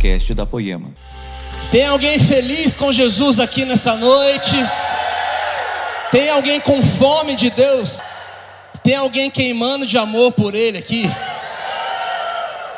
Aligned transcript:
podcast 0.00 0.32
da 0.32 0.46
Poema. 0.46 0.94
Tem 1.70 1.84
alguém 1.84 2.18
feliz 2.18 2.74
com 2.74 2.90
Jesus 2.90 3.38
aqui 3.38 3.66
nessa 3.66 3.94
noite? 3.94 4.50
Tem 6.10 6.30
alguém 6.30 6.58
com 6.58 6.82
fome 6.82 7.36
de 7.36 7.50
Deus? 7.50 7.96
Tem 8.82 8.96
alguém 8.96 9.30
queimando 9.30 9.84
de 9.84 9.98
amor 9.98 10.32
por 10.32 10.54
Ele 10.54 10.78
aqui? 10.78 11.04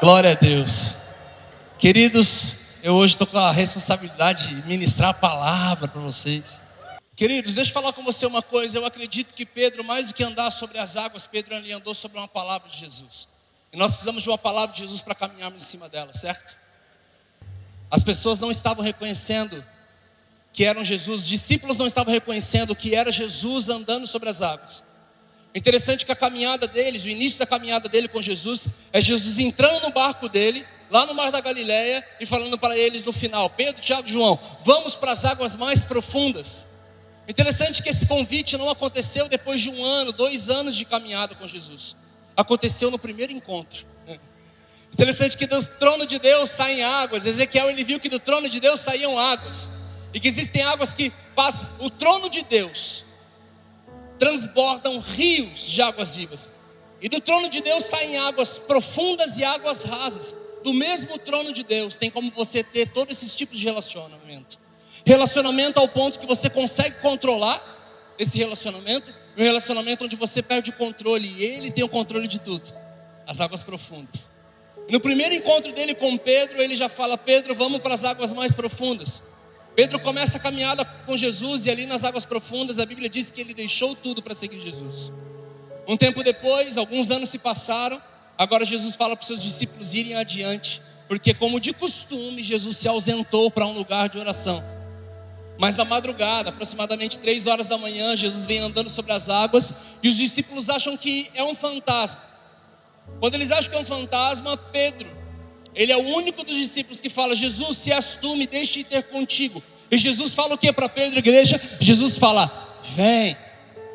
Glória 0.01 0.33
a 0.33 0.35
Deus. 0.35 0.97
Queridos, 1.79 2.57
eu 2.83 2.95
hoje 2.95 3.15
estou 3.15 3.27
com 3.27 3.39
a 3.39 3.53
responsabilidade 3.53 4.49
de 4.49 4.67
ministrar 4.67 5.11
a 5.11 5.15
palavra 5.15 5.87
para 5.87 6.01
vocês. 6.01 6.61
Queridos, 7.15 7.55
deixa 7.55 7.71
eu 7.71 7.75
falar 7.75 7.93
com 7.93 8.03
você 8.03 8.27
uma 8.27 8.43
coisa. 8.43 8.77
Eu 8.77 8.85
acredito 8.85 9.33
que 9.33 9.47
Pedro, 9.47 9.85
mais 9.85 10.09
do 10.09 10.15
que 10.15 10.25
andar 10.25 10.51
sobre 10.51 10.77
as 10.77 10.97
águas, 10.97 11.25
Pedro 11.25 11.55
andou 11.55 11.95
sobre 11.95 12.19
uma 12.19 12.27
palavra 12.27 12.69
de 12.69 12.79
Jesus. 12.79 13.29
E 13.73 13.77
nós 13.77 13.93
precisamos 13.93 14.25
de 14.25 14.29
uma 14.29 14.39
palavra 14.39 14.75
de 14.75 14.81
Jesus 14.83 15.01
para 15.01 15.15
caminharmos 15.15 15.63
em 15.63 15.67
cima 15.67 15.89
dela, 15.89 16.13
certo? 16.13 16.62
As 17.93 18.03
pessoas 18.03 18.41
não 18.41 18.51
estavam 18.51 18.83
reconhecendo 18.83 19.63
que 20.51 20.65
eram 20.65 20.83
Jesus, 20.83 21.21
os 21.21 21.27
discípulos 21.27 21.77
não 21.77 21.87
estavam 21.87 22.11
reconhecendo 22.11 22.75
que 22.75 22.95
era 22.95 23.13
Jesus 23.13 23.69
andando 23.69 24.07
sobre 24.07 24.31
as 24.31 24.41
águas. 24.41 24.83
Interessante 25.55 26.07
que 26.07 26.11
a 26.11 26.17
caminhada 26.17 26.67
deles, 26.67 27.05
o 27.05 27.09
início 27.11 27.39
da 27.39 27.45
caminhada 27.45 27.91
dele 27.91 28.09
com 28.09 28.23
Jesus, 28.23 28.67
é 28.95 28.99
Jesus 28.99 29.39
entrando 29.39 29.83
no 29.83 29.91
barco 29.91 30.27
dele, 30.27 30.67
lá 30.91 31.05
no 31.05 31.13
mar 31.13 31.31
da 31.31 31.43
Galileia, 31.43 32.03
e 32.19 32.25
falando 32.25 32.57
para 32.57 32.79
eles 32.79 33.05
no 33.05 33.13
final: 33.13 33.51
Pedro, 33.51 33.83
Tiago 33.83 34.09
e 34.09 34.13
João, 34.13 34.41
vamos 34.65 34.95
para 34.95 35.13
as 35.13 35.23
águas 35.27 35.55
mais 35.55 35.85
profundas. 35.85 36.67
Interessante 37.29 37.83
que 37.83 37.91
esse 37.91 38.07
convite 38.07 38.57
não 38.57 38.71
aconteceu 38.71 39.29
depois 39.29 39.61
de 39.61 39.69
um 39.69 39.85
ano, 39.85 40.13
dois 40.13 40.49
anos 40.49 40.75
de 40.75 40.87
caminhada 40.87 41.35
com 41.35 41.47
Jesus. 41.47 41.95
Aconteceu 42.35 42.91
no 42.91 42.99
primeiro 42.99 43.35
encontro. 43.35 43.92
Interessante 44.93 45.37
que 45.37 45.47
do 45.47 45.65
trono 45.65 46.07
de 46.07 46.19
Deus 46.19 46.51
saem 46.51 46.85
águas. 46.85 47.25
Ezequiel 47.25 47.71
ele 47.71 47.83
viu 47.83 47.99
que 47.99 48.09
do 48.09 48.19
trono 48.19 48.49
de 48.49 48.61
Deus 48.61 48.81
saíam 48.81 49.19
águas. 49.19 49.71
E 50.13 50.21
que 50.21 50.29
existem 50.29 50.63
águas 50.63 50.93
que 50.93 51.11
passam. 51.35 51.67
O 51.79 51.89
trono 51.89 52.29
de 52.29 52.43
Deus 52.43 53.05
transbordam 54.19 54.99
rios 54.99 55.63
de 55.63 55.81
águas 55.81 56.15
vivas. 56.15 56.49
E 57.01 57.09
do 57.09 57.21
trono 57.21 57.49
de 57.49 57.61
Deus 57.61 57.87
saem 57.87 58.19
águas 58.19 58.59
profundas 58.59 59.39
e 59.39 59.45
águas 59.45 59.83
rasas. 59.83 60.35
Do 60.63 60.73
mesmo 60.75 61.19
trono 61.19 61.53
de 61.53 61.65
Deus 61.65 61.97
tem 61.97 62.11
como 62.11 62.31
você 62.31 62.63
ter 62.63 62.91
todos 62.93 63.17
esses 63.17 63.35
tipos 63.35 63.59
de 63.59 63.65
relacionamento. 63.65 64.59
Relacionamento 65.05 65.81
ao 65.81 65.89
ponto 65.89 66.21
que 66.21 66.27
você 66.27 66.49
consegue 66.49 67.01
controlar 67.01 68.15
esse 68.19 68.37
relacionamento. 68.37 69.13
Um 69.37 69.43
relacionamento 69.43 70.05
onde 70.05 70.17
você 70.17 70.43
perde 70.43 70.71
o 70.71 70.75
controle 70.75 71.27
e 71.27 71.43
ele 71.43 71.71
tem 71.71 71.83
o 71.83 71.89
controle 71.89 72.29
de 72.29 72.39
tudo. 72.39 72.73
As 73.27 73.41
águas 73.41 73.63
profundas. 73.63 74.32
No 74.89 75.01
primeiro 75.01 75.35
encontro 75.35 75.73
dele 75.73 75.95
com 75.95 76.17
Pedro, 76.19 76.61
ele 76.61 76.77
já 76.77 76.89
fala: 76.89 77.17
Pedro, 77.17 77.55
vamos 77.55 77.81
para 77.81 77.95
as 77.95 78.05
águas 78.05 78.33
mais 78.33 78.53
profundas. 78.53 79.23
Pedro 79.75 79.99
começa 80.01 80.37
a 80.37 80.41
caminhada 80.41 80.85
com 80.85 81.17
Jesus 81.17 81.65
e 81.65 81.71
ali 81.71 81.87
nas 81.87 82.05
águas 82.05 82.25
profundas 82.25 82.79
a 82.79 82.85
Bíblia 82.85 83.09
diz 83.09 83.31
que 83.31 83.41
ele 83.41 83.55
deixou 83.55 83.97
tudo 83.97 84.21
para 84.21 84.35
seguir 84.35 84.61
Jesus. 84.61 85.11
Um 85.89 85.97
tempo 85.97 86.23
depois, 86.23 86.77
alguns 86.77 87.11
anos 87.11 87.31
se 87.31 87.39
passaram, 87.39 88.01
agora 88.37 88.65
Jesus 88.65 88.95
fala 88.95 89.17
para 89.17 89.23
os 89.23 89.27
seus 89.27 89.43
discípulos 89.43 89.95
irem 89.95 90.15
adiante, 90.15 90.83
porque, 91.09 91.33
como 91.33 91.59
de 91.59 91.73
costume, 91.73 92.43
Jesus 92.43 92.77
se 92.77 92.87
ausentou 92.87 93.51
para 93.51 93.67
um 93.67 93.73
lugar 93.73 94.09
de 94.09 94.19
oração. 94.19 94.63
Mas 95.59 95.75
na 95.75 95.85
madrugada, 95.85 96.51
aproximadamente 96.51 97.19
três 97.19 97.47
horas 97.47 97.67
da 97.67 97.79
manhã, 97.79 98.15
Jesus 98.15 98.45
vem 98.45 98.59
andando 98.59 98.91
sobre 98.91 99.13
as 99.13 99.29
águas 99.29 99.73
e 100.03 100.09
os 100.09 100.17
discípulos 100.17 100.69
acham 100.69 100.97
que 100.97 101.31
é 101.35 101.43
um 101.43 101.55
fantasma. 101.55 102.32
Quando 103.21 103.35
eles 103.35 103.51
acham 103.51 103.71
que 103.71 103.77
é 103.77 103.81
um 103.81 103.85
fantasma, 103.85 104.57
Pedro, 104.57 105.09
ele 105.75 105.93
é 105.93 105.97
o 105.97 106.07
único 106.17 106.45
dos 106.45 106.57
discípulos 106.57 107.01
que 107.01 107.09
fala: 107.09 107.35
Jesus, 107.35 107.79
se 107.79 107.93
és 107.93 108.17
tu, 108.21 108.37
me 108.37 108.47
deixe 108.47 108.81
ir 108.81 108.85
ter 108.85 109.05
contigo. 109.05 109.63
E 109.91 109.97
Jesus 109.97 110.35
fala 110.35 110.55
o 110.55 110.59
que 110.59 110.73
para 110.73 110.89
Pedro, 110.89 111.19
igreja? 111.19 111.61
Jesus 111.81 112.17
fala: 112.17 112.79
vem. 112.95 113.37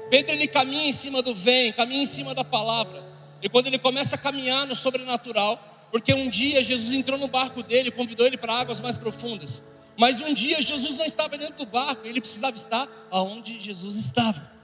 Pedro 0.09 0.33
ele 0.33 0.47
caminha 0.47 0.87
em 0.87 0.91
cima 0.91 1.21
do 1.21 1.35
vem, 1.35 1.73
caminha 1.73 2.03
em 2.03 2.05
cima 2.05 2.33
da 2.33 2.43
palavra. 2.43 3.03
E 3.41 3.49
quando 3.49 3.67
ele 3.67 3.77
começa 3.77 4.15
a 4.15 4.17
caminhar 4.17 4.65
no 4.65 4.75
sobrenatural, 4.75 5.87
porque 5.91 6.13
um 6.13 6.29
dia 6.29 6.63
Jesus 6.63 6.93
entrou 6.93 7.17
no 7.17 7.27
barco 7.27 7.61
dele, 7.61 7.91
convidou 7.91 8.25
ele 8.25 8.37
para 8.37 8.53
águas 8.53 8.79
mais 8.79 8.95
profundas. 8.95 9.63
Mas 9.97 10.19
um 10.19 10.33
dia 10.33 10.61
Jesus 10.61 10.97
não 10.97 11.05
estava 11.05 11.37
dentro 11.37 11.55
do 11.55 11.65
barco, 11.65 12.07
ele 12.07 12.21
precisava 12.21 12.55
estar 12.55 12.87
aonde 13.11 13.59
Jesus 13.59 13.95
estava. 13.95 14.56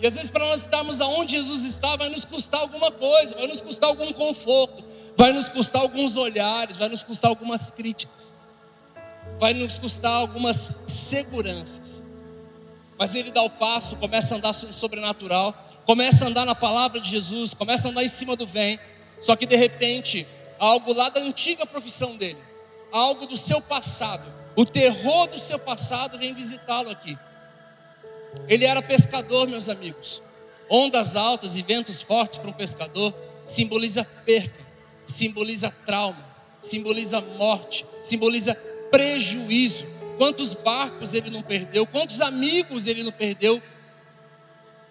E 0.00 0.06
às 0.06 0.14
vezes, 0.14 0.30
para 0.30 0.46
nós 0.46 0.60
estarmos 0.60 1.00
aonde 1.00 1.32
Jesus 1.32 1.64
está, 1.64 1.96
vai 1.96 2.08
nos 2.08 2.24
custar 2.24 2.60
alguma 2.60 2.90
coisa, 2.90 3.34
vai 3.34 3.48
nos 3.48 3.60
custar 3.60 3.88
algum 3.88 4.12
conforto, 4.12 4.84
vai 5.16 5.32
nos 5.32 5.48
custar 5.48 5.82
alguns 5.82 6.16
olhares, 6.16 6.76
vai 6.76 6.88
nos 6.88 7.02
custar 7.02 7.30
algumas 7.30 7.70
críticas, 7.70 8.32
vai 9.40 9.52
nos 9.52 9.76
custar 9.76 10.12
algumas 10.12 10.70
seguranças. 10.88 12.02
Mas 12.96 13.14
ele 13.14 13.32
dá 13.32 13.42
o 13.42 13.50
passo, 13.50 13.96
começa 13.96 14.34
a 14.34 14.38
andar 14.38 14.54
no 14.62 14.72
sobrenatural, 14.72 15.54
começa 15.84 16.24
a 16.24 16.28
andar 16.28 16.44
na 16.44 16.54
palavra 16.54 17.00
de 17.00 17.10
Jesus, 17.10 17.52
começa 17.52 17.88
a 17.88 17.90
andar 17.90 18.04
em 18.04 18.08
cima 18.08 18.36
do 18.36 18.46
vem. 18.46 18.78
Só 19.20 19.34
que 19.34 19.46
de 19.46 19.56
repente, 19.56 20.26
algo 20.60 20.92
lá 20.92 21.08
da 21.08 21.20
antiga 21.20 21.66
profissão 21.66 22.16
dele, 22.16 22.38
algo 22.92 23.26
do 23.26 23.36
seu 23.36 23.60
passado, 23.60 24.32
o 24.54 24.64
terror 24.64 25.26
do 25.26 25.38
seu 25.38 25.58
passado 25.58 26.18
vem 26.18 26.32
visitá-lo 26.32 26.90
aqui. 26.90 27.18
Ele 28.48 28.64
era 28.64 28.82
pescador, 28.82 29.46
meus 29.48 29.68
amigos. 29.68 30.22
Ondas 30.68 31.16
altas 31.16 31.56
e 31.56 31.62
ventos 31.62 32.02
fortes 32.02 32.38
para 32.38 32.50
um 32.50 32.52
pescador 32.52 33.14
simboliza 33.46 34.04
perca, 34.04 34.66
simboliza 35.06 35.70
trauma, 35.86 36.24
simboliza 36.60 37.20
morte, 37.20 37.86
simboliza 38.02 38.54
prejuízo. 38.90 39.86
Quantos 40.18 40.52
barcos 40.52 41.14
ele 41.14 41.30
não 41.30 41.42
perdeu, 41.42 41.86
quantos 41.86 42.20
amigos 42.20 42.86
ele 42.86 43.02
não 43.02 43.12
perdeu, 43.12 43.62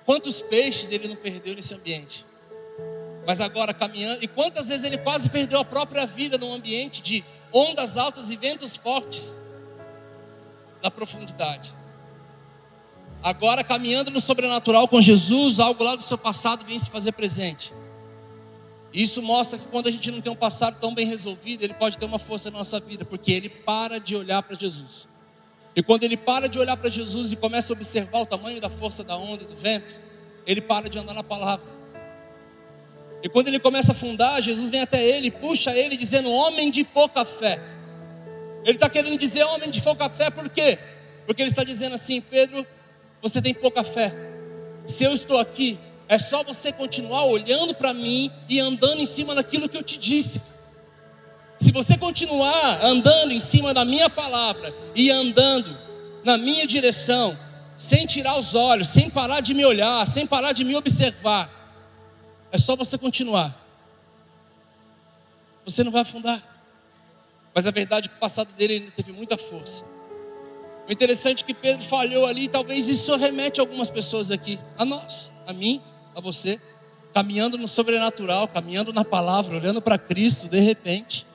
quantos 0.06 0.42
peixes 0.42 0.90
ele 0.90 1.08
não 1.08 1.18
perdeu 1.18 1.54
nesse 1.54 1.74
ambiente. 1.74 2.26
Mas 3.26 3.42
agora 3.42 3.74
caminhando, 3.74 4.24
e 4.24 4.28
quantas 4.28 4.68
vezes 4.68 4.86
ele 4.86 4.98
quase 4.98 5.30
perdeu 5.30 5.60
a 5.60 5.66
própria 5.66 6.06
vida 6.06 6.38
num 6.38 6.54
ambiente 6.54 7.02
de 7.02 7.26
ondas 7.52 7.98
altas 7.98 8.32
e 8.32 8.38
ventos 8.38 8.78
fortes 8.78 9.36
na 10.82 10.90
profundidade. 10.90 11.74
Agora, 13.22 13.64
caminhando 13.64 14.12
no 14.12 14.22
sobrenatural 14.22 14.88
com 14.88 15.02
Jesus, 15.02 15.60
algo 15.60 15.84
lá 15.84 15.96
do 15.96 16.02
seu 16.02 16.18
passado 16.18 16.66
vem 16.66 16.78
se 16.78 16.90
fazer 16.90 17.12
presente. 17.12 17.74
Isso 18.94 19.22
mostra 19.22 19.58
que 19.60 19.68
quando 19.68 19.88
a 19.88 19.92
gente 19.92 20.10
não 20.12 20.22
tem 20.22 20.32
um 20.32 20.36
passado 20.36 20.78
tão 20.80 20.94
bem 20.94 21.06
resolvido, 21.06 21.64
ele 21.64 21.74
pode 21.74 21.98
ter 21.98 22.06
uma 22.06 22.20
força 22.20 22.50
na 22.50 22.60
nossa 22.60 22.80
vida, 22.80 23.04
porque 23.04 23.32
ele 23.32 23.50
para 23.50 24.00
de 24.00 24.16
olhar 24.16 24.42
para 24.44 24.56
Jesus. 24.56 25.08
E 25.76 25.84
quando 25.84 26.04
ele 26.04 26.18
para 26.18 26.48
de 26.48 26.58
olhar 26.58 26.78
para 26.78 26.90
Jesus 26.90 27.32
e 27.32 27.36
começa 27.36 27.72
a 27.72 27.76
observar 27.76 28.22
o 28.22 28.26
tamanho 28.26 28.60
da 28.60 28.70
força 28.70 29.04
da 29.04 29.16
onda 29.16 29.44
e 29.44 29.48
do 29.48 29.56
vento, 29.56 29.96
ele 30.46 30.62
para 30.62 30.90
de 30.90 30.98
andar 30.98 31.14
na 31.14 31.24
palavra. 31.24 31.66
E 33.22 33.30
quando 33.30 33.48
ele 33.48 33.60
começa 33.60 33.92
a 33.92 33.96
afundar, 33.96 34.42
Jesus 34.42 34.70
vem 34.70 34.82
até 34.82 35.04
ele, 35.04 35.30
puxa 35.30 35.76
ele, 35.76 35.98
dizendo: 35.98 36.32
Homem 36.32 36.72
de 36.72 36.84
pouca 36.84 37.26
fé. 37.26 37.60
Ele 38.64 38.76
está 38.76 38.90
querendo 38.90 39.18
dizer 39.18 39.44
homem 39.44 39.70
de 39.70 39.82
pouca 39.82 40.10
fé, 40.10 40.30
por 40.30 40.50
quê? 40.50 40.78
Porque 41.26 41.42
ele 41.42 41.50
está 41.50 41.64
dizendo 41.64 41.96
assim: 41.96 42.22
Pedro, 42.22 42.66
você 43.22 43.42
tem 43.42 43.54
pouca 43.54 43.84
fé. 43.84 44.14
Se 44.86 45.04
eu 45.04 45.14
estou 45.14 45.38
aqui, 45.38 45.80
é 46.08 46.18
só 46.18 46.44
você 46.44 46.72
continuar 46.72 47.26
olhando 47.26 47.76
para 47.76 47.94
mim 47.94 48.32
e 48.48 48.60
andando 48.60 49.02
em 49.02 49.06
cima 49.06 49.36
daquilo 49.36 49.68
que 49.68 49.78
eu 49.78 49.84
te 49.84 49.98
disse. 49.98 50.42
Se 51.58 51.72
você 51.72 51.98
continuar 51.98 52.84
andando 52.84 53.34
em 53.34 53.40
cima 53.40 53.74
da 53.74 53.84
minha 53.84 54.10
palavra 54.10 54.74
e 54.96 55.10
andando 55.10 55.78
na 56.24 56.38
minha 56.38 56.66
direção, 56.68 57.38
sem 57.76 58.06
tirar 58.06 58.38
os 58.38 58.56
olhos, 58.56 58.90
sem 58.90 59.10
parar 59.10 59.42
de 59.42 59.54
me 59.54 59.66
olhar, 59.66 60.06
sem 60.08 60.26
parar 60.26 60.52
de 60.52 60.64
me 60.64 60.76
observar, 60.76 61.50
é 62.52 62.58
só 62.58 62.76
você 62.76 62.98
continuar. 62.98 63.56
Você 65.66 65.84
não 65.84 65.92
vai 65.92 66.02
afundar. 66.02 66.42
Mas 67.54 67.68
a 67.68 67.72
verdade 67.72 68.08
é 68.08 68.10
que 68.10 68.16
o 68.16 68.20
passado 68.20 68.54
dele 68.54 68.76
ainda 68.76 68.92
teve 68.92 69.12
muita 69.12 69.38
força. 69.38 69.84
O 70.88 70.92
interessante 70.92 71.44
é 71.44 71.46
que 71.46 71.54
Pedro 71.54 71.84
falhou 71.86 72.26
ali, 72.26 72.46
e 72.46 72.48
talvez 72.48 72.88
isso 72.88 73.14
remete 73.18 73.60
a 73.60 73.64
algumas 73.64 73.90
pessoas 73.90 74.32
aqui, 74.32 74.58
a 74.78 74.86
nós, 74.86 75.30
a 75.46 75.52
mim, 75.52 75.82
a 76.16 76.22
você, 76.22 76.62
caminhando 77.14 77.58
no 77.58 77.68
sobrenatural, 77.68 78.48
caminhando 78.48 78.94
na 78.94 79.04
palavra, 79.04 79.58
olhando 79.58 79.82
para 79.82 79.98
Cristo, 79.98 80.48
de 80.48 80.60
repente, 80.60 81.28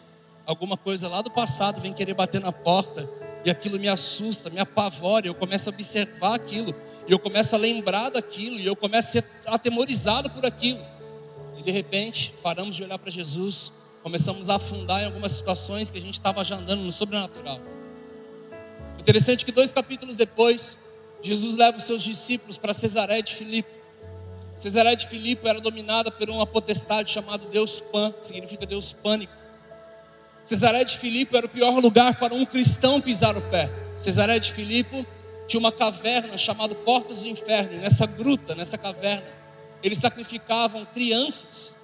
alguma 0.46 0.76
coisa 0.76 1.06
lá 1.06 1.20
do 1.20 1.30
passado 1.30 1.82
vem 1.82 1.92
querer 1.92 2.14
bater 2.14 2.40
na 2.40 2.50
porta, 2.50 3.06
e 3.44 3.50
aquilo 3.50 3.78
me 3.78 3.88
assusta, 3.88 4.48
me 4.48 4.58
apavora, 4.58 5.26
eu 5.26 5.34
começo 5.34 5.68
a 5.68 5.72
observar 5.72 6.34
aquilo, 6.34 6.74
e 7.06 7.12
eu 7.12 7.18
começo 7.18 7.54
a 7.54 7.58
lembrar 7.58 8.08
daquilo, 8.08 8.58
e 8.58 8.64
eu 8.64 8.74
começo 8.74 9.08
a 9.08 9.12
ser 9.12 9.24
atemorizado 9.44 10.30
por 10.30 10.46
aquilo. 10.46 10.80
E 11.58 11.62
de 11.62 11.70
repente, 11.70 12.32
paramos 12.42 12.74
de 12.74 12.84
olhar 12.84 12.98
para 12.98 13.10
Jesus, 13.10 13.70
começamos 14.02 14.48
a 14.48 14.54
afundar 14.54 15.02
em 15.02 15.06
algumas 15.06 15.32
situações 15.32 15.90
que 15.90 15.98
a 15.98 16.00
gente 16.00 16.14
estava 16.14 16.42
já 16.42 16.56
andando 16.56 16.80
no 16.80 16.90
sobrenatural. 16.90 17.60
Interessante 18.98 19.44
que 19.44 19.52
dois 19.52 19.70
capítulos 19.70 20.16
depois, 20.16 20.78
Jesus 21.22 21.54
leva 21.54 21.78
os 21.78 21.84
seus 21.84 22.02
discípulos 22.02 22.56
para 22.56 22.74
Cesaré 22.74 23.22
de 23.22 23.34
Filipe. 23.34 23.70
Cesaré 24.56 24.94
de 24.94 25.08
Filipe 25.08 25.48
era 25.48 25.60
dominada 25.60 26.10
por 26.10 26.30
uma 26.30 26.46
potestade 26.46 27.10
chamada 27.10 27.46
Deus 27.48 27.80
Pan, 27.80 28.12
que 28.12 28.26
significa 28.26 28.64
Deus 28.64 28.92
pânico. 28.92 29.32
Cesaré 30.44 30.84
de 30.84 30.98
Filipe 30.98 31.36
era 31.36 31.46
o 31.46 31.48
pior 31.48 31.78
lugar 31.80 32.18
para 32.18 32.34
um 32.34 32.44
cristão 32.44 33.00
pisar 33.00 33.36
o 33.36 33.42
pé. 33.42 33.70
Cesaré 33.96 34.38
de 34.38 34.52
Filipe 34.52 35.06
tinha 35.46 35.60
uma 35.60 35.72
caverna 35.72 36.36
chamada 36.36 36.74
Portas 36.74 37.20
do 37.20 37.28
Inferno. 37.28 37.74
E 37.74 37.78
nessa 37.78 38.06
gruta, 38.06 38.54
nessa 38.54 38.76
caverna, 38.76 39.26
eles 39.82 39.98
sacrificavam 39.98 40.84
crianças 40.86 41.74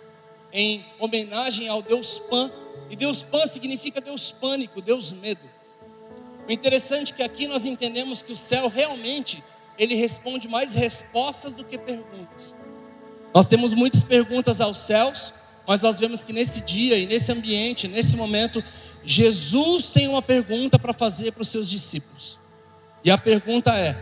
em 0.52 0.84
homenagem 0.98 1.68
ao 1.68 1.82
Deus 1.82 2.18
Pan. 2.30 2.50
E 2.90 2.96
Deus 2.96 3.22
Pan 3.22 3.46
significa 3.46 4.00
Deus 4.00 4.30
pânico, 4.30 4.80
Deus 4.80 5.12
medo. 5.12 5.57
O 6.48 6.52
interessante 6.52 7.12
é 7.12 7.16
que 7.16 7.22
aqui 7.22 7.46
nós 7.46 7.66
entendemos 7.66 8.22
que 8.22 8.32
o 8.32 8.36
céu 8.36 8.68
realmente 8.68 9.44
ele 9.78 9.94
responde 9.94 10.48
mais 10.48 10.72
respostas 10.72 11.52
do 11.52 11.62
que 11.62 11.76
perguntas. 11.76 12.56
Nós 13.34 13.46
temos 13.46 13.74
muitas 13.74 14.02
perguntas 14.02 14.60
aos 14.60 14.78
céus, 14.78 15.34
mas 15.66 15.82
nós 15.82 16.00
vemos 16.00 16.22
que 16.22 16.32
nesse 16.32 16.62
dia 16.62 16.96
e 16.96 17.06
nesse 17.06 17.30
ambiente, 17.30 17.86
nesse 17.86 18.16
momento, 18.16 18.64
Jesus 19.04 19.92
tem 19.92 20.08
uma 20.08 20.22
pergunta 20.22 20.78
para 20.78 20.94
fazer 20.94 21.32
para 21.32 21.42
os 21.42 21.48
seus 21.48 21.68
discípulos. 21.68 22.38
E 23.04 23.10
a 23.10 23.18
pergunta 23.18 23.76
é: 23.76 23.94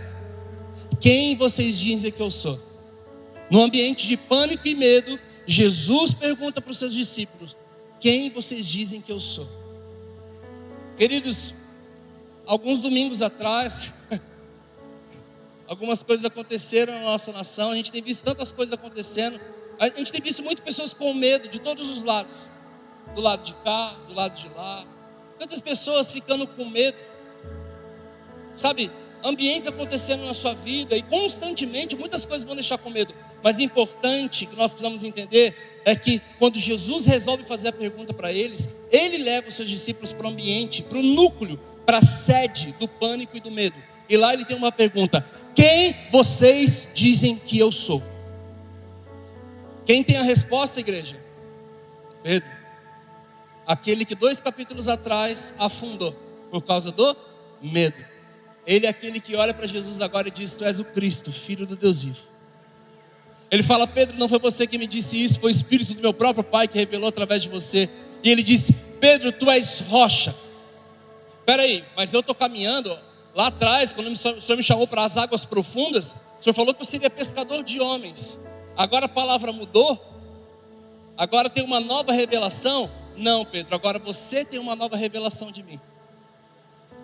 quem 1.01 1.37
vocês 1.37 1.77
dizem 1.77 2.13
que 2.13 2.23
eu 2.23 2.31
sou? 2.31 2.61
No 3.51 3.63
ambiente 3.63 4.07
de 4.07 4.17
pânico 4.17 4.67
e 4.67 4.75
medo, 4.75 5.19
Jesus 5.47 6.15
pergunta 6.15 6.61
para 6.61 6.71
os 6.71 6.79
seus 6.79 6.95
discípulos: 6.95 7.57
quem 7.99 8.31
vocês 8.31 8.65
dizem 8.65 9.01
que 9.01 9.11
eu 9.11 9.19
sou? 9.19 9.49
Queridos, 10.97 11.53
alguns 12.47 12.79
domingos 12.79 13.21
atrás, 13.21 13.93
algumas 15.67 16.03
coisas 16.03 16.25
aconteceram 16.25 16.95
na 16.95 17.01
nossa 17.01 17.33
nação, 17.33 17.73
a 17.73 17.77
gente 17.77 17.91
tem 17.91 18.03
visto 18.03 18.23
tantas 18.23 18.53
coisas 18.53 18.73
acontecendo. 18.73 19.41
A 19.79 19.89
gente 19.89 20.11
tem 20.11 20.23
visto 20.23 20.43
muitas 20.43 20.65
pessoas 20.65 20.95
com 20.95 21.13
medo 21.13 21.49
de 21.49 21.61
todos 21.61 21.89
os 21.91 22.03
lados. 22.03 22.35
Do 23.15 23.21
lado 23.21 23.45
de 23.45 23.55
cá, 23.63 23.95
do 24.09 24.15
lado 24.15 24.35
de 24.35 24.49
lá. 24.49 24.87
Tantas 25.39 25.61
pessoas 25.61 26.11
ficando 26.11 26.47
com 26.47 26.65
medo. 26.65 26.97
Sabe, 28.55 28.91
ambientes 29.23 29.69
acontecendo 29.69 30.25
na 30.25 30.33
sua 30.33 30.55
vida 30.55 30.97
e 30.97 31.03
constantemente 31.03 31.95
muitas 31.95 32.25
coisas 32.25 32.47
vão 32.47 32.55
deixar 32.55 32.79
com 32.79 32.89
medo. 32.89 33.15
Mas 33.43 33.59
o 33.59 33.63
importante 33.63 34.47
que 34.47 34.57
nós 34.57 34.73
precisamos 34.73 35.05
entender 35.05 35.83
é 35.85 35.95
que 35.95 36.23
quando 36.39 36.59
Jesus 36.59 37.05
resolve 37.05 37.45
fazer 37.45 37.69
a 37.69 37.73
pergunta 37.73 38.15
para 38.15 38.33
eles, 38.33 38.69
ele 38.91 39.19
leva 39.19 39.49
os 39.49 39.55
seus 39.55 39.69
discípulos 39.69 40.13
para 40.13 40.27
o 40.27 40.31
ambiente, 40.31 40.83
para 40.83 40.99
o 40.99 41.03
núcleo, 41.03 41.61
para 41.87 41.99
a 41.99 42.03
sede 42.03 42.75
do 42.79 42.89
pânico 42.89 43.37
e 43.37 43.41
do 43.41 43.51
medo. 43.51 43.77
E 44.09 44.17
lá 44.17 44.35
ele 44.35 44.45
tem 44.45 44.57
uma 44.57 44.73
pergunta: 44.73 45.25
Quem 45.55 45.97
vocês 46.11 46.89
dizem 46.93 47.37
que 47.37 47.59
eu 47.59 47.71
sou? 47.71 48.03
Quem 49.87 50.03
tem 50.03 50.17
a 50.17 50.23
resposta, 50.23 50.81
igreja? 50.81 51.17
Pedro. 52.23 52.51
Aquele 53.65 54.05
que 54.05 54.15
dois 54.15 54.41
capítulos 54.41 54.89
atrás 54.89 55.55
afundou 55.57 56.13
por 56.51 56.61
causa 56.63 56.91
do 56.91 57.17
medo. 57.63 58.05
Ele 58.67 58.87
é 58.87 58.89
aquele 58.89 59.21
que 59.21 59.37
olha 59.37 59.55
para 59.55 59.67
Jesus 59.67 60.01
agora 60.03 60.29
e 60.29 60.31
diz: 60.31 60.55
Tu 60.55 60.65
és 60.65 60.81
o 60.81 60.85
Cristo, 60.85 61.33
filho 61.33 61.65
do 61.67 61.77
Deus 61.77 62.03
vivo. 62.03 62.19
Ele 63.51 63.63
fala: 63.63 63.87
Pedro, 63.87 64.19
não 64.19 64.29
foi 64.29 64.41
você 64.41 64.67
que 64.67 64.77
me 64.77 64.87
disse 64.87 65.23
isso, 65.23 65.39
foi 65.39 65.53
o 65.53 65.55
Espírito 65.55 65.95
do 65.95 66.01
meu 66.01 66.13
próprio 66.13 66.43
Pai 66.43 66.67
que 66.67 66.77
revelou 66.77 67.09
através 67.09 67.43
de 67.43 67.49
você. 67.49 67.89
E 68.23 68.29
ele 68.29 68.43
disse: 68.43 68.73
Pedro, 69.01 69.31
tu 69.31 69.49
és 69.49 69.81
rocha. 69.81 70.35
Espera 71.47 71.63
aí, 71.63 71.85
mas 71.95 72.13
eu 72.13 72.19
estou 72.19 72.35
caminhando 72.35 72.99
lá 73.33 73.47
atrás, 73.47 73.93
quando 73.93 74.09
o 74.09 74.17
Senhor 74.17 74.57
me 74.57 74.65
chamou 74.65 74.85
para 74.85 75.05
as 75.05 75.17
águas 75.17 75.45
profundas, 75.45 76.11
o 76.41 76.43
Senhor 76.43 76.55
falou 76.55 76.75
que 76.75 76.83
eu 76.83 76.87
seria 76.87 77.09
pescador 77.09 77.63
de 77.63 77.81
homens. 77.81 78.41
Agora 78.77 79.07
a 79.07 79.09
palavra 79.09 79.53
mudou? 79.53 79.97
Agora 81.17 81.49
tem 81.49 81.63
uma 81.63 81.79
nova 81.79 82.11
revelação? 82.11 82.91
Não, 83.17 83.45
Pedro, 83.45 83.77
agora 83.77 83.97
você 83.97 84.45
tem 84.45 84.59
uma 84.59 84.75
nova 84.75 84.97
revelação 84.97 85.53
de 85.53 85.63
mim. 85.63 85.81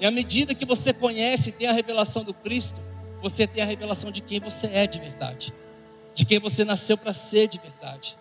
E 0.00 0.04
à 0.04 0.10
medida 0.10 0.56
que 0.56 0.64
você 0.64 0.92
conhece 0.92 1.50
e 1.50 1.52
tem 1.52 1.68
a 1.68 1.72
revelação 1.72 2.24
do 2.24 2.34
Cristo, 2.34 2.80
você 3.20 3.46
tem 3.46 3.62
a 3.62 3.66
revelação 3.66 4.10
de 4.10 4.20
quem 4.20 4.40
você 4.40 4.66
é 4.66 4.88
de 4.88 4.98
verdade, 4.98 5.54
de 6.16 6.24
quem 6.24 6.40
você 6.40 6.64
nasceu 6.64 6.98
para 6.98 7.12
ser 7.12 7.46
de 7.46 7.58
verdade. 7.58 8.16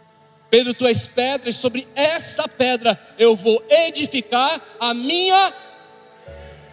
Pedro, 0.51 0.71
tu 0.71 0.85
és 0.85 1.07
pedra, 1.07 1.49
e 1.49 1.53
sobre 1.53 1.87
essa 1.95 2.47
pedra 2.47 2.99
eu 3.17 3.35
vou 3.35 3.63
edificar 3.67 4.61
a 4.79 4.93
minha. 4.93 5.51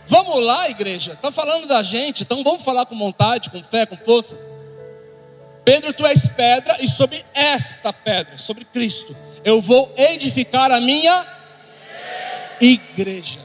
Vamos 0.09 0.43
lá, 0.43 0.71
igreja, 0.71 1.13
está 1.13 1.31
falando 1.31 1.67
da 1.67 1.83
gente, 1.83 2.23
então 2.23 2.43
vamos 2.43 2.63
falar 2.63 2.87
com 2.87 2.99
vontade, 2.99 3.51
com 3.51 3.63
fé, 3.63 3.85
com 3.85 3.97
força. 3.99 4.39
Pedro, 5.63 5.93
tu 5.93 6.07
és 6.07 6.27
pedra, 6.29 6.83
e 6.83 6.89
sobre 6.89 7.23
esta 7.35 7.93
pedra, 7.93 8.39
sobre 8.39 8.65
Cristo, 8.65 9.15
eu 9.45 9.61
vou 9.61 9.93
edificar 9.99 10.73
a 10.73 10.81
minha 10.81 11.27
igreja. 12.59 13.41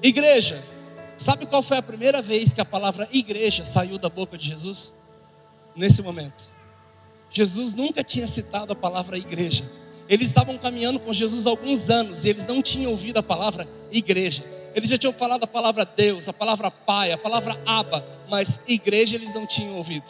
Igreja. 0.00 0.62
Sabe 1.16 1.46
qual 1.46 1.62
foi 1.62 1.78
a 1.78 1.82
primeira 1.82 2.22
vez 2.22 2.52
que 2.52 2.60
a 2.60 2.64
palavra 2.64 3.08
igreja 3.10 3.64
saiu 3.64 3.98
da 3.98 4.08
boca 4.08 4.38
de 4.38 4.46
Jesus? 4.46 4.92
Nesse 5.74 6.00
momento. 6.00 6.44
Jesus 7.28 7.74
nunca 7.74 8.04
tinha 8.04 8.28
citado 8.28 8.72
a 8.72 8.76
palavra 8.76 9.18
igreja. 9.18 9.68
Eles 10.08 10.28
estavam 10.28 10.58
caminhando 10.58 11.00
com 11.00 11.12
Jesus 11.12 11.46
há 11.46 11.50
alguns 11.50 11.88
anos 11.88 12.24
e 12.24 12.28
eles 12.28 12.44
não 12.44 12.60
tinham 12.60 12.90
ouvido 12.90 13.18
a 13.18 13.22
palavra 13.22 13.66
igreja. 13.90 14.44
Eles 14.74 14.90
já 14.90 14.98
tinham 14.98 15.12
falado 15.12 15.44
a 15.44 15.46
palavra 15.46 15.84
Deus, 15.84 16.28
a 16.28 16.32
palavra 16.32 16.70
Pai, 16.70 17.12
a 17.12 17.18
palavra 17.18 17.58
Abba, 17.64 18.04
mas 18.28 18.60
igreja 18.66 19.14
eles 19.14 19.32
não 19.32 19.46
tinham 19.46 19.76
ouvido. 19.76 20.06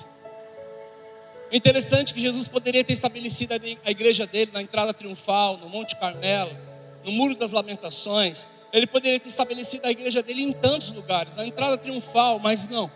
O 1.53 1.55
interessante 1.55 2.11
é 2.11 2.15
que 2.15 2.21
Jesus 2.21 2.49
poderia 2.49 2.83
ter 2.83 2.95
estabelecido 2.95 3.55
a 3.85 3.91
igreja 3.91 4.27
dele 4.27 4.51
na 4.53 4.63
entrada 4.63 4.93
triunfal, 4.93 5.59
no 5.59 5.69
Monte 5.69 5.95
Carmelo, 5.97 6.57
no 7.05 7.13
Muro 7.13 7.37
das 7.37 7.51
Lamentações. 7.51 8.49
Ele 8.73 8.87
poderia 8.87 9.21
ter 9.21 9.29
estabelecido 9.29 9.87
a 9.87 9.91
igreja 9.91 10.23
dele 10.23 10.43
em 10.43 10.53
tantos 10.53 10.91
lugares, 10.91 11.37
na 11.37 11.47
entrada 11.47 11.79
triunfal, 11.79 12.41
mas 12.41 12.69
não. 12.69 12.91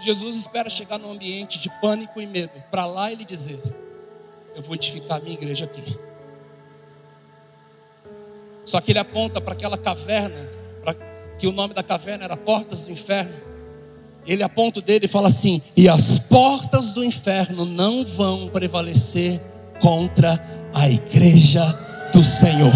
Jesus 0.00 0.36
espera 0.36 0.70
chegar 0.70 0.96
num 0.98 1.10
ambiente 1.10 1.58
de 1.58 1.68
pânico 1.80 2.20
e 2.22 2.26
medo, 2.26 2.62
para 2.70 2.86
lá 2.86 3.12
ele 3.12 3.24
dizer: 3.24 3.60
Eu 4.54 4.62
vou 4.62 4.74
edificar 4.74 5.18
a 5.18 5.20
minha 5.20 5.34
igreja 5.34 5.64
aqui. 5.64 5.96
Só 8.64 8.80
que 8.80 8.92
ele 8.92 8.98
aponta 8.98 9.40
para 9.40 9.54
aquela 9.54 9.78
caverna, 9.78 10.50
pra, 10.82 10.94
que 11.38 11.46
o 11.46 11.52
nome 11.52 11.72
da 11.74 11.82
caverna 11.82 12.24
era 12.24 12.36
Portas 12.36 12.80
do 12.80 12.90
Inferno 12.90 13.48
ele 14.28 14.42
aponta 14.42 14.78
o 14.78 14.82
dedo 14.82 15.04
e 15.04 15.08
fala 15.08 15.28
assim: 15.28 15.62
e 15.74 15.88
as 15.88 16.18
portas 16.18 16.92
do 16.92 17.02
inferno 17.02 17.64
não 17.64 18.04
vão 18.04 18.48
prevalecer 18.48 19.40
contra 19.80 20.68
a 20.74 20.88
igreja 20.88 21.78
do 22.12 22.22
Senhor. 22.22 22.72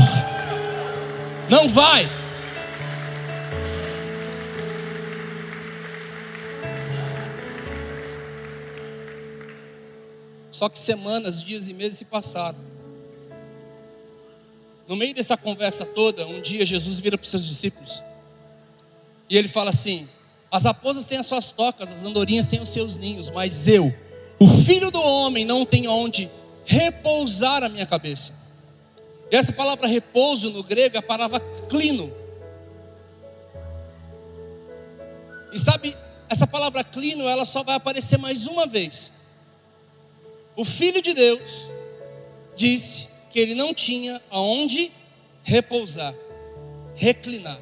Não 1.51 1.69
vai. 1.69 2.09
Só 10.53 10.69
que 10.69 10.79
semanas, 10.79 11.43
dias 11.43 11.67
e 11.67 11.75
meses 11.75 11.99
se 11.99 12.05
passaram. 12.05 12.59
No 14.87 14.95
meio 14.95 15.15
dessa 15.15 15.37
conversa 15.37 15.85
toda, 15.85 16.27
um 16.27 16.41
dia 16.41 16.65
Jesus 16.65 17.01
vira 17.01 17.19
para 17.19 17.25
os 17.25 17.31
seus 17.31 17.45
discípulos 17.47 18.03
e 19.33 19.37
ele 19.39 19.49
fala 19.49 19.71
assim: 19.71 20.09
as 20.51 20.65
raposas 20.65 21.07
têm 21.07 21.17
as 21.19 21.25
suas 21.25 21.51
tocas, 21.51 21.91
as 21.91 22.05
andorinhas 22.05 22.47
têm 22.47 22.61
os 22.61 22.69
seus 22.69 22.97
ninhos, 22.97 23.31
mas 23.31 23.67
eu, 23.67 23.95
o 24.39 24.47
filho 24.47 24.91
do 24.91 25.01
homem, 25.01 25.45
não 25.45 25.65
tenho 25.65 25.91
onde 25.91 26.31
repousar 26.67 27.65
a 27.65 27.69
minha 27.71 27.87
cabeça. 27.87 28.35
E 29.31 29.37
essa 29.37 29.53
palavra 29.53 29.89
repouso 29.89 30.51
no 30.51 30.63
grego 30.63 30.97
é 30.97 30.99
a 30.99 31.03
palavra 31.03 31.41
clino. 31.67 32.13
E 35.51 35.59
sabe, 35.59 35.97
essa 36.29 36.47
palavra 36.47 36.83
clino, 36.83 37.27
ela 37.27 37.45
só 37.45 37.63
vai 37.63 37.77
aparecer 37.77 38.19
mais 38.19 38.47
uma 38.47 38.67
vez. 38.67 39.12
O 40.55 40.65
filho 40.65 41.01
de 41.01 41.15
Deus 41.15 41.71
disse 42.55 43.09
que 43.31 43.39
ele 43.39 43.55
não 43.55 43.73
tinha 43.73 44.21
aonde 44.31 44.93
repousar, 45.43 46.15
reclinar, 46.95 47.59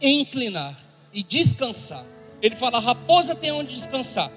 inclinar 0.00 0.78
e 1.12 1.22
descansar. 1.22 2.04
Ele 2.40 2.56
fala: 2.56 2.78
raposa 2.78 3.34
tem 3.34 3.52
onde 3.52 3.74
descansar, 3.74 4.32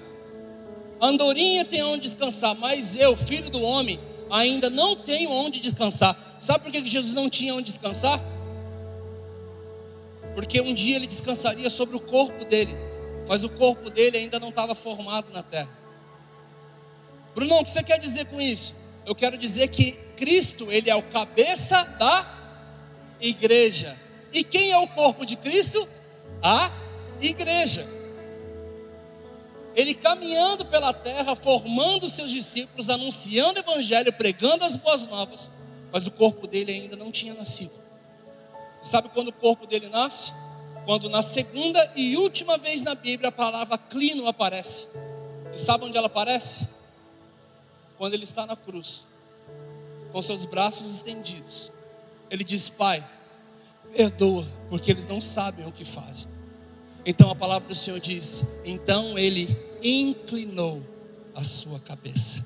andorinha 1.00 1.64
tem 1.64 1.82
onde 1.82 2.08
descansar, 2.08 2.54
mas 2.54 2.94
eu, 2.94 3.16
filho 3.16 3.48
do 3.48 3.62
homem, 3.62 3.98
ainda 4.30 4.68
não 4.68 4.94
tenho 4.94 5.30
onde 5.30 5.58
descansar. 5.58 6.36
Sabe 6.38 6.64
por 6.64 6.72
que 6.72 6.86
Jesus 6.86 7.14
não 7.14 7.28
tinha 7.30 7.54
onde 7.54 7.70
descansar? 7.70 8.22
Porque 10.34 10.60
um 10.60 10.72
dia 10.72 10.96
ele 10.96 11.06
descansaria 11.06 11.68
sobre 11.70 11.96
o 11.96 12.00
corpo 12.00 12.44
dele, 12.44 12.74
mas 13.26 13.42
o 13.42 13.48
corpo 13.48 13.90
dele 13.90 14.18
ainda 14.18 14.38
não 14.38 14.50
estava 14.50 14.74
formado 14.74 15.32
na 15.32 15.42
terra. 15.42 15.78
Bruno, 17.38 17.60
o 17.60 17.64
que 17.64 17.70
você 17.70 17.84
quer 17.84 18.00
dizer 18.00 18.26
com 18.26 18.40
isso? 18.40 18.74
Eu 19.06 19.14
quero 19.14 19.38
dizer 19.38 19.68
que 19.68 19.92
Cristo, 20.16 20.72
ele 20.72 20.90
é 20.90 20.96
o 20.96 21.04
cabeça 21.04 21.84
da 21.84 22.26
igreja. 23.20 23.96
E 24.32 24.42
quem 24.42 24.72
é 24.72 24.76
o 24.76 24.88
corpo 24.88 25.24
de 25.24 25.36
Cristo? 25.36 25.88
A 26.42 26.72
igreja 27.20 27.86
ele 29.76 29.94
caminhando 29.94 30.64
pela 30.64 30.92
terra, 30.92 31.36
formando 31.36 32.08
seus 32.08 32.32
discípulos, 32.32 32.90
anunciando 32.90 33.60
o 33.60 33.62
evangelho, 33.62 34.12
pregando 34.12 34.64
as 34.64 34.74
boas 34.74 35.06
novas, 35.06 35.48
mas 35.92 36.04
o 36.04 36.10
corpo 36.10 36.48
dele 36.48 36.72
ainda 36.72 36.96
não 36.96 37.12
tinha 37.12 37.32
nascido. 37.32 37.70
Sabe 38.82 39.10
quando 39.10 39.28
o 39.28 39.32
corpo 39.32 39.64
dele 39.64 39.88
nasce? 39.88 40.32
Quando 40.84 41.08
na 41.08 41.22
segunda 41.22 41.92
e 41.94 42.16
última 42.16 42.58
vez 42.58 42.82
na 42.82 42.96
Bíblia 42.96 43.28
a 43.28 43.32
palavra 43.32 43.78
clino 43.78 44.26
aparece. 44.26 44.88
E 45.54 45.58
sabe 45.58 45.84
onde 45.84 45.96
ela 45.96 46.08
aparece? 46.08 46.76
Quando 47.98 48.14
ele 48.14 48.24
está 48.24 48.46
na 48.46 48.56
cruz, 48.56 49.04
com 50.12 50.22
seus 50.22 50.44
braços 50.44 50.90
estendidos. 50.94 51.70
Ele 52.30 52.44
diz: 52.44 52.68
Pai, 52.68 53.04
perdoa, 53.94 54.46
porque 54.68 54.90
eles 54.90 55.04
não 55.04 55.20
sabem 55.20 55.66
o 55.66 55.72
que 55.72 55.84
fazem. 55.84 56.26
Então 57.04 57.30
a 57.30 57.34
palavra 57.34 57.68
do 57.68 57.74
Senhor 57.74 58.00
diz: 58.00 58.42
Então 58.64 59.18
ele 59.18 59.56
inclinou 59.82 60.82
a 61.34 61.42
sua 61.42 61.78
cabeça 61.80 62.44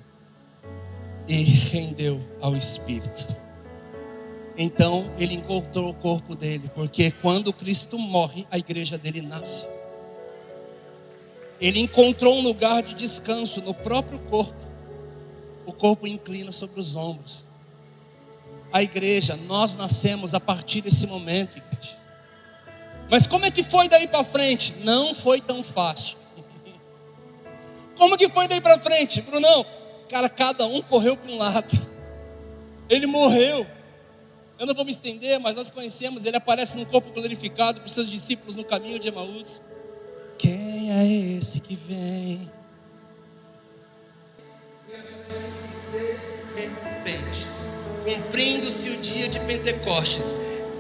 e 1.27 1.35
rendeu 1.43 2.21
ao 2.41 2.57
Espírito. 2.57 3.27
Então 4.57 5.11
ele 5.19 5.35
encontrou 5.35 5.91
o 5.91 5.95
corpo 5.95 6.37
dele, 6.37 6.71
porque 6.75 7.11
quando 7.11 7.53
Cristo 7.53 7.99
morre, 7.99 8.47
a 8.51 8.59
igreja 8.59 8.99
dele 8.99 9.23
nasce. 9.23 9.67
Ele 11.61 11.79
encontrou 11.79 12.37
um 12.37 12.43
lugar 12.43 12.83
de 12.83 12.93
descanso 12.95 13.63
no 13.63 13.73
próprio 13.73 14.19
corpo. 14.19 14.72
O 15.65 15.73
corpo 15.73 16.07
inclina 16.07 16.53
sobre 16.53 16.81
os 16.81 16.97
ombros. 16.97 17.45
A 18.73 18.83
igreja, 18.83 19.37
nós 19.37 19.77
nascemos 19.77 20.35
a 20.35 20.41
partir 20.41 20.81
desse 20.81 21.07
momento, 21.07 21.59
igreja. 21.59 21.97
Mas 23.11 23.27
como 23.27 23.45
é 23.45 23.51
que 23.51 23.63
foi 23.63 23.89
daí 23.89 24.09
para 24.09 24.25
frente? 24.25 24.75
Não 24.83 25.15
foi 25.15 25.41
tão 25.41 25.63
fácil. 25.63 26.17
Como 27.95 28.17
que 28.17 28.27
foi 28.31 28.49
daí 28.49 28.61
para 28.61 28.79
frente, 28.79 29.21
Brunão? 29.21 29.67
Cara, 30.09 30.31
cada 30.31 30.67
um 30.67 30.81
correu 30.81 31.15
para 31.17 31.31
um 31.31 31.37
lado. 31.37 31.73
Ele 32.89 33.07
morreu. 33.07 33.67
Eu 34.59 34.67
não 34.67 34.75
vou 34.75 34.85
me 34.85 34.93
estender, 34.93 35.39
mas 35.39 35.57
nós 35.57 35.69
conhecemos, 35.69 36.25
ele 36.25 36.37
aparece 36.37 36.77
num 36.77 36.85
corpo 36.85 37.11
glorificado 37.11 37.81
para 37.81 37.87
os 37.87 37.93
seus 37.93 38.09
discípulos 38.09 38.55
no 38.55 38.65
caminho 38.65 38.99
de 38.99 39.09
Emaús. 39.09 39.61
Quem 40.39 40.93
é 40.93 41.07
esse 41.07 41.61
que 41.61 41.75
vem? 41.75 42.51
De 45.93 46.61
repente, 46.61 47.47
cumprindo-se 48.05 48.91
o 48.91 48.97
dia 48.97 49.29
de 49.29 49.39
Pentecostes, 49.41 50.35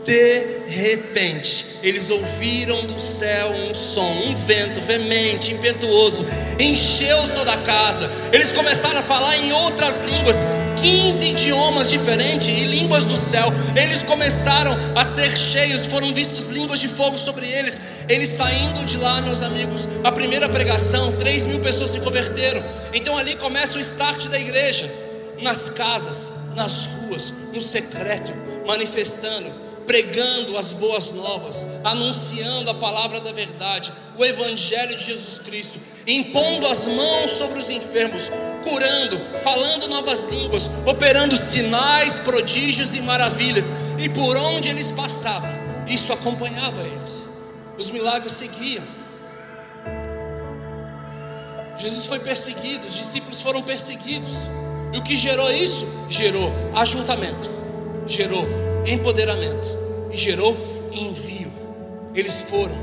de 0.04 0.62
repente, 0.66 1.78
eles 1.80 2.11
ouviram 2.11 2.85
do 2.87 2.99
céu 2.99 3.49
um 3.50 3.73
som, 3.73 4.11
um 4.26 4.35
vento 4.35 4.80
veemente, 4.80 5.52
impetuoso, 5.52 6.26
encheu 6.59 7.28
toda 7.35 7.52
a 7.52 7.59
casa. 7.59 8.11
Eles 8.32 8.50
começaram 8.50 8.99
a 8.99 9.02
falar 9.02 9.37
em 9.37 9.52
outras 9.52 10.00
línguas, 10.00 10.38
15 10.80 11.25
idiomas 11.25 11.88
diferentes 11.88 12.49
e 12.49 12.64
línguas 12.64 13.04
do 13.04 13.16
céu. 13.16 13.52
Eles 13.76 14.02
começaram 14.02 14.76
a 14.97 15.04
ser 15.04 15.37
cheios, 15.37 15.87
foram 15.87 16.12
vistos 16.12 16.49
línguas 16.49 16.80
de 16.80 16.88
fogo 16.88 17.16
sobre 17.16 17.47
eles. 17.47 17.80
Eles 18.12 18.28
saindo 18.28 18.85
de 18.85 18.99
lá, 18.99 19.23
meus 19.23 19.40
amigos, 19.40 19.88
a 20.04 20.12
primeira 20.12 20.47
pregação, 20.47 21.16
3 21.16 21.47
mil 21.47 21.61
pessoas 21.61 21.88
se 21.88 22.00
converteram. 22.00 22.62
Então 22.92 23.16
ali 23.16 23.37
começa 23.37 23.78
o 23.78 23.81
start 23.81 24.26
da 24.26 24.38
igreja, 24.38 24.92
nas 25.40 25.71
casas, 25.71 26.52
nas 26.54 26.85
ruas, 26.85 27.33
no 27.54 27.62
secreto, 27.62 28.31
manifestando 28.66 29.50
pregando 29.87 30.57
as 30.57 30.73
boas 30.73 31.12
novas, 31.12 31.66
anunciando 31.83 32.71
a 32.71 32.75
palavra 32.75 33.21
da 33.21 33.33
verdade, 33.33 33.92
o 34.16 34.25
Evangelho 34.25 34.97
de 34.97 35.04
Jesus 35.04 35.40
Cristo, 35.40 35.81
impondo 36.07 36.69
as 36.69 36.87
mãos 36.87 37.33
sobre 37.33 37.59
os 37.59 37.69
enfermos, 37.69 38.31
curando, 38.62 39.21
falando 39.42 39.88
novas 39.88 40.25
línguas, 40.26 40.71
operando 40.87 41.37
sinais, 41.37 42.19
prodígios 42.19 42.95
e 42.95 43.00
maravilhas, 43.00 43.73
e 43.99 44.09
por 44.09 44.37
onde 44.37 44.69
eles 44.69 44.92
passavam, 44.92 45.50
isso 45.88 46.12
acompanhava 46.12 46.81
eles, 46.83 47.26
os 47.79 47.91
milagres 47.91 48.33
seguiam. 48.33 48.83
Jesus 51.76 52.07
foi 52.07 52.21
perseguido, 52.21 52.87
os 52.87 52.95
discípulos 52.95 53.41
foram 53.41 53.62
perseguidos, 53.62 54.35
e 54.93 54.99
o 54.99 55.02
que 55.02 55.14
gerou 55.14 55.50
isso? 55.50 55.87
Gerou 56.09 56.52
ajuntamento, 56.75 57.50
gerou 58.07 58.47
empoderamento 58.87 59.69
e 60.11 60.17
gerou 60.17 60.57
envio. 60.93 61.50
Eles 62.14 62.43
foram 62.43 62.76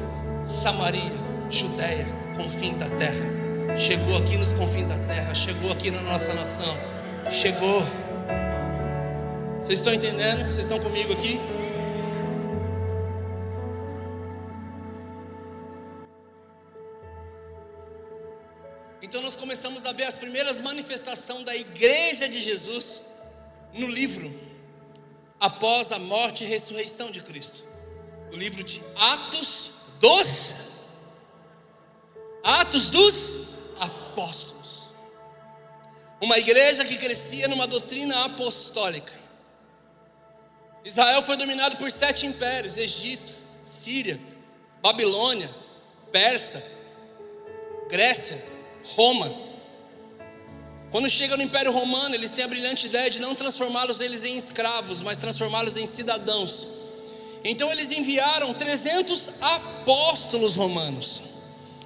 Samaria, 0.43 1.11
Judéia, 1.49 2.05
confins 2.35 2.77
da 2.77 2.89
terra. 2.89 3.77
Chegou 3.77 4.17
aqui 4.17 4.37
nos 4.37 4.51
confins 4.53 4.87
da 4.87 4.97
terra, 4.97 5.33
chegou 5.33 5.71
aqui 5.71 5.91
na 5.91 6.01
nossa 6.01 6.33
nação. 6.33 6.75
Chegou. 7.29 7.83
Vocês 9.61 9.79
estão 9.79 9.93
entendendo? 9.93 10.45
Vocês 10.45 10.65
estão 10.65 10.79
comigo 10.79 11.13
aqui? 11.13 11.39
Então 19.09 19.23
nós 19.23 19.35
começamos 19.35 19.87
a 19.87 19.91
ver 19.91 20.03
as 20.03 20.19
primeiras 20.19 20.59
manifestações 20.59 21.43
da 21.43 21.55
igreja 21.55 22.29
de 22.29 22.39
Jesus 22.39 23.01
no 23.73 23.87
livro 23.87 24.31
após 25.39 25.91
a 25.91 25.97
morte 25.97 26.43
e 26.43 26.47
ressurreição 26.47 27.09
de 27.09 27.19
Cristo. 27.21 27.63
O 28.31 28.35
livro 28.35 28.63
de 28.63 28.79
Atos 28.95 29.71
dos 29.99 30.89
Atos 32.43 32.91
dos 32.91 33.47
Apóstolos. 33.79 34.93
Uma 36.21 36.37
igreja 36.37 36.85
que 36.85 36.95
crescia 36.95 37.47
numa 37.47 37.65
doutrina 37.65 38.25
apostólica. 38.25 39.13
Israel 40.85 41.23
foi 41.23 41.35
dominado 41.35 41.77
por 41.77 41.91
sete 41.91 42.27
impérios: 42.27 42.77
Egito, 42.77 43.33
Síria, 43.65 44.19
Babilônia, 44.83 45.49
Persa, 46.11 46.63
Grécia, 47.89 48.58
Roma. 48.95 49.33
Quando 50.91 51.09
chega 51.09 51.37
no 51.37 51.43
Império 51.43 51.71
Romano, 51.71 52.15
eles 52.15 52.31
têm 52.31 52.45
a 52.45 52.47
brilhante 52.47 52.87
ideia 52.87 53.09
de 53.09 53.19
não 53.19 53.35
transformá-los 53.35 54.01
eles 54.01 54.23
em 54.23 54.35
escravos, 54.35 55.01
mas 55.01 55.17
transformá-los 55.17 55.77
em 55.77 55.85
cidadãos. 55.85 56.67
Então 57.43 57.71
eles 57.71 57.91
enviaram 57.91 58.53
300 58.53 59.41
apóstolos 59.41 60.55
romanos. 60.55 61.21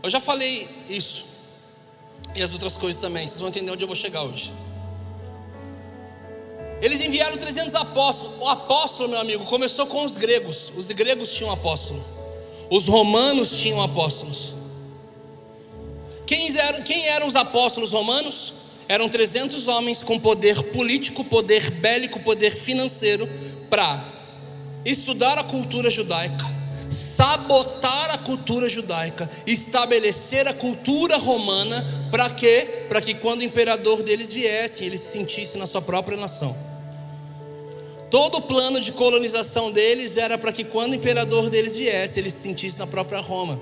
Eu 0.02 0.10
já 0.10 0.20
falei 0.20 0.68
isso. 0.90 1.26
E 2.36 2.42
as 2.42 2.54
outras 2.54 2.76
coisas 2.76 3.02
também. 3.02 3.28
Vocês 3.28 3.40
vão 3.40 3.50
entender 3.50 3.72
onde 3.72 3.84
eu 3.84 3.88
vou 3.88 3.96
chegar 3.96 4.24
hoje. 4.24 4.52
Eles 6.82 7.00
enviaram 7.02 7.38
300 7.38 7.76
apóstolos. 7.76 8.42
O 8.42 8.48
apóstolo, 8.48 9.10
meu 9.10 9.20
amigo, 9.20 9.46
começou 9.46 9.86
com 9.86 10.04
os 10.04 10.16
gregos. 10.16 10.72
Os 10.76 10.88
gregos 10.88 11.34
tinham 11.34 11.52
apóstolo. 11.52 12.04
Os 12.70 12.88
romanos 12.88 13.60
tinham 13.60 13.82
apóstolos. 13.82 14.53
Quem 16.26 16.58
eram, 16.58 16.82
quem 16.82 17.08
eram 17.08 17.28
os 17.28 17.36
apóstolos 17.36 17.92
romanos? 17.92 18.54
Eram 18.88 19.10
300 19.10 19.68
homens 19.68 20.04
com 20.04 20.20
poder 20.20 20.62
político, 20.64 21.24
poder 21.24 21.72
bélico, 21.72 22.20
poder 22.20 22.56
financeiro 22.56 23.28
para 23.70 24.04
estudar 24.86 25.38
a 25.38 25.44
cultura 25.44 25.90
judaica, 25.90 26.46
sabotar 26.90 28.12
a 28.12 28.18
cultura 28.18 28.68
judaica, 28.68 29.30
estabelecer 29.48 30.48
a 30.48 30.54
cultura 30.54 31.18
romana 31.18 31.86
para 32.12 32.30
quê? 32.30 32.86
Para 32.90 33.02
que 33.02 33.14
quando 33.14 33.42
o 33.42 33.46
imperador 33.46 34.04
deles 34.04 34.32
viesse, 34.32 34.84
eles 34.84 35.02
se 35.02 35.14
sentissem 35.14 35.60
na 35.60 35.66
sua 35.66 35.82
própria 35.82 36.18
nação. 36.18 36.56
Todo 38.10 38.38
o 38.38 38.42
plano 38.42 38.80
de 38.80 38.92
colonização 38.92 39.72
deles 39.72 40.18
era 40.18 40.38
para 40.38 40.52
que 40.52 40.64
quando 40.64 40.92
o 40.92 40.96
imperador 40.96 41.50
deles 41.50 41.76
viesse, 41.76 42.20
eles 42.20 42.34
se 42.34 42.42
sentissem 42.42 42.80
na 42.80 42.86
própria 42.86 43.20
Roma. 43.20 43.60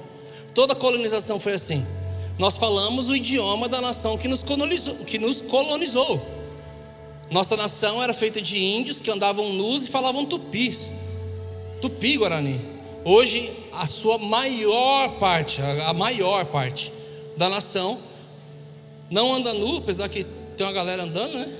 Toda 0.53 0.73
a 0.73 0.75
colonização 0.75 1.39
foi 1.39 1.53
assim. 1.53 1.85
Nós 2.41 2.57
falamos 2.57 3.07
o 3.07 3.15
idioma 3.15 3.69
da 3.69 3.79
nação 3.79 4.17
que 4.17 4.27
nos 4.27 4.41
colonizou. 4.41 4.95
Que 5.05 5.19
nos 5.19 5.41
colonizou. 5.41 6.19
Nossa 7.29 7.55
nação 7.55 8.01
era 8.01 8.13
feita 8.15 8.41
de 8.41 8.57
índios 8.57 8.99
que 8.99 9.11
andavam 9.11 9.53
nus 9.53 9.85
e 9.85 9.91
falavam 9.91 10.25
tupis. 10.25 10.91
Tupi 11.79 12.17
Guarani. 12.17 12.59
Hoje, 13.05 13.55
a 13.71 13.85
sua 13.85 14.17
maior 14.17 15.19
parte, 15.19 15.61
a 15.61 15.93
maior 15.93 16.45
parte 16.45 16.91
da 17.37 17.47
nação, 17.47 17.99
não 19.07 19.35
anda 19.35 19.53
nu, 19.53 19.77
apesar 19.77 20.09
que 20.09 20.23
tem 20.57 20.65
uma 20.65 20.73
galera 20.73 21.03
andando, 21.03 21.33
né? 21.37 21.55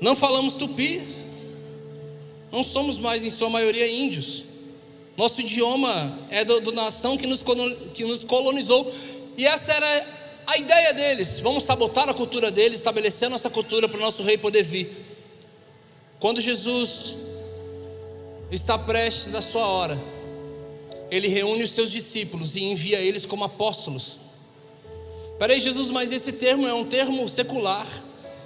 Não 0.00 0.14
falamos 0.14 0.54
tupi, 0.54 1.02
não 2.52 2.62
somos 2.62 2.96
mais, 2.96 3.24
em 3.24 3.30
sua 3.30 3.50
maioria, 3.50 3.90
índios. 3.90 4.49
Nosso 5.20 5.42
idioma 5.42 6.18
é 6.30 6.46
da 6.46 6.58
nação 6.72 7.14
que 7.18 7.26
nos, 7.26 7.42
que 7.92 8.04
nos 8.04 8.24
colonizou. 8.24 8.90
E 9.36 9.46
essa 9.46 9.70
era 9.70 10.06
a 10.46 10.56
ideia 10.56 10.94
deles. 10.94 11.40
Vamos 11.40 11.64
sabotar 11.64 12.08
a 12.08 12.14
cultura 12.14 12.50
deles, 12.50 12.78
estabelecer 12.78 13.26
a 13.26 13.30
nossa 13.30 13.50
cultura 13.50 13.86
para 13.86 13.98
o 13.98 14.00
nosso 14.00 14.22
rei 14.22 14.38
poder 14.38 14.62
vir. 14.62 14.90
Quando 16.18 16.40
Jesus 16.40 17.16
está 18.50 18.78
prestes 18.78 19.34
à 19.34 19.42
sua 19.42 19.66
hora, 19.66 19.98
ele 21.10 21.28
reúne 21.28 21.64
os 21.64 21.72
seus 21.72 21.90
discípulos 21.90 22.56
e 22.56 22.64
envia 22.64 22.98
eles 22.98 23.26
como 23.26 23.44
apóstolos. 23.44 24.16
Peraí, 25.38 25.60
Jesus, 25.60 25.90
mas 25.90 26.12
esse 26.12 26.32
termo 26.32 26.66
é 26.66 26.72
um 26.72 26.84
termo 26.84 27.28
secular. 27.28 27.86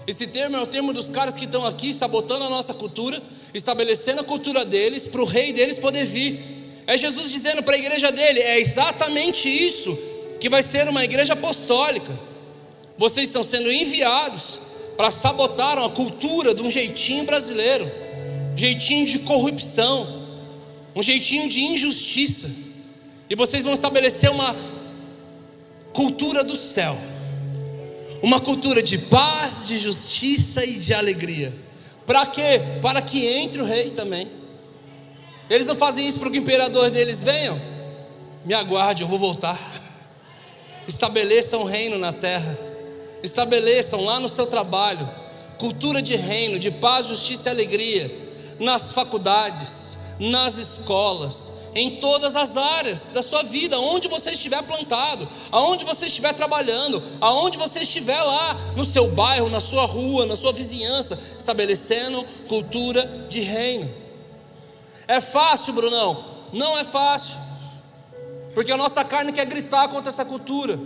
Esse 0.08 0.26
termo 0.26 0.56
é 0.56 0.60
o 0.60 0.66
termo 0.66 0.92
dos 0.92 1.08
caras 1.08 1.36
que 1.36 1.44
estão 1.44 1.64
aqui 1.64 1.94
sabotando 1.94 2.42
a 2.42 2.50
nossa 2.50 2.74
cultura, 2.74 3.22
estabelecendo 3.54 4.22
a 4.22 4.24
cultura 4.24 4.64
deles, 4.64 5.06
para 5.06 5.22
o 5.22 5.24
rei 5.24 5.52
deles 5.52 5.78
poder 5.78 6.04
vir. 6.04 6.53
É 6.86 6.96
Jesus 6.96 7.30
dizendo 7.30 7.62
para 7.62 7.74
a 7.74 7.78
igreja 7.78 8.10
dele: 8.12 8.40
é 8.40 8.58
exatamente 8.60 9.48
isso 9.48 9.96
que 10.40 10.48
vai 10.48 10.62
ser 10.62 10.88
uma 10.88 11.04
igreja 11.04 11.32
apostólica. 11.32 12.12
Vocês 12.96 13.28
estão 13.28 13.42
sendo 13.42 13.72
enviados 13.72 14.60
para 14.96 15.10
sabotar 15.10 15.78
a 15.78 15.88
cultura 15.88 16.54
de 16.54 16.62
um 16.62 16.70
jeitinho 16.70 17.24
brasileiro, 17.24 17.90
um 18.52 18.56
jeitinho 18.56 19.06
de 19.06 19.20
corrupção, 19.20 20.06
um 20.94 21.02
jeitinho 21.02 21.48
de 21.48 21.60
injustiça. 21.60 22.64
E 23.28 23.34
vocês 23.34 23.64
vão 23.64 23.72
estabelecer 23.72 24.30
uma 24.30 24.54
cultura 25.92 26.44
do 26.44 26.56
céu 26.56 26.96
uma 28.24 28.40
cultura 28.40 28.82
de 28.82 28.96
paz, 28.96 29.66
de 29.66 29.78
justiça 29.78 30.64
e 30.64 30.78
de 30.78 30.94
alegria. 30.94 31.52
Para 32.06 32.24
quê? 32.24 32.58
Para 32.80 33.02
que 33.02 33.26
entre 33.26 33.60
o 33.60 33.66
rei 33.66 33.90
também. 33.90 34.26
Eles 35.48 35.66
não 35.66 35.74
fazem 35.74 36.06
isso 36.06 36.18
para 36.18 36.30
que 36.30 36.38
o 36.38 36.42
imperador 36.42 36.90
deles 36.90 37.22
venham. 37.22 37.60
Me 38.44 38.54
aguarde, 38.54 39.02
eu 39.02 39.08
vou 39.08 39.18
voltar. 39.18 39.58
Estabeleçam 40.88 41.62
um 41.62 41.64
reino 41.64 41.98
na 41.98 42.12
terra. 42.12 42.58
Estabeleçam 43.22 44.04
lá 44.04 44.20
no 44.20 44.28
seu 44.28 44.46
trabalho 44.46 45.08
cultura 45.58 46.02
de 46.02 46.16
reino, 46.16 46.58
de 46.58 46.70
paz, 46.70 47.06
justiça 47.06 47.48
e 47.48 47.52
alegria 47.52 48.24
nas 48.58 48.92
faculdades, 48.92 49.98
nas 50.18 50.56
escolas, 50.56 51.52
em 51.74 51.96
todas 51.96 52.36
as 52.36 52.56
áreas 52.56 53.10
da 53.12 53.22
sua 53.22 53.42
vida, 53.42 53.80
onde 53.80 54.06
você 54.06 54.30
estiver 54.30 54.62
plantado, 54.62 55.28
aonde 55.50 55.84
você 55.84 56.06
estiver 56.06 56.32
trabalhando, 56.34 57.02
aonde 57.20 57.58
você 57.58 57.80
estiver 57.80 58.20
lá, 58.22 58.54
no 58.76 58.84
seu 58.84 59.10
bairro, 59.12 59.48
na 59.48 59.60
sua 59.60 59.84
rua, 59.86 60.24
na 60.24 60.36
sua 60.36 60.52
vizinhança, 60.52 61.18
estabelecendo 61.36 62.24
cultura 62.46 63.04
de 63.28 63.40
reino. 63.40 64.03
É 65.06 65.20
fácil, 65.20 65.72
Brunão? 65.72 66.24
Não 66.52 66.78
é 66.78 66.84
fácil, 66.84 67.36
porque 68.54 68.70
a 68.70 68.76
nossa 68.76 69.04
carne 69.04 69.32
quer 69.32 69.44
gritar 69.44 69.88
contra 69.88 70.10
essa 70.10 70.24
cultura, 70.24 70.78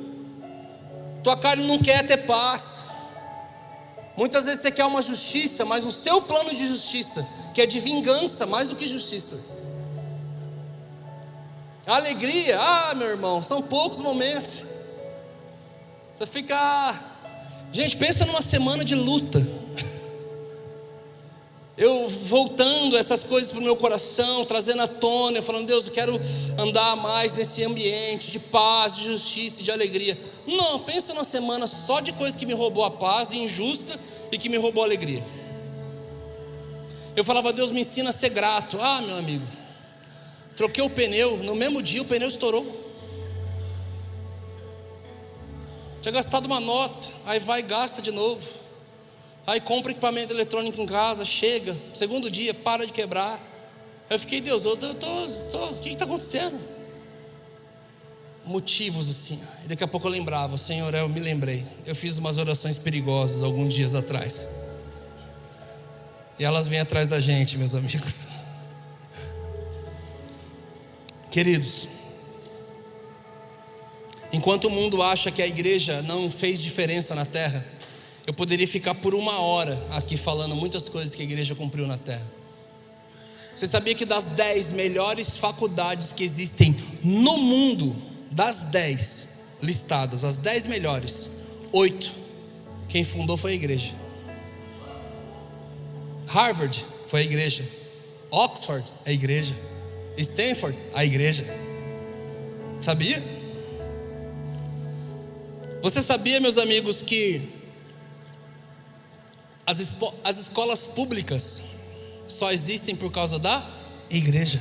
tua 1.23 1.37
carne 1.37 1.67
não 1.67 1.79
quer 1.79 2.05
ter 2.07 2.19
paz. 2.19 2.87
Muitas 4.17 4.47
vezes 4.47 4.63
você 4.63 4.73
quer 4.73 4.85
uma 4.85 5.01
justiça, 5.01 5.65
mas 5.65 5.85
o 5.85 5.93
seu 5.93 6.21
plano 6.21 6.55
de 6.55 6.67
justiça, 6.67 7.27
que 7.55 7.63
é 7.63 7.67
de 7.67 7.79
vingança 7.79 8.47
mais 8.47 8.67
do 8.67 8.75
que 8.75 8.87
justiça. 8.87 9.39
Alegria, 11.87 12.59
ah, 12.61 12.95
meu 12.95 13.09
irmão, 13.09 13.43
são 13.43 13.63
poucos 13.63 14.01
momentos. 14.01 14.65
Você 16.15 16.27
fica. 16.27 16.95
Gente, 17.73 17.97
pensa 17.97 18.27
numa 18.27 18.43
semana 18.43 18.85
de 18.85 18.95
luta. 18.95 19.41
Eu 21.79 22.09
voltando 22.09 22.97
essas 22.97 23.23
coisas 23.23 23.53
para 23.53 23.61
o 23.61 23.63
meu 23.63 23.77
coração, 23.77 24.45
trazendo 24.45 24.83
à 24.83 24.89
tona, 24.89 25.41
falando, 25.41 25.67
Deus, 25.67 25.87
eu 25.87 25.93
quero 25.93 26.21
andar 26.59 26.97
mais 26.97 27.35
nesse 27.35 27.65
ambiente 27.65 28.33
de 28.33 28.41
paz, 28.41 28.97
de 28.97 29.05
justiça, 29.05 29.63
de 29.63 29.71
alegria. 29.71 30.19
Não, 30.45 30.81
pensa 30.81 31.15
numa 31.15 31.23
semana 31.23 31.69
só 31.69 32.01
de 32.01 32.13
coisas 32.13 32.39
que 32.39 32.45
me 32.45 32.53
roubou 32.53 32.85
a 32.85 32.91
paz, 32.91 33.33
injusta 33.33 33.99
e 34.33 34.37
que 34.37 34.49
me 34.49 34.57
roubou 34.57 34.83
a 34.83 34.87
alegria. 34.87 35.25
Eu 37.15 37.23
falava, 37.23 37.53
Deus 37.53 37.71
me 37.71 37.81
ensina 37.83 38.11
a 38.11 38.13
ser 38.13 38.31
grato. 38.31 38.79
Ah, 38.81 39.01
meu 39.01 39.17
amigo, 39.17 39.47
Troquei 40.59 40.83
o 40.83 40.91
pneu, 40.91 41.37
no 41.37 41.55
mesmo 41.55 41.81
dia 41.81 42.03
o 42.03 42.05
pneu 42.05 42.27
estourou. 42.27 42.67
Tinha 46.03 46.11
gastado 46.11 46.47
uma 46.47 46.59
nota, 46.59 47.07
aí 47.25 47.39
vai 47.39 47.61
e 47.61 47.63
gasta 47.63 48.03
de 48.03 48.11
novo. 48.11 48.45
Aí 49.49 49.63
compra 49.63 49.93
equipamento 49.93 50.31
eletrônico 50.31 50.79
em 50.79 50.85
casa, 50.85 51.25
chega, 51.25 51.75
segundo 51.95 52.31
dia, 52.31 52.53
para 52.53 52.85
de 52.85 52.93
quebrar. 52.93 53.41
Eu 54.11 54.19
fiquei, 54.19 54.43
Deus, 54.43 54.67
eu 54.67 54.77
tô, 54.77 54.93
tô, 54.93 55.27
tô 55.51 55.65
o 55.69 55.79
que 55.79 55.89
está 55.89 56.05
acontecendo? 56.05 56.61
Motivos 58.45 59.09
assim. 59.09 59.41
E 59.65 59.69
daqui 59.69 59.83
a 59.83 59.89
pouco 59.89 60.07
eu 60.07 60.11
lembrava, 60.11 60.59
Senhor, 60.59 60.95
eu 60.95 61.09
me 61.09 61.19
lembrei. 61.19 61.65
Eu 61.87 61.95
fiz 61.95 62.19
umas 62.19 62.37
orações 62.37 62.77
perigosas 62.77 63.43
alguns 63.43 63.73
dias 63.73 63.95
atrás. 63.95 64.51
E 66.39 66.45
elas 66.45 66.67
vêm 66.67 66.81
atrás 66.81 67.09
da 67.09 67.19
gente, 67.19 67.57
meus 67.57 67.75
amigos. 67.75 68.29
Queridos, 71.33 71.89
enquanto 74.31 74.67
o 74.67 74.71
mundo 74.71 75.03
acha 75.03 75.31
que 75.31 75.41
a 75.41 75.47
igreja 75.47 76.03
não 76.03 76.31
fez 76.31 76.61
diferença 76.61 77.15
na 77.15 77.25
terra, 77.25 77.78
eu 78.29 78.35
poderia 78.35 78.69
ficar 78.69 78.95
por 78.95 79.15
uma 79.15 79.41
hora 79.41 79.83
aqui 79.91 80.15
falando 80.15 80.55
muitas 80.55 80.87
coisas 80.87 81.15
que 81.15 81.23
a 81.23 81.25
igreja 81.25 81.55
cumpriu 81.55 81.87
na 81.87 81.97
terra. 81.97 82.31
Você 83.55 83.67
sabia 83.67 83.95
que 83.95 84.05
das 84.05 84.27
dez 84.27 84.71
melhores 84.71 85.39
faculdades 85.39 86.13
que 86.13 86.25
existem 86.25 86.77
no 87.03 87.39
mundo, 87.39 87.97
das 88.31 88.65
dez 88.65 89.57
listadas, 89.63 90.25
as 90.25 90.37
dez 90.37 90.67
melhores, 90.67 91.31
oito, 91.73 92.11
quem 92.87 93.03
fundou 93.03 93.39
foi 93.39 93.53
a 93.53 93.55
igreja. 93.55 93.95
Harvard 96.27 96.85
foi 97.07 97.21
a 97.21 97.25
igreja. 97.25 97.67
Oxford 98.31 98.93
a 99.07 99.11
igreja. 99.11 99.57
Stanford, 100.19 100.79
a 100.93 101.03
igreja. 101.03 101.47
Sabia? 102.83 103.23
Você 105.81 106.03
sabia, 106.03 106.39
meus 106.41 106.59
amigos, 106.59 107.01
que 107.01 107.57
as, 109.69 109.95
as 110.25 110.39
escolas 110.39 110.87
públicas 110.87 111.63
só 112.27 112.51
existem 112.51 112.97
por 112.97 113.13
causa 113.13 113.39
da 113.39 113.69
igreja? 114.09 114.59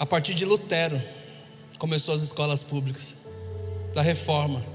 A 0.00 0.04
partir 0.04 0.34
de 0.34 0.44
Lutero 0.44 1.00
começou 1.78 2.12
as 2.12 2.22
escolas 2.22 2.60
públicas 2.60 3.16
da 3.94 4.02
reforma. 4.02 4.66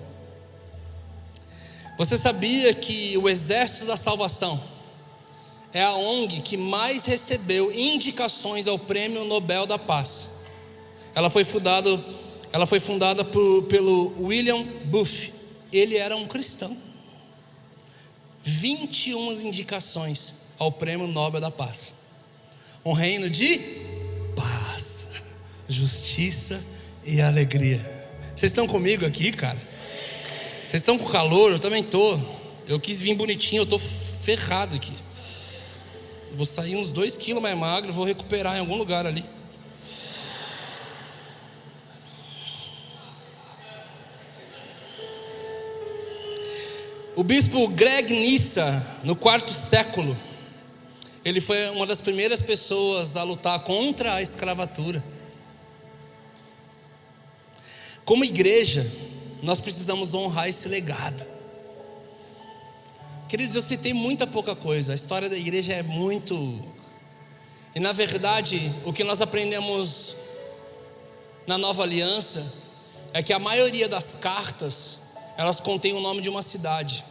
Você 1.98 2.18
sabia 2.18 2.74
que 2.74 3.18
o 3.18 3.28
exército 3.28 3.86
da 3.86 3.98
salvação 3.98 4.58
é 5.74 5.84
a 5.84 5.94
ONG 5.94 6.40
que 6.40 6.56
mais 6.56 7.06
recebeu 7.06 7.70
indicações 7.78 8.68
ao 8.68 8.80
Prêmio 8.80 9.26
Nobel 9.26 9.66
da 9.66 9.78
Paz. 9.78 10.40
Ela 11.14 11.30
foi 11.30 11.44
fundada, 11.44 11.90
ela 12.54 12.66
foi 12.66 12.80
fundada 12.80 13.26
por, 13.26 13.64
pelo 13.64 14.14
William 14.18 14.64
Buff. 14.86 15.34
Ele 15.74 15.98
era 15.98 16.16
um 16.16 16.26
cristão. 16.26 16.89
21 18.44 19.42
indicações 19.42 20.36
ao 20.58 20.72
Prêmio 20.72 21.08
Nobel 21.08 21.42
da 21.42 21.52
Paz. 21.52 21.94
Um 22.84 22.94
reino 22.94 23.30
de 23.30 23.60
paz, 24.36 25.22
justiça 25.68 26.62
e 27.06 27.22
alegria. 27.22 27.80
Vocês 28.36 28.52
estão 28.52 28.68
comigo 28.68 29.06
aqui, 29.06 29.32
cara? 29.32 29.60
Vocês 30.62 30.82
estão 30.82 30.98
com 30.98 31.10
calor? 31.10 31.52
Eu 31.52 31.60
também 31.60 31.82
estou. 31.82 32.18
Eu 32.68 32.80
quis 32.80 33.00
vir 33.00 33.16
bonitinho, 33.16 33.62
eu 33.62 33.64
estou 33.64 33.80
ferrado 33.80 34.76
aqui. 34.76 34.94
Vou 36.34 36.46
sair 36.46 36.76
uns 36.76 36.92
dois 36.92 37.18
quilos 37.18 37.42
mais 37.42 37.58
magro, 37.58 37.92
vou 37.92 38.06
recuperar 38.06 38.56
em 38.56 38.60
algum 38.60 38.76
lugar 38.76 39.06
ali. 39.06 39.26
O 47.20 47.24
bispo 47.24 47.68
Greg 47.68 48.14
Nissa, 48.14 49.02
no 49.04 49.14
quarto 49.14 49.54
século, 49.54 50.18
ele 51.26 51.42
foi 51.42 51.70
uma 51.72 51.86
das 51.86 52.00
primeiras 52.00 52.42
pessoas 52.42 53.18
a 53.18 53.24
lutar 53.24 53.60
contra 53.66 54.14
a 54.14 54.22
escravatura. 54.22 55.04
Como 58.06 58.24
igreja, 58.24 58.90
nós 59.44 59.60
precisamos 59.60 60.14
honrar 60.14 60.48
esse 60.48 60.70
legado. 60.70 61.28
Queridos, 63.28 63.54
eu 63.54 63.62
citei 63.64 63.92
muita 63.92 64.26
pouca 64.26 64.56
coisa. 64.56 64.94
A 64.94 64.96
história 64.96 65.28
da 65.28 65.36
igreja 65.38 65.74
é 65.74 65.84
muito. 65.84 66.64
E 67.76 67.82
na 67.82 67.92
verdade, 67.92 68.72
o 68.86 68.94
que 68.94 69.04
nós 69.04 69.20
aprendemos 69.20 70.16
na 71.46 71.58
nova 71.58 71.84
aliança 71.84 72.50
é 73.12 73.22
que 73.22 73.34
a 73.34 73.40
maioria 73.40 73.90
das 73.90 74.16
cartas 74.16 75.00
elas 75.36 75.60
contêm 75.60 75.94
o 75.94 76.00
nome 76.00 76.22
de 76.22 76.30
uma 76.30 76.42
cidade. 76.42 77.09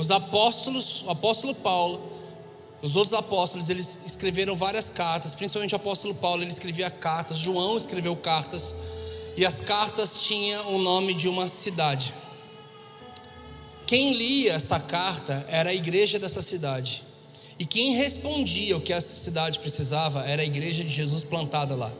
Os 0.00 0.10
apóstolos, 0.10 1.02
o 1.02 1.10
apóstolo 1.10 1.54
Paulo, 1.54 2.00
os 2.80 2.96
outros 2.96 3.12
apóstolos, 3.12 3.68
eles 3.68 3.98
escreveram 4.06 4.56
várias 4.56 4.88
cartas, 4.88 5.34
principalmente 5.34 5.74
o 5.74 5.76
apóstolo 5.76 6.14
Paulo, 6.14 6.42
ele 6.42 6.50
escrevia 6.50 6.90
cartas, 6.90 7.36
João 7.36 7.76
escreveu 7.76 8.16
cartas, 8.16 8.74
e 9.36 9.44
as 9.44 9.60
cartas 9.60 10.22
tinham 10.22 10.74
o 10.74 10.78
nome 10.78 11.12
de 11.12 11.28
uma 11.28 11.48
cidade. 11.48 12.14
Quem 13.86 14.14
lia 14.14 14.54
essa 14.54 14.80
carta 14.80 15.44
era 15.50 15.68
a 15.68 15.74
igreja 15.74 16.18
dessa 16.18 16.40
cidade. 16.40 17.04
E 17.58 17.66
quem 17.66 17.94
respondia 17.94 18.78
o 18.78 18.80
que 18.80 18.94
essa 18.94 19.12
cidade 19.12 19.58
precisava 19.58 20.24
era 20.24 20.40
a 20.40 20.46
igreja 20.46 20.82
de 20.82 20.88
Jesus 20.88 21.22
plantada 21.22 21.76
lá. 21.76 21.92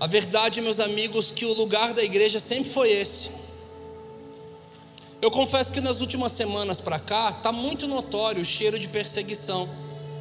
A 0.00 0.08
verdade, 0.08 0.60
meus 0.60 0.80
amigos, 0.80 1.30
que 1.30 1.44
o 1.44 1.54
lugar 1.54 1.94
da 1.94 2.02
igreja 2.02 2.40
sempre 2.40 2.70
foi 2.70 2.90
esse. 2.90 3.41
Eu 5.22 5.30
confesso 5.30 5.72
que 5.72 5.80
nas 5.80 6.00
últimas 6.00 6.32
semanas 6.32 6.80
para 6.80 6.98
cá 6.98 7.30
está 7.30 7.52
muito 7.52 7.86
notório 7.86 8.42
o 8.42 8.44
cheiro 8.44 8.76
de 8.76 8.88
perseguição. 8.88 9.68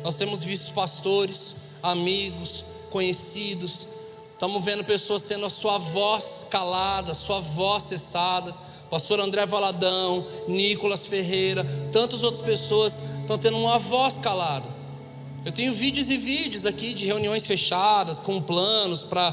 Nós 0.04 0.14
temos 0.14 0.44
visto 0.44 0.72
pastores, 0.76 1.56
amigos, 1.82 2.64
conhecidos, 2.92 3.88
estamos 4.32 4.64
vendo 4.64 4.84
pessoas 4.84 5.24
tendo 5.24 5.48
a 5.48 5.50
sua 5.50 5.80
voz 5.80 6.46
calada, 6.52 7.16
sua 7.16 7.40
voz 7.40 7.82
cessada. 7.82 8.54
Pastor 8.92 9.20
André 9.20 9.44
Valadão, 9.44 10.24
Nicolas 10.48 11.08
Ferreira, 11.08 11.66
tantas 11.92 12.22
outras 12.22 12.46
pessoas 12.46 13.02
estão 13.22 13.40
tendo 13.40 13.58
uma 13.58 13.80
voz 13.80 14.20
calada. 14.20 14.68
Eu 15.44 15.52
tenho 15.52 15.74
vídeos 15.74 16.08
e 16.08 16.18
vídeos 16.18 16.68
aqui 16.68 16.94
de 16.94 17.06
reuniões 17.06 17.48
fechadas, 17.48 18.20
com 18.20 18.40
planos 18.40 19.02
para 19.02 19.32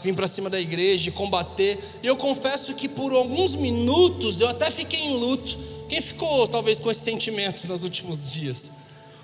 vir 0.00 0.14
para 0.14 0.28
cima 0.28 0.48
da 0.48 0.60
igreja 0.60 1.08
e 1.08 1.12
combater. 1.12 1.76
E 2.02 2.06
eu 2.06 2.16
confesso 2.16 2.72
que 2.74 2.88
por 2.88 3.12
alguns 3.12 3.56
minutos 3.56 4.40
eu 4.40 4.48
até 4.48 4.70
fiquei 4.70 5.00
em 5.00 5.16
luto. 5.16 5.58
Quem 5.88 6.00
ficou 6.00 6.46
talvez 6.46 6.78
com 6.78 6.88
esse 6.88 7.00
sentimento 7.00 7.66
nos 7.66 7.82
últimos 7.82 8.30
dias? 8.30 8.70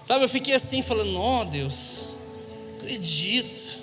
Sabe, 0.04 0.24
eu 0.24 0.28
fiquei 0.28 0.54
assim 0.54 0.82
falando: 0.82 1.16
"Ó 1.16 1.42
oh, 1.42 1.44
Deus, 1.44 2.06
acredito. 2.76 3.78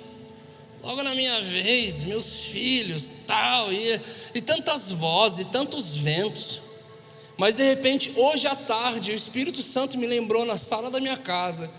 Logo 0.82 1.02
na 1.02 1.14
minha 1.14 1.40
vez, 1.40 2.04
meus 2.04 2.30
filhos, 2.30 3.10
tal, 3.26 3.72
e, 3.72 4.00
e 4.34 4.40
tantas 4.40 4.90
vozes, 4.90 5.40
e 5.40 5.44
tantos 5.46 5.96
ventos. 5.96 6.60
Mas 7.38 7.56
de 7.56 7.62
repente, 7.62 8.12
hoje 8.16 8.46
à 8.46 8.54
tarde, 8.54 9.12
o 9.12 9.14
Espírito 9.14 9.62
Santo 9.62 9.96
me 9.96 10.06
lembrou 10.06 10.44
na 10.44 10.58
sala 10.58 10.90
da 10.90 11.00
minha 11.00 11.16
casa 11.16 11.70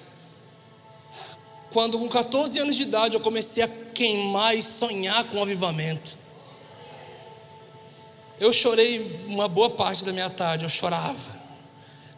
quando 1.71 1.99
com 1.99 2.07
14 2.07 2.57
anos 2.59 2.75
de 2.75 2.83
idade 2.83 3.15
eu 3.15 3.21
comecei 3.21 3.63
a 3.63 3.67
queimar 3.67 4.57
e 4.57 4.61
sonhar 4.61 5.23
com 5.25 5.37
o 5.37 5.41
avivamento. 5.41 6.17
Eu 8.39 8.51
chorei 8.51 9.23
uma 9.27 9.47
boa 9.47 9.69
parte 9.69 10.05
da 10.05 10.13
minha 10.13 10.29
tarde, 10.29 10.63
eu 10.63 10.69
chorava, 10.69 11.37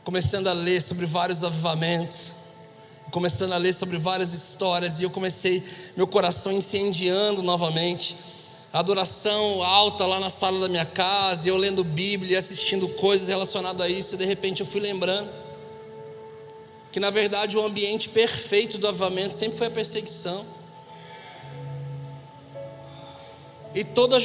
começando 0.04 0.48
a 0.48 0.54
ler 0.54 0.82
sobre 0.82 1.06
vários 1.06 1.44
avivamentos, 1.44 2.36
começando 3.10 3.54
a 3.54 3.58
ler 3.58 3.74
sobre 3.74 3.98
várias 3.98 4.32
histórias, 4.32 5.00
e 5.00 5.04
eu 5.04 5.10
comecei, 5.10 5.64
meu 5.98 6.08
coração 6.08 6.52
incendiando 6.52 7.42
novamente, 7.42 8.16
adoração 8.72 9.64
alta 9.64 10.06
lá 10.06 10.20
na 10.20 10.30
sala 10.30 10.60
da 10.60 10.70
minha 10.70 10.86
casa, 10.86 11.48
e 11.48 11.50
eu 11.50 11.58
lendo 11.58 11.84
Bíblia, 11.84 12.38
assistindo 12.38 12.88
coisas 12.88 13.28
relacionadas 13.28 13.82
a 13.82 13.90
isso, 13.90 14.14
e 14.14 14.18
de 14.18 14.26
repente 14.26 14.62
eu 14.62 14.66
fui 14.66 14.80
lembrando 14.80 15.41
que 16.92 17.00
na 17.00 17.10
verdade 17.10 17.58
o 17.58 17.66
ambiente 17.66 18.10
perfeito 18.10 18.78
do 18.78 18.88
avivamento 18.88 19.36
sempre 19.36 19.58
foi 19.58 19.68
a 19.68 19.72
perseguição. 19.72 20.46
E 23.74 23.84
todo, 23.84 24.18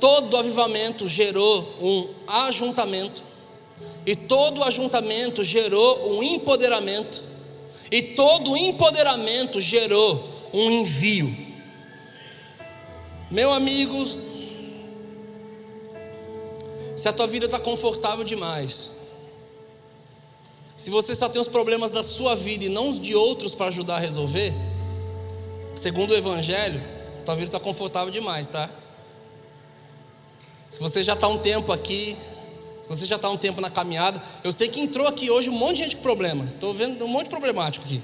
todo 0.00 0.36
avivamento 0.36 1.08
gerou 1.08 1.62
um 1.80 2.08
ajuntamento. 2.26 3.22
E 4.04 4.16
todo 4.16 4.64
ajuntamento 4.64 5.44
gerou 5.44 6.16
um 6.16 6.22
empoderamento. 6.22 7.22
E 7.90 8.02
todo 8.02 8.56
empoderamento 8.56 9.60
gerou 9.60 10.28
um 10.52 10.70
envio. 10.70 11.50
Meu 13.30 13.52
amigo, 13.52 14.06
se 16.96 17.08
a 17.08 17.12
tua 17.12 17.28
vida 17.28 17.46
está 17.46 17.60
confortável 17.60 18.24
demais, 18.24 18.90
se 20.80 20.88
você 20.88 21.14
só 21.14 21.28
tem 21.28 21.38
os 21.38 21.46
problemas 21.46 21.90
da 21.90 22.02
sua 22.02 22.34
vida 22.34 22.64
e 22.64 22.70
não 22.70 22.88
os 22.88 22.98
de 22.98 23.14
outros 23.14 23.54
para 23.54 23.66
ajudar 23.66 23.96
a 23.96 23.98
resolver, 23.98 24.54
segundo 25.76 26.12
o 26.12 26.16
Evangelho, 26.16 26.82
tua 27.22 27.34
vida 27.34 27.48
está 27.48 27.60
confortável 27.60 28.10
demais, 28.10 28.46
tá? 28.46 28.66
Se 30.70 30.80
você 30.80 31.02
já 31.02 31.12
está 31.12 31.28
um 31.28 31.36
tempo 31.36 31.70
aqui, 31.70 32.16
se 32.80 32.88
você 32.88 33.04
já 33.04 33.16
está 33.16 33.28
um 33.28 33.36
tempo 33.36 33.60
na 33.60 33.68
caminhada, 33.68 34.22
eu 34.42 34.50
sei 34.52 34.70
que 34.70 34.80
entrou 34.80 35.06
aqui 35.06 35.30
hoje 35.30 35.50
um 35.50 35.52
monte 35.52 35.76
de 35.76 35.82
gente 35.82 35.96
com 35.96 36.02
problema. 36.02 36.46
Estou 36.46 36.72
vendo 36.72 37.04
um 37.04 37.08
monte 37.08 37.24
de 37.24 37.30
problemático 37.30 37.84
aqui. 37.84 38.00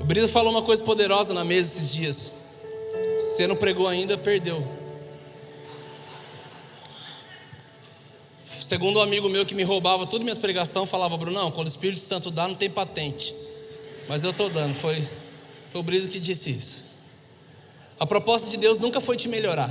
O 0.00 0.04
Brisa 0.04 0.28
falou 0.28 0.52
uma 0.52 0.62
coisa 0.62 0.82
poderosa 0.82 1.34
na 1.34 1.44
mesa 1.44 1.76
esses 1.76 1.92
dias. 1.92 2.32
Se 3.18 3.36
você 3.36 3.46
não 3.46 3.56
pregou 3.56 3.86
ainda, 3.86 4.16
perdeu. 4.16 4.66
Segundo 8.62 9.00
um 9.00 9.02
amigo 9.02 9.28
meu 9.28 9.44
que 9.44 9.54
me 9.54 9.64
roubava 9.64 10.06
todas 10.06 10.22
minhas 10.22 10.38
pregações, 10.38 10.88
falava, 10.88 11.16
Brunão, 11.16 11.50
quando 11.50 11.66
o 11.66 11.70
Espírito 11.70 12.00
Santo 12.00 12.30
dá, 12.30 12.46
não 12.46 12.54
tem 12.54 12.70
patente. 12.70 13.34
Mas 14.08 14.22
eu 14.22 14.30
estou 14.30 14.48
dando, 14.48 14.72
foi, 14.72 15.02
foi 15.70 15.80
o 15.80 15.84
Brisa 15.84 16.08
que 16.08 16.20
disse 16.20 16.50
isso. 16.50 16.86
A 17.98 18.06
proposta 18.06 18.48
de 18.48 18.56
Deus 18.56 18.78
nunca 18.78 19.00
foi 19.00 19.16
te 19.16 19.28
melhorar. 19.28 19.70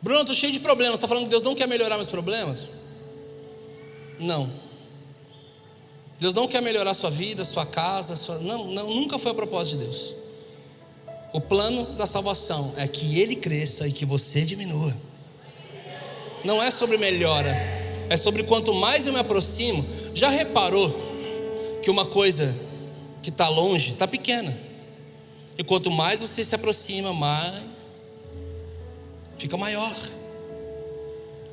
Bruno, 0.00 0.22
estou 0.22 0.34
cheio 0.34 0.52
de 0.52 0.60
problemas. 0.60 0.94
Está 0.94 1.06
falando 1.06 1.24
que 1.24 1.30
Deus 1.30 1.42
não 1.42 1.54
quer 1.54 1.68
melhorar 1.68 1.96
meus 1.96 2.08
problemas? 2.08 2.66
Não. 4.18 4.50
Deus 6.18 6.34
não 6.34 6.48
quer 6.48 6.62
melhorar 6.62 6.94
sua 6.94 7.10
vida, 7.10 7.44
sua 7.44 7.66
casa, 7.66 8.16
sua... 8.16 8.38
Não, 8.38 8.66
não, 8.68 8.90
nunca 8.90 9.18
foi 9.18 9.32
a 9.32 9.34
proposta 9.34 9.76
de 9.76 9.84
Deus. 9.84 10.14
O 11.32 11.40
plano 11.40 11.84
da 11.94 12.06
salvação 12.06 12.72
é 12.76 12.86
que 12.88 13.18
Ele 13.18 13.36
cresça 13.36 13.86
e 13.86 13.92
que 13.92 14.04
você 14.04 14.42
diminua 14.42 14.94
não 16.44 16.62
é 16.62 16.70
sobre 16.70 16.96
melhora, 16.98 17.54
é 18.08 18.16
sobre 18.16 18.42
quanto 18.44 18.74
mais 18.74 19.06
eu 19.06 19.12
me 19.12 19.18
aproximo. 19.18 19.84
Já 20.14 20.28
reparou 20.28 20.94
que 21.82 21.90
uma 21.90 22.06
coisa 22.06 22.54
que 23.22 23.30
está 23.30 23.48
longe 23.48 23.92
está 23.92 24.06
pequena, 24.06 24.56
e 25.56 25.64
quanto 25.64 25.90
mais 25.90 26.20
você 26.20 26.44
se 26.44 26.54
aproxima, 26.54 27.12
mais 27.14 27.62
fica 29.38 29.56
maior. 29.56 29.94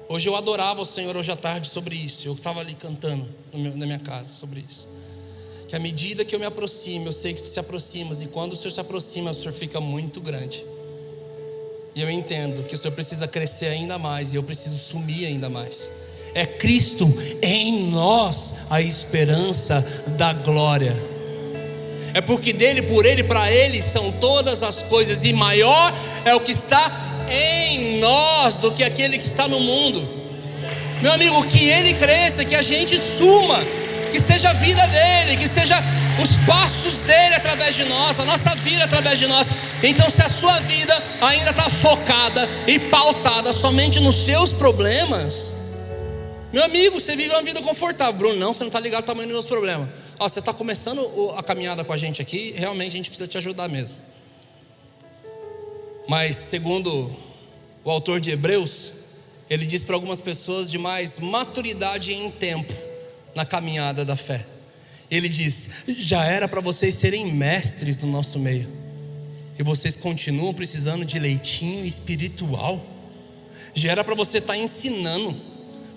Hoje 0.09 0.27
eu 0.27 0.35
adorava 0.35 0.81
o 0.81 0.85
Senhor 0.85 1.15
hoje 1.15 1.31
à 1.31 1.37
tarde 1.37 1.69
sobre 1.69 1.95
isso. 1.95 2.27
Eu 2.27 2.33
estava 2.33 2.59
ali 2.59 2.73
cantando 2.73 3.25
meu, 3.53 3.77
na 3.77 3.85
minha 3.85 3.99
casa 3.99 4.29
sobre 4.29 4.63
isso. 4.67 4.89
Que 5.69 5.75
à 5.75 5.79
medida 5.79 6.25
que 6.25 6.35
eu 6.35 6.39
me 6.39 6.45
aproximo, 6.45 7.07
eu 7.07 7.13
sei 7.13 7.33
que 7.33 7.41
tu 7.41 7.47
se 7.47 7.57
aproximas, 7.57 8.21
e 8.21 8.27
quando 8.27 8.51
o 8.51 8.55
Senhor 8.57 8.71
se 8.71 8.79
aproxima, 8.81 9.31
o 9.31 9.33
Senhor 9.33 9.53
fica 9.53 9.79
muito 9.79 10.19
grande. 10.19 10.65
E 11.93 12.01
eu 12.01 12.09
entendo 12.09 12.63
que 12.63 12.75
o 12.75 12.77
Senhor 12.77 12.93
precisa 12.93 13.27
crescer 13.27 13.67
ainda 13.67 13.97
mais 13.97 14.31
e 14.31 14.37
eu 14.37 14.43
preciso 14.43 14.77
sumir 14.77 15.25
ainda 15.25 15.49
mais. 15.49 15.89
É 16.33 16.45
Cristo 16.45 17.05
em 17.41 17.89
nós 17.89 18.67
a 18.69 18.81
esperança 18.81 20.05
da 20.17 20.31
glória. 20.31 20.95
É 22.13 22.21
porque 22.21 22.53
dele, 22.53 22.81
por 22.83 23.05
ele, 23.05 23.23
para 23.23 23.51
ele 23.51 23.81
são 23.81 24.11
todas 24.13 24.63
as 24.63 24.81
coisas, 24.83 25.23
e 25.23 25.31
maior 25.31 25.93
é 26.25 26.33
o 26.35 26.39
que 26.39 26.51
está 26.51 26.91
em 27.29 27.99
nós 27.99 28.55
do 28.55 28.71
que 28.71 28.83
aquele 28.83 29.17
que 29.17 29.25
está 29.25 29.47
no 29.47 29.59
mundo. 29.59 30.07
Meu 31.01 31.11
amigo, 31.11 31.45
que 31.47 31.69
ele 31.69 31.93
cresça, 31.93 32.45
que 32.45 32.55
a 32.55 32.61
gente 32.61 32.97
suma, 32.97 33.59
que 34.11 34.19
seja 34.19 34.49
a 34.49 34.53
vida 34.53 34.85
dele, 34.87 35.37
que 35.37 35.47
seja 35.47 35.81
os 36.21 36.35
passos 36.45 37.03
dele 37.03 37.35
através 37.35 37.75
de 37.75 37.85
nós, 37.85 38.19
a 38.19 38.25
nossa 38.25 38.55
vida 38.55 38.83
através 38.83 39.17
de 39.17 39.27
nós. 39.27 39.49
Então, 39.81 40.09
se 40.09 40.21
a 40.21 40.29
sua 40.29 40.59
vida 40.59 40.95
ainda 41.19 41.51
está 41.51 41.69
focada 41.69 42.47
e 42.67 42.79
pautada 42.79 43.51
somente 43.51 43.99
nos 43.99 44.15
seus 44.15 44.51
problemas, 44.51 45.51
meu 46.53 46.63
amigo, 46.63 46.99
você 46.99 47.15
vive 47.15 47.29
uma 47.33 47.41
vida 47.41 47.61
confortável. 47.61 48.13
Bruno, 48.13 48.35
não, 48.35 48.53
você 48.53 48.59
não 48.59 48.67
está 48.67 48.79
ligado 48.79 49.01
ao 49.01 49.07
tamanho 49.07 49.27
dos 49.27 49.33
meus 49.33 49.45
problemas. 49.45 49.89
Ó, 50.19 50.27
você 50.27 50.39
está 50.39 50.53
começando 50.53 51.01
a 51.37 51.41
caminhada 51.41 51.83
com 51.83 51.93
a 51.93 51.97
gente 51.97 52.21
aqui, 52.21 52.53
realmente 52.55 52.89
a 52.89 52.97
gente 52.97 53.09
precisa 53.09 53.27
te 53.27 53.37
ajudar 53.37 53.69
mesmo. 53.69 53.95
Mas, 56.07 56.35
segundo 56.35 57.09
o 57.83 57.89
autor 57.89 58.19
de 58.19 58.31
Hebreus, 58.31 58.91
ele 59.49 59.65
diz 59.65 59.83
para 59.83 59.95
algumas 59.95 60.19
pessoas 60.19 60.69
de 60.69 60.77
mais 60.77 61.19
maturidade 61.19 62.13
em 62.13 62.29
tempo 62.29 62.73
na 63.33 63.45
caminhada 63.45 64.03
da 64.03 64.15
fé. 64.15 64.45
Ele 65.11 65.27
diz: 65.27 65.83
já 65.97 66.23
era 66.25 66.47
para 66.47 66.61
vocês 66.61 66.95
serem 66.95 67.33
mestres 67.33 67.97
do 67.97 68.07
nosso 68.07 68.39
meio, 68.39 68.65
e 69.59 69.61
vocês 69.61 69.97
continuam 69.97 70.53
precisando 70.53 71.03
de 71.03 71.19
leitinho 71.19 71.85
espiritual. 71.85 72.81
Já 73.75 73.91
era 73.91 74.03
para 74.05 74.15
você 74.15 74.37
estar 74.37 74.53
tá 74.53 74.59
ensinando, 74.59 75.35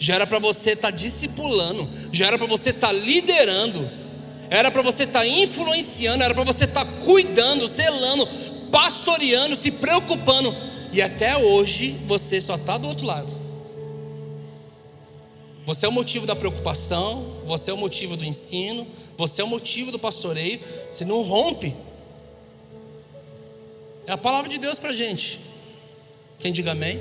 já 0.01 0.17
era 0.17 0.27
para 0.27 0.41
você 0.41 0.73
estar 0.73 0.91
tá 0.91 0.97
discipulando, 0.97 1.89
já 2.13 2.27
era 2.27 2.37
para 2.37 2.49
você 2.49 2.71
estar 2.71 2.89
tá 2.89 2.93
liderando, 2.93 3.89
era 4.51 4.69
para 4.71 4.83
você 4.83 5.05
estar 5.05 5.21
tá 5.21 5.27
influenciando, 5.27 6.25
era 6.25 6.35
para 6.35 6.45
você 6.45 6.65
estar 6.65 6.85
tá 6.85 6.93
cuidando, 7.05 7.69
zelando, 7.69 8.27
pastoreando, 8.73 9.55
se 9.55 9.71
preocupando, 9.71 10.55
e 10.93 11.01
até 11.01 11.37
hoje 11.37 11.97
você 12.07 12.41
só 12.41 12.57
está 12.57 12.77
do 12.77 12.89
outro 12.89 13.07
lado. 13.07 13.45
Você 15.67 15.87
é 15.87 15.89
o 15.89 15.93
motivo 15.93 16.27
da 16.27 16.37
preocupação, 16.37 17.25
você 17.47 17.71
é 17.71 17.75
o 17.75 17.79
motivo 17.79 18.17
do 18.17 18.25
ensino, 18.25 18.87
você 19.17 19.41
é 19.41 19.45
o 19.45 19.49
motivo 19.49 19.93
do 19.93 19.99
pastoreio. 19.99 20.61
Você 20.91 21.05
não 21.05 21.23
rompe. 21.23 21.75
É 24.07 24.13
a 24.13 24.19
palavra 24.19 24.49
de 24.49 24.59
Deus 24.59 24.79
para 24.79 24.93
gente. 24.93 25.41
Quem 26.39 26.53
diga 26.53 26.73
amém? 26.73 27.01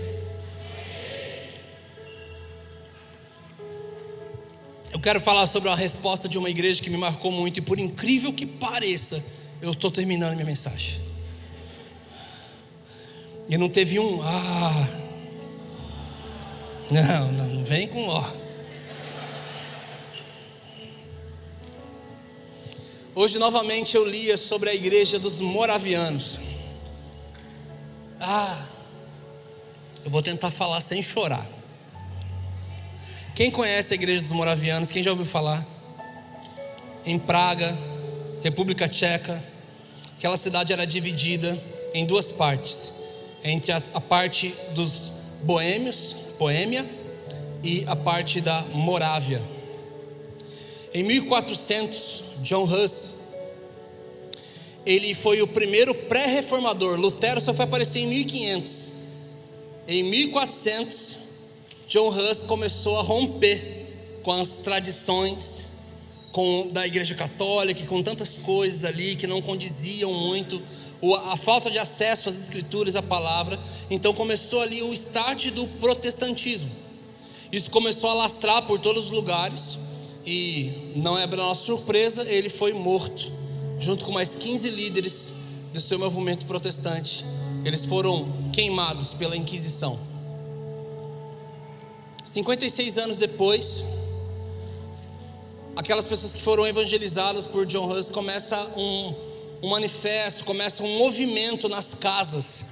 Eu 4.91 4.99
quero 4.99 5.19
falar 5.19 5.47
sobre 5.47 5.69
a 5.69 5.75
resposta 5.75 6.29
de 6.29 6.37
uma 6.37 6.49
igreja 6.49 6.81
que 6.81 6.89
me 6.89 6.97
marcou 6.97 7.31
muito, 7.31 7.57
e 7.57 7.61
por 7.61 7.79
incrível 7.79 8.31
que 8.31 8.45
pareça, 8.45 9.23
eu 9.61 9.71
estou 9.71 9.89
terminando 9.89 10.33
minha 10.33 10.45
mensagem. 10.45 11.01
E 13.49 13.57
não 13.57 13.67
teve 13.67 13.99
um, 13.99 14.21
ah, 14.23 14.87
Não, 16.91 17.31
não, 17.31 17.47
não 17.47 17.65
vem 17.65 17.87
com 17.87 18.07
ó. 18.07 18.23
Hoje 23.15 23.37
novamente 23.37 23.95
eu 23.95 24.03
lia 24.03 24.37
sobre 24.37 24.71
a 24.71 24.73
igreja 24.73 25.19
dos 25.19 25.37
moravianos. 25.37 26.39
Ah, 28.19 28.65
eu 30.03 30.09
vou 30.09 30.23
tentar 30.23 30.49
falar 30.49 30.81
sem 30.81 30.99
chorar. 30.99 31.47
Quem 33.35 33.51
conhece 33.51 33.93
a 33.93 33.95
igreja 33.95 34.23
dos 34.23 34.31
moravianos? 34.31 34.89
Quem 34.89 35.03
já 35.03 35.11
ouviu 35.11 35.27
falar? 35.27 35.63
Em 37.05 37.19
Praga, 37.19 37.77
República 38.41 38.87
Tcheca, 38.87 39.43
aquela 40.17 40.35
cidade 40.35 40.73
era 40.73 40.87
dividida 40.87 41.61
em 41.93 42.07
duas 42.07 42.31
partes, 42.31 42.93
entre 43.43 43.73
a, 43.73 43.81
a 43.93 44.01
parte 44.01 44.55
dos 44.73 45.11
boêmios, 45.43 46.15
Boêmia, 46.39 46.83
e 47.63 47.83
a 47.87 47.95
parte 47.95 48.41
da 48.41 48.61
Morávia. 48.73 49.39
Em 50.93 51.03
1400, 51.03 52.23
John 52.43 52.65
Hus, 52.65 53.15
ele 54.85 55.13
foi 55.13 55.41
o 55.41 55.47
primeiro 55.47 55.95
pré-reformador. 55.95 56.99
Lutero 56.99 57.39
só 57.39 57.53
foi 57.53 57.63
aparecer 57.63 57.99
em 57.99 58.07
1500. 58.07 58.91
Em 59.87 60.03
1400, 60.03 61.19
John 61.87 62.09
Hus 62.09 62.41
começou 62.41 62.99
a 62.99 63.01
romper 63.01 64.19
com 64.23 64.33
as 64.33 64.57
tradições 64.57 65.69
com, 66.33 66.67
da 66.67 66.85
Igreja 66.85 67.15
Católica, 67.15 67.85
com 67.85 68.03
tantas 68.03 68.37
coisas 68.37 68.83
ali 68.83 69.15
que 69.15 69.25
não 69.25 69.41
condiziam 69.41 70.13
muito, 70.13 70.61
a 71.25 71.37
falta 71.37 71.71
de 71.71 71.79
acesso 71.79 72.27
às 72.27 72.37
Escrituras, 72.37 72.97
à 72.97 73.01
palavra. 73.01 73.57
Então 73.89 74.13
começou 74.13 74.61
ali 74.61 74.83
o 74.83 74.93
start 74.93 75.49
do 75.51 75.65
protestantismo. 75.79 76.71
Isso 77.53 77.71
começou 77.71 78.09
a 78.09 78.13
lastrar 78.13 78.63
por 78.63 78.79
todos 78.79 79.05
os 79.05 79.11
lugares 79.11 79.82
e 80.25 80.93
não 80.95 81.17
é 81.17 81.27
para 81.27 81.37
nossa 81.37 81.65
surpresa, 81.65 82.23
ele 82.29 82.49
foi 82.49 82.73
morto, 82.73 83.31
junto 83.79 84.05
com 84.05 84.11
mais 84.11 84.35
15 84.35 84.69
líderes 84.69 85.33
do 85.73 85.81
seu 85.81 85.99
movimento 85.99 86.45
protestante. 86.45 87.25
Eles 87.65 87.85
foram 87.85 88.31
queimados 88.53 89.11
pela 89.11 89.35
Inquisição. 89.35 89.99
56 92.23 92.97
anos 92.97 93.17
depois, 93.17 93.83
aquelas 95.75 96.05
pessoas 96.05 96.33
que 96.33 96.41
foram 96.41 96.65
evangelizadas 96.65 97.45
por 97.45 97.65
John 97.65 97.91
Hus 97.91 98.09
começa 98.09 98.59
um, 98.77 99.13
um 99.61 99.69
manifesto, 99.69 100.43
começa 100.43 100.83
um 100.83 100.97
movimento 100.97 101.67
nas 101.67 101.93
casas 101.95 102.65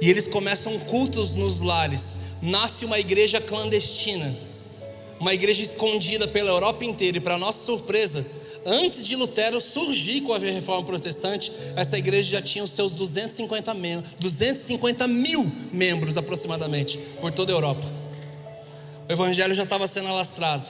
e 0.00 0.08
eles 0.08 0.28
começam 0.28 0.78
cultos 0.80 1.34
nos 1.34 1.60
lares. 1.60 2.36
Nasce 2.42 2.84
uma 2.84 2.98
igreja 2.98 3.40
clandestina, 3.40 4.34
uma 5.20 5.34
igreja 5.34 5.62
escondida 5.62 6.28
pela 6.28 6.50
Europa 6.50 6.84
inteira 6.84 7.18
e 7.18 7.20
para 7.20 7.38
nossa 7.38 7.64
surpresa, 7.64 8.24
antes 8.64 9.06
de 9.06 9.16
Lutero 9.16 9.60
surgir 9.60 10.20
com 10.22 10.32
a 10.32 10.38
reforma 10.38 10.84
protestante, 10.84 11.52
essa 11.76 11.98
igreja 11.98 12.32
já 12.32 12.42
tinha 12.42 12.64
os 12.64 12.70
seus 12.70 12.92
250, 12.92 13.74
mem 13.74 14.02
250 14.20 15.06
mil 15.06 15.50
membros 15.72 16.16
aproximadamente 16.16 16.98
por 17.20 17.32
toda 17.32 17.52
a 17.52 17.56
Europa 17.56 17.98
o 19.08 19.12
evangelho 19.12 19.54
já 19.54 19.62
estava 19.62 19.88
sendo 19.88 20.08
alastrado. 20.08 20.68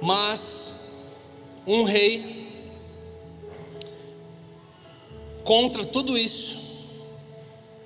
Mas 0.00 1.06
um 1.66 1.82
rei, 1.82 2.48
contra 5.42 5.84
tudo 5.84 6.16
isso, 6.16 6.58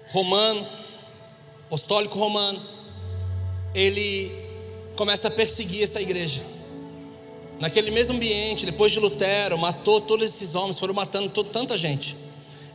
romano, 0.09 0.66
apostólico 1.66 2.18
romano, 2.18 2.61
ele 3.74 4.33
começa 4.96 5.28
a 5.28 5.31
perseguir 5.31 5.83
essa 5.83 6.00
igreja. 6.00 6.42
Naquele 7.61 7.90
mesmo 7.90 8.14
ambiente, 8.14 8.64
depois 8.64 8.92
de 8.92 9.00
Lutero, 9.00 9.59
matou 9.59 10.00
todos 10.00 10.28
esses 10.28 10.54
homens, 10.54 10.78
foram 10.78 10.94
matando 10.94 11.28
tanta 11.44 11.76
gente. 11.76 12.16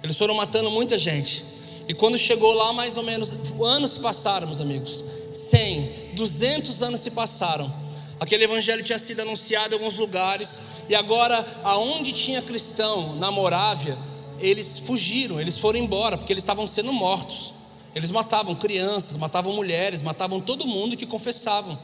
Eles 0.03 0.17
foram 0.17 0.35
matando 0.35 0.69
muita 0.69 0.97
gente. 0.97 1.43
E 1.87 1.93
quando 1.93 2.17
chegou 2.17 2.53
lá, 2.53 2.73
mais 2.73 2.97
ou 2.97 3.03
menos, 3.03 3.33
anos 3.61 3.91
se 3.91 3.99
passaram, 3.99 4.47
meus 4.47 4.59
amigos. 4.59 5.03
100, 5.33 6.13
200 6.13 6.83
anos 6.83 7.01
se 7.01 7.11
passaram. 7.11 7.71
Aquele 8.19 8.43
evangelho 8.43 8.83
tinha 8.83 8.99
sido 8.99 9.21
anunciado 9.21 9.73
em 9.73 9.77
alguns 9.77 9.95
lugares, 9.95 10.59
e 10.87 10.95
agora, 10.95 11.45
aonde 11.63 12.11
tinha 12.11 12.41
cristão, 12.41 13.15
na 13.15 13.31
Morávia, 13.31 13.97
eles 14.39 14.79
fugiram, 14.79 15.39
eles 15.39 15.57
foram 15.57 15.79
embora, 15.79 16.17
porque 16.17 16.31
eles 16.31 16.43
estavam 16.43 16.67
sendo 16.67 16.91
mortos. 16.91 17.53
Eles 17.95 18.09
matavam 18.09 18.55
crianças, 18.55 19.15
matavam 19.17 19.53
mulheres, 19.53 20.01
matavam 20.01 20.41
todo 20.41 20.67
mundo 20.67 20.97
que 20.97 21.05
confessavam 21.05 21.77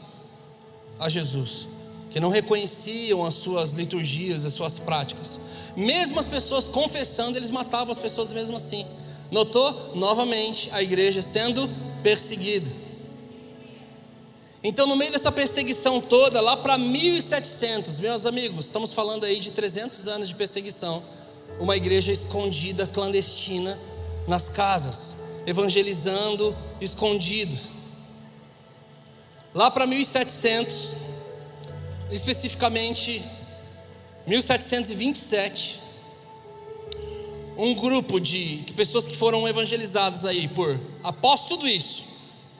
a 0.98 1.08
Jesus, 1.08 1.68
que 2.10 2.18
não 2.18 2.28
reconheciam 2.28 3.24
as 3.24 3.34
suas 3.34 3.72
liturgias, 3.72 4.44
as 4.44 4.52
suas 4.52 4.78
práticas. 4.78 5.40
Mesmo 5.76 6.18
as 6.18 6.26
pessoas 6.26 6.66
confessando, 6.66 7.36
eles 7.36 7.50
matavam 7.50 7.92
as 7.92 7.98
pessoas 7.98 8.32
mesmo 8.32 8.56
assim. 8.56 8.84
Notou 9.30 9.94
novamente 9.94 10.68
a 10.72 10.82
igreja 10.82 11.22
sendo 11.22 11.70
perseguida. 12.02 12.68
Então, 14.62 14.86
no 14.86 14.96
meio 14.96 15.12
dessa 15.12 15.32
perseguição 15.32 16.00
toda, 16.00 16.40
lá 16.40 16.56
para 16.56 16.76
1700, 16.76 17.98
meus 17.98 18.26
amigos, 18.26 18.66
estamos 18.66 18.92
falando 18.92 19.24
aí 19.24 19.38
de 19.38 19.52
300 19.52 20.06
anos 20.06 20.28
de 20.28 20.34
perseguição, 20.34 21.02
uma 21.58 21.76
igreja 21.76 22.12
escondida, 22.12 22.86
clandestina, 22.86 23.78
nas 24.28 24.50
casas, 24.50 25.16
evangelizando 25.50 26.56
escondido. 26.80 27.56
Lá 29.52 29.68
para 29.70 29.84
1700, 29.84 30.94
especificamente 32.10 33.20
1727, 34.26 35.80
um 37.56 37.74
grupo 37.74 38.20
de 38.20 38.64
pessoas 38.76 39.08
que 39.08 39.16
foram 39.16 39.46
evangelizadas 39.48 40.24
aí 40.24 40.46
por, 40.46 40.80
após 41.02 41.46
tudo 41.46 41.68
isso, 41.68 42.04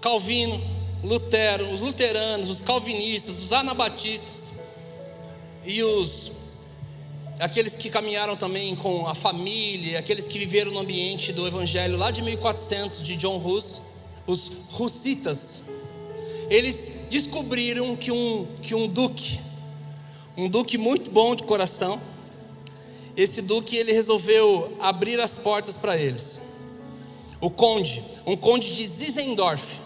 Calvino, 0.00 0.60
Lutero, 1.04 1.70
os 1.70 1.80
luteranos, 1.80 2.50
os 2.50 2.60
calvinistas, 2.60 3.38
os 3.38 3.52
anabatistas 3.52 4.56
e 5.64 5.82
os 5.82 6.39
aqueles 7.40 7.74
que 7.74 7.88
caminharam 7.88 8.36
também 8.36 8.76
com 8.76 9.08
a 9.08 9.14
família, 9.14 9.98
aqueles 9.98 10.28
que 10.28 10.38
viveram 10.38 10.70
no 10.70 10.78
ambiente 10.78 11.32
do 11.32 11.46
evangelho 11.46 11.96
lá 11.96 12.10
de 12.10 12.22
1400 12.22 13.02
de 13.02 13.16
John 13.16 13.38
Hus, 13.38 13.80
os 14.26 14.50
russitas. 14.70 15.64
Eles 16.50 17.06
descobriram 17.10 17.96
que 17.96 18.12
um 18.12 18.46
que 18.60 18.74
um 18.74 18.86
duque, 18.86 19.40
um 20.36 20.48
duque 20.48 20.76
muito 20.76 21.10
bom 21.10 21.34
de 21.34 21.42
coração, 21.44 22.00
esse 23.16 23.42
duque 23.42 23.76
ele 23.76 23.92
resolveu 23.92 24.76
abrir 24.78 25.18
as 25.18 25.36
portas 25.36 25.76
para 25.76 25.96
eles. 25.96 26.40
O 27.40 27.50
conde, 27.50 28.04
um 28.26 28.36
conde 28.36 28.74
de 28.74 28.86
Zizendorf, 28.86 29.80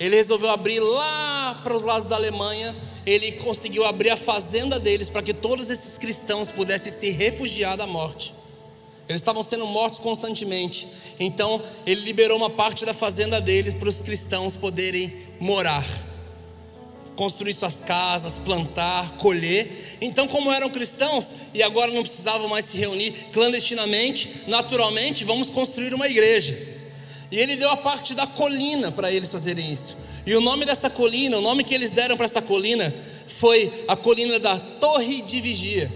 ele 0.00 0.16
resolveu 0.16 0.48
abrir 0.48 0.80
lá 0.80 1.60
para 1.62 1.76
os 1.76 1.82
lados 1.82 2.08
da 2.08 2.16
Alemanha. 2.16 2.74
Ele 3.04 3.32
conseguiu 3.32 3.84
abrir 3.84 4.08
a 4.08 4.16
fazenda 4.16 4.80
deles 4.80 5.10
para 5.10 5.22
que 5.22 5.34
todos 5.34 5.68
esses 5.68 5.98
cristãos 5.98 6.50
pudessem 6.50 6.90
se 6.90 7.10
refugiar 7.10 7.76
da 7.76 7.86
morte. 7.86 8.32
Eles 9.06 9.20
estavam 9.20 9.42
sendo 9.42 9.66
mortos 9.66 9.98
constantemente. 9.98 10.88
Então, 11.18 11.60
ele 11.84 12.00
liberou 12.00 12.38
uma 12.38 12.48
parte 12.48 12.86
da 12.86 12.94
fazenda 12.94 13.42
deles 13.42 13.74
para 13.74 13.90
os 13.90 14.00
cristãos 14.00 14.56
poderem 14.56 15.12
morar, 15.38 15.84
construir 17.14 17.52
suas 17.52 17.80
casas, 17.80 18.38
plantar, 18.38 19.16
colher. 19.18 19.98
Então, 20.00 20.26
como 20.26 20.50
eram 20.50 20.70
cristãos 20.70 21.34
e 21.52 21.62
agora 21.62 21.92
não 21.92 22.02
precisavam 22.02 22.48
mais 22.48 22.64
se 22.64 22.78
reunir 22.78 23.12
clandestinamente, 23.32 24.44
naturalmente, 24.46 25.24
vamos 25.24 25.50
construir 25.50 25.92
uma 25.92 26.08
igreja. 26.08 26.69
E 27.30 27.38
ele 27.38 27.56
deu 27.56 27.70
a 27.70 27.76
parte 27.76 28.14
da 28.14 28.26
colina 28.26 28.90
para 28.90 29.10
eles 29.10 29.30
fazerem 29.30 29.72
isso. 29.72 29.96
E 30.26 30.34
o 30.34 30.40
nome 30.40 30.64
dessa 30.64 30.90
colina, 30.90 31.38
o 31.38 31.40
nome 31.40 31.64
que 31.64 31.74
eles 31.74 31.92
deram 31.92 32.16
para 32.16 32.26
essa 32.26 32.42
colina, 32.42 32.92
foi 33.38 33.84
a 33.86 33.96
colina 33.96 34.38
da 34.38 34.58
Torre 34.58 35.22
de 35.22 35.40
Vigia. 35.40 35.90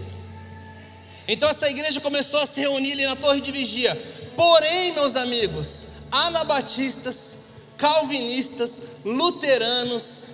Então 1.27 1.49
essa 1.49 1.69
igreja 1.69 1.99
começou 1.99 2.39
a 2.39 2.45
se 2.45 2.59
reunir 2.59 2.93
ali 2.93 3.05
na 3.05 3.15
Torre 3.15 3.41
de 3.41 3.51
Vigia. 3.51 3.95
Porém, 4.35 4.93
meus 4.93 5.15
amigos, 5.15 5.87
anabatistas, 6.11 7.45
calvinistas, 7.77 9.01
luteranos, 9.03 10.29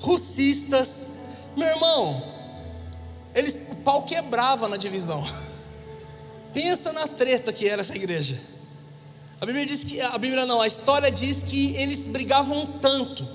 russistas, 0.00 1.08
meu 1.56 1.68
irmão, 1.68 2.22
eles, 3.34 3.68
o 3.72 3.76
pau 3.76 4.02
quebrava 4.02 4.68
na 4.68 4.76
divisão. 4.76 5.24
Pensa 6.54 6.92
na 6.92 7.08
treta 7.08 7.52
que 7.52 7.68
era 7.68 7.80
essa 7.80 7.96
igreja. 7.96 8.38
A 9.40 9.46
Bíblia 9.46 9.66
diz 9.66 9.84
que 9.84 10.00
a 10.00 10.16
Bíblia 10.16 10.46
não, 10.46 10.60
a 10.60 10.66
história 10.66 11.10
diz 11.10 11.42
que 11.42 11.74
eles 11.76 12.06
brigavam 12.06 12.66
tanto 12.80 13.26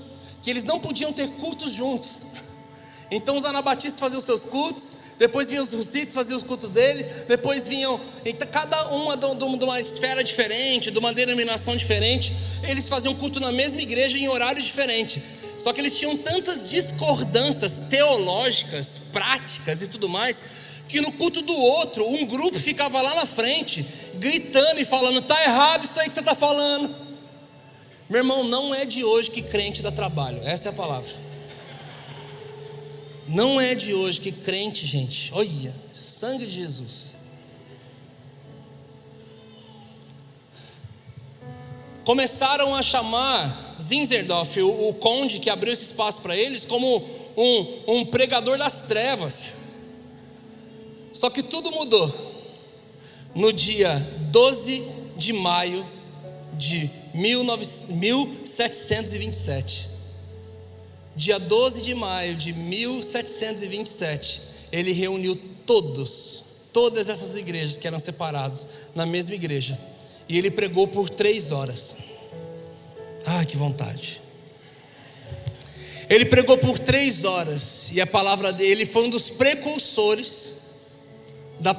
que 0.42 0.50
eles 0.50 0.64
não 0.64 0.80
podiam 0.80 1.12
ter 1.12 1.28
cultos 1.28 1.72
juntos. 1.72 2.26
Então 3.10 3.36
os 3.36 3.44
anabatistas 3.44 3.98
faziam 3.98 4.20
seus 4.20 4.44
cultos, 4.44 4.96
depois 5.18 5.48
vinham 5.48 5.62
os 5.62 5.72
russites, 5.72 6.14
faziam 6.14 6.36
os 6.36 6.42
cultos 6.42 6.70
dele, 6.70 7.04
depois 7.28 7.66
vinham, 7.66 8.00
então, 8.24 8.48
cada 8.48 8.88
uma 8.88 9.16
de 9.16 9.64
uma 9.64 9.80
esfera 9.80 10.24
diferente, 10.24 10.90
de 10.90 10.98
uma 10.98 11.12
denominação 11.12 11.76
diferente, 11.76 12.32
eles 12.62 12.88
faziam 12.88 13.14
culto 13.14 13.38
na 13.40 13.52
mesma 13.52 13.82
igreja 13.82 14.16
em 14.16 14.28
horários 14.28 14.64
diferentes. 14.64 15.22
Só 15.58 15.74
que 15.74 15.80
eles 15.80 15.98
tinham 15.98 16.16
tantas 16.16 16.70
discordâncias 16.70 17.88
teológicas, 17.90 18.98
práticas 19.12 19.82
e 19.82 19.88
tudo 19.88 20.08
mais, 20.08 20.42
que 20.90 21.00
no 21.00 21.12
culto 21.12 21.40
do 21.40 21.54
outro, 21.54 22.04
um 22.04 22.26
grupo 22.26 22.58
ficava 22.58 23.00
lá 23.00 23.14
na 23.14 23.24
frente, 23.24 23.86
gritando 24.16 24.80
e 24.80 24.84
falando: 24.84 25.22
tá 25.22 25.40
errado 25.40 25.84
isso 25.84 25.98
aí 26.00 26.08
que 26.08 26.12
você 26.12 26.18
está 26.18 26.34
falando. 26.34 26.92
Meu 28.08 28.18
irmão, 28.18 28.42
não 28.42 28.74
é 28.74 28.84
de 28.84 29.04
hoje 29.04 29.30
que 29.30 29.40
crente 29.40 29.82
dá 29.82 29.92
trabalho, 29.92 30.42
essa 30.44 30.68
é 30.68 30.70
a 30.70 30.74
palavra. 30.74 31.14
Não 33.28 33.60
é 33.60 33.76
de 33.76 33.94
hoje 33.94 34.20
que 34.20 34.32
crente, 34.32 34.84
gente, 34.84 35.32
olha, 35.32 35.72
sangue 35.94 36.44
de 36.44 36.52
Jesus. 36.52 37.14
Começaram 42.02 42.74
a 42.74 42.82
chamar 42.82 43.76
Zinzerdorf, 43.80 44.60
o, 44.60 44.88
o 44.88 44.94
conde 44.94 45.38
que 45.38 45.48
abriu 45.48 45.72
esse 45.72 45.84
espaço 45.84 46.20
para 46.20 46.36
eles, 46.36 46.64
como 46.64 46.96
um, 47.36 47.98
um 47.98 48.04
pregador 48.04 48.58
das 48.58 48.80
trevas. 48.80 49.59
Só 51.12 51.30
que 51.30 51.42
tudo 51.42 51.70
mudou 51.70 52.12
no 53.34 53.52
dia 53.52 53.94
12 54.30 54.82
de 55.16 55.32
maio 55.32 55.86
de 56.54 56.90
19, 57.14 57.66
1727 57.94 59.90
dia 61.20 61.38
12 61.38 61.82
de 61.82 61.94
maio 61.94 62.34
de 62.34 62.52
1727, 62.52 64.42
ele 64.72 64.92
reuniu 64.92 65.36
todos, 65.66 66.44
todas 66.72 67.10
essas 67.10 67.36
igrejas 67.36 67.76
que 67.76 67.86
eram 67.86 67.98
separadas 67.98 68.66
na 68.94 69.04
mesma 69.04 69.34
igreja, 69.34 69.78
e 70.28 70.38
ele 70.38 70.50
pregou 70.50 70.88
por 70.88 71.10
três 71.10 71.52
horas. 71.52 71.96
Ai, 73.26 73.44
que 73.44 73.56
vontade! 73.56 74.22
Ele 76.08 76.24
pregou 76.24 76.56
por 76.56 76.78
três 76.78 77.24
horas, 77.24 77.88
e 77.92 78.00
a 78.00 78.06
palavra 78.06 78.52
dele 78.52 78.86
foi 78.86 79.04
um 79.04 79.10
dos 79.10 79.28
precursores 79.28 80.49
da, 81.60 81.76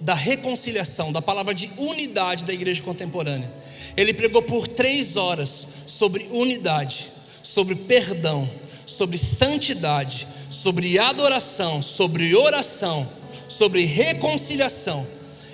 da 0.00 0.14
reconciliação, 0.14 1.12
da 1.12 1.22
palavra 1.22 1.54
de 1.54 1.70
unidade 1.76 2.44
da 2.44 2.52
igreja 2.52 2.82
contemporânea. 2.82 3.52
Ele 3.96 4.12
pregou 4.14 4.42
por 4.42 4.66
três 4.66 5.16
horas 5.16 5.68
sobre 5.86 6.26
unidade 6.30 7.10
sobre 7.50 7.74
perdão, 7.74 8.48
sobre 8.86 9.18
santidade, 9.18 10.26
sobre 10.50 10.98
adoração, 10.98 11.82
sobre 11.82 12.34
oração, 12.34 13.06
sobre 13.48 13.84
reconciliação. 13.84 15.04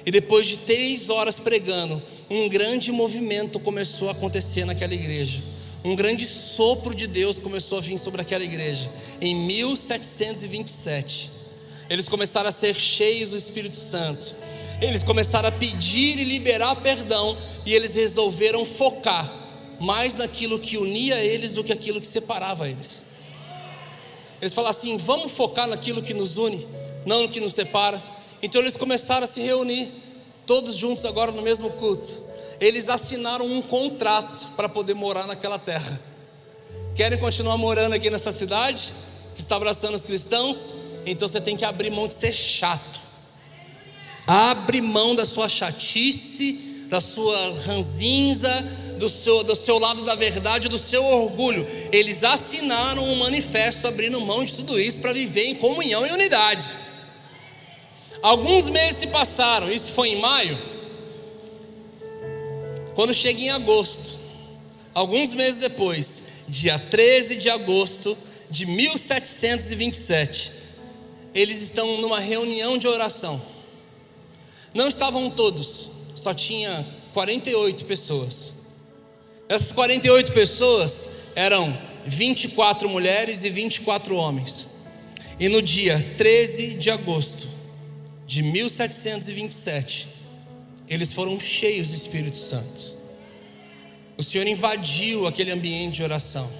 E 0.05 0.11
depois 0.11 0.47
de 0.47 0.59
três 0.59 1.09
horas 1.09 1.39
pregando, 1.39 2.03
um 2.29 2.49
grande 2.49 2.93
movimento 2.93 3.59
começou 3.59 4.09
a 4.09 4.13
acontecer 4.13 4.65
naquela 4.65 4.95
igreja. 4.95 5.43
Um 5.83 5.97
grande 5.97 6.27
sopro 6.27 6.95
de 6.95 7.07
Deus 7.07 7.39
começou 7.39 7.79
a 7.79 7.81
vir 7.81 7.99
sobre 7.99 8.21
aquela 8.21 8.45
igreja. 8.45 8.91
Em 9.21 9.35
1727, 9.35 11.31
eles 11.89 12.09
começaram 12.09 12.49
a 12.49 12.53
ser 12.53 12.75
cheios 12.75 13.31
do 13.31 13.37
Espírito 13.37 13.77
Santo. 13.77 14.35
Eles 14.81 15.03
começaram 15.03 15.49
a 15.49 15.53
pedir 15.53 16.19
e 16.19 16.25
liberar 16.25 16.77
perdão. 16.77 17.37
E 17.65 17.75
eles 17.75 17.95
resolveram 17.95 18.65
focar 18.65 19.33
mais 19.79 20.17
naquilo 20.17 20.59
que 20.59 20.77
unia 20.77 21.23
eles 21.23 21.53
do 21.53 21.63
que 21.63 21.73
aquilo 21.73 22.01
que 22.01 22.07
separava 22.07 22.69
eles. 22.69 23.03
Eles 24.41 24.53
falaram 24.53 24.77
assim: 24.77 24.97
vamos 24.97 25.33
focar 25.33 25.67
naquilo 25.67 26.03
que 26.03 26.13
nos 26.13 26.37
une, 26.37 26.67
não 27.05 27.23
no 27.23 27.29
que 27.29 27.41
nos 27.41 27.55
separa. 27.55 28.03
Então 28.43 28.61
eles 28.61 28.77
começaram 28.77 29.25
a 29.25 29.27
se 29.27 29.41
reunir, 29.41 29.91
todos 30.45 30.77
juntos 30.77 31.05
agora 31.05 31.33
no 31.33 31.43
mesmo 31.43 31.71
culto. 31.71 32.27
Eles 32.61 32.89
assinaram 32.89 33.47
um 33.47 33.63
contrato 33.63 34.51
para 34.57 34.69
poder 34.69 34.95
morar 34.95 35.27
naquela 35.27 35.59
terra. 35.59 36.01
Querem 36.95 37.19
continuar 37.19 37.59
morando 37.59 37.95
aqui 37.95 38.09
nessa 38.09 38.33
cidade, 38.33 38.93
que 39.35 39.41
está 39.41 39.57
abraçando 39.57 39.95
os 39.95 40.05
cristãos? 40.05 40.86
Então 41.07 41.29
você 41.29 41.41
tem 41.41 41.57
que 41.57 41.65
abrir 41.65 41.91
mão 41.91 42.09
de 42.09 42.15
ser 42.15 42.33
chato. 42.33 43.01
Abre 44.27 44.81
mão 44.81 45.15
da 45.15 45.25
sua 45.25 45.49
chatice, 45.49 46.87
da 46.89 47.01
sua 47.01 47.55
ranzinza, 47.65 48.51
do 48.99 49.09
seu, 49.09 49.45
do 49.45 49.55
seu 49.55 49.79
lado 49.79 50.03
da 50.03 50.15
verdade, 50.15 50.69
do 50.69 50.79
seu 50.79 51.05
orgulho. 51.05 51.67
Eles 51.93 52.25
assinaram 52.25 53.05
um 53.05 53.17
manifesto 53.17 53.87
abrindo 53.87 54.21
mão 54.21 54.45
de 54.45 54.55
tudo 54.55 54.81
isso 54.81 55.01
para 55.01 55.13
viver 55.13 55.47
em 55.47 55.55
comunhão 55.55 56.07
e 56.07 56.11
unidade. 56.11 56.69
Alguns 58.23 58.69
meses 58.69 58.97
se 58.97 59.07
passaram, 59.09 59.73
isso 59.73 59.91
foi 59.93 60.09
em 60.09 60.21
maio. 60.21 60.59
Quando 62.95 63.13
chega 63.13 63.41
em 63.41 63.51
agosto, 63.51 64.19
alguns 64.95 65.33
meses 65.33 65.61
depois, 65.61 66.23
dia 66.49 66.79
13 66.79 67.37
de 67.37 67.51
agosto 67.51 68.17
de 68.51 68.65
1727, 68.65 70.53
eles 71.37 71.61
estão 71.61 72.01
numa 72.01 72.19
reunião 72.19 72.79
de 72.79 72.89
oração. 72.89 73.41
Não 74.73 74.89
estavam 74.89 75.29
todos, 75.29 75.91
só 76.15 76.33
tinha 76.33 76.85
48 77.13 77.85
pessoas. 77.85 78.55
Essas 79.47 79.71
48 79.73 80.33
pessoas 80.33 81.11
eram 81.35 81.77
24 82.07 82.89
mulheres 82.89 83.45
e 83.45 83.51
24 83.51 84.17
homens. 84.17 84.65
E 85.39 85.47
no 85.51 85.61
dia 85.61 86.03
13 86.17 86.77
de 86.77 86.91
agosto 86.91 87.47
de 88.27 88.43
1727, 88.43 90.09
eles 90.89 91.13
foram 91.13 91.39
cheios 91.39 91.89
do 91.89 91.97
Espírito 91.97 92.39
Santo. 92.39 92.97
O 94.17 94.23
Senhor 94.23 94.47
invadiu 94.47 95.27
aquele 95.27 95.53
ambiente 95.53 95.97
de 95.97 96.03
oração. 96.03 96.51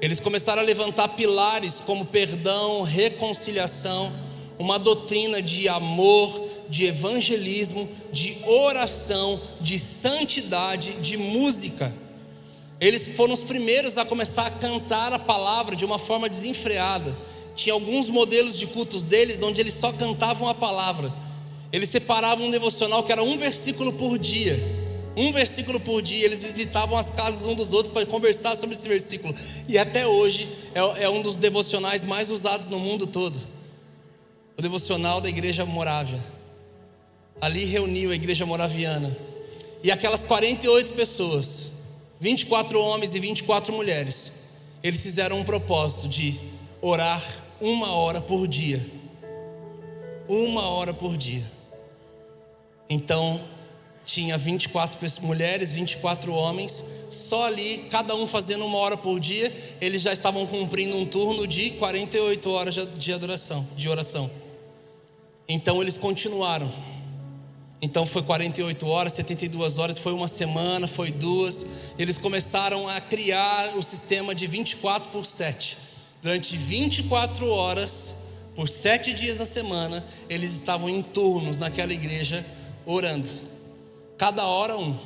Eles 0.00 0.20
começaram 0.20 0.60
a 0.60 0.64
levantar 0.64 1.08
pilares 1.08 1.80
como 1.80 2.04
perdão, 2.04 2.82
reconciliação, 2.82 4.12
uma 4.58 4.78
doutrina 4.78 5.40
de 5.40 5.68
amor, 5.68 6.48
de 6.68 6.84
evangelismo, 6.86 7.88
de 8.12 8.36
oração, 8.46 9.40
de 9.60 9.78
santidade, 9.78 10.92
de 10.94 11.16
música. 11.16 11.92
Eles 12.78 13.06
foram 13.16 13.32
os 13.32 13.40
primeiros 13.40 13.96
a 13.96 14.04
começar 14.04 14.46
a 14.46 14.50
cantar 14.50 15.12
a 15.12 15.18
palavra 15.18 15.74
de 15.74 15.84
uma 15.84 15.98
forma 15.98 16.28
desenfreada. 16.28 17.16
Tinha 17.54 17.72
alguns 17.72 18.08
modelos 18.08 18.58
de 18.58 18.66
cultos 18.66 19.06
deles 19.06 19.40
onde 19.40 19.60
eles 19.60 19.74
só 19.74 19.90
cantavam 19.92 20.46
a 20.46 20.54
palavra. 20.54 21.12
Eles 21.72 21.88
separavam 21.88 22.46
um 22.46 22.50
devocional 22.50 23.02
que 23.02 23.12
era 23.12 23.22
um 23.22 23.38
versículo 23.38 23.94
por 23.94 24.18
dia. 24.18 24.85
Um 25.16 25.32
versículo 25.32 25.80
por 25.80 26.02
dia, 26.02 26.26
eles 26.26 26.42
visitavam 26.44 26.98
as 26.98 27.08
casas 27.08 27.46
um 27.46 27.54
dos 27.54 27.72
outros 27.72 27.92
para 27.92 28.04
conversar 28.04 28.54
sobre 28.54 28.76
esse 28.76 28.86
versículo. 28.86 29.34
E 29.66 29.78
até 29.78 30.06
hoje 30.06 30.46
é, 30.74 31.04
é 31.04 31.08
um 31.08 31.22
dos 31.22 31.36
devocionais 31.36 32.04
mais 32.04 32.28
usados 32.30 32.68
no 32.68 32.78
mundo 32.78 33.06
todo. 33.06 33.38
O 34.58 34.60
devocional 34.60 35.20
da 35.20 35.28
igreja 35.30 35.64
Morávia. 35.64 36.22
Ali 37.40 37.64
reuniu 37.64 38.10
a 38.10 38.14
igreja 38.14 38.44
moraviana. 38.44 39.16
E 39.82 39.90
aquelas 39.90 40.22
48 40.22 40.92
pessoas 40.92 41.76
24 42.20 42.78
homens 42.78 43.14
e 43.14 43.20
24 43.20 43.72
mulheres, 43.72 44.52
eles 44.82 45.00
fizeram 45.00 45.38
um 45.38 45.44
propósito 45.44 46.08
de 46.08 46.38
orar 46.80 47.22
uma 47.60 47.92
hora 47.92 48.20
por 48.20 48.46
dia. 48.46 48.84
Uma 50.28 50.68
hora 50.68 50.92
por 50.92 51.16
dia. 51.16 51.44
Então, 52.88 53.40
tinha 54.06 54.38
24 54.38 54.98
mulheres, 55.22 55.72
24 55.72 56.32
homens, 56.32 56.82
só 57.10 57.46
ali, 57.46 57.88
cada 57.90 58.14
um 58.14 58.26
fazendo 58.26 58.64
uma 58.64 58.78
hora 58.78 58.96
por 58.96 59.20
dia, 59.20 59.52
eles 59.80 60.00
já 60.00 60.12
estavam 60.12 60.46
cumprindo 60.46 60.96
um 60.96 61.04
turno 61.04 61.46
de 61.46 61.70
48 61.72 62.50
horas 62.50 62.74
de 62.96 63.12
adoração, 63.12 63.66
de 63.76 63.88
oração. 63.88 64.30
Então 65.48 65.82
eles 65.82 65.96
continuaram 65.98 66.72
então 67.80 68.06
foi 68.06 68.22
48 68.22 68.86
horas, 68.88 69.12
72 69.12 69.78
horas, 69.78 69.98
foi 69.98 70.12
uma 70.12 70.28
semana, 70.28 70.86
foi 70.86 71.12
duas. 71.12 71.66
Eles 71.98 72.16
começaram 72.16 72.88
a 72.88 73.00
criar 73.00 73.76
o 73.76 73.82
sistema 73.82 74.34
de 74.34 74.46
24 74.46 75.10
por 75.10 75.26
7. 75.26 75.76
Durante 76.22 76.56
24 76.56 77.48
horas, 77.48 78.24
por 78.54 78.68
sete 78.68 79.12
dias 79.12 79.38
na 79.38 79.44
semana, 79.44 80.02
eles 80.28 80.52
estavam 80.52 80.88
em 80.88 81.02
turnos 81.02 81.58
naquela 81.58 81.92
igreja 81.92 82.44
orando. 82.86 83.28
Cada 84.18 84.46
hora 84.46 84.76
um. 84.76 84.96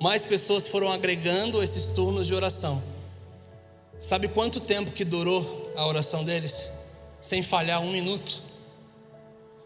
Mais 0.00 0.24
pessoas 0.24 0.66
foram 0.66 0.90
agregando 0.90 1.62
esses 1.62 1.94
turnos 1.94 2.26
de 2.26 2.34
oração. 2.34 2.82
Sabe 3.98 4.28
quanto 4.28 4.60
tempo 4.60 4.90
que 4.90 5.04
durou 5.04 5.72
a 5.74 5.86
oração 5.86 6.22
deles? 6.24 6.70
Sem 7.20 7.42
falhar 7.42 7.80
um 7.80 7.90
minuto? 7.90 8.42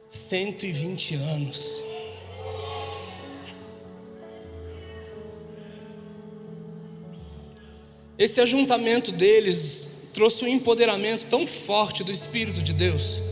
120 0.09 1.15
anos. 1.17 1.83
Esse 8.19 8.41
ajuntamento 8.41 9.11
deles 9.11 10.11
trouxe 10.13 10.45
um 10.45 10.49
empoderamento 10.49 11.27
tão 11.27 11.47
forte 11.47 12.05
do 12.05 12.13
Espírito 12.13 12.61
de 12.61 12.73
Deus, 12.73 13.23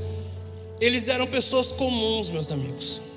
Eles 0.80 1.09
eram 1.09 1.26
pessoas 1.26 1.72
comuns, 1.72 2.30
meus 2.30 2.52
amigos. 2.52 3.07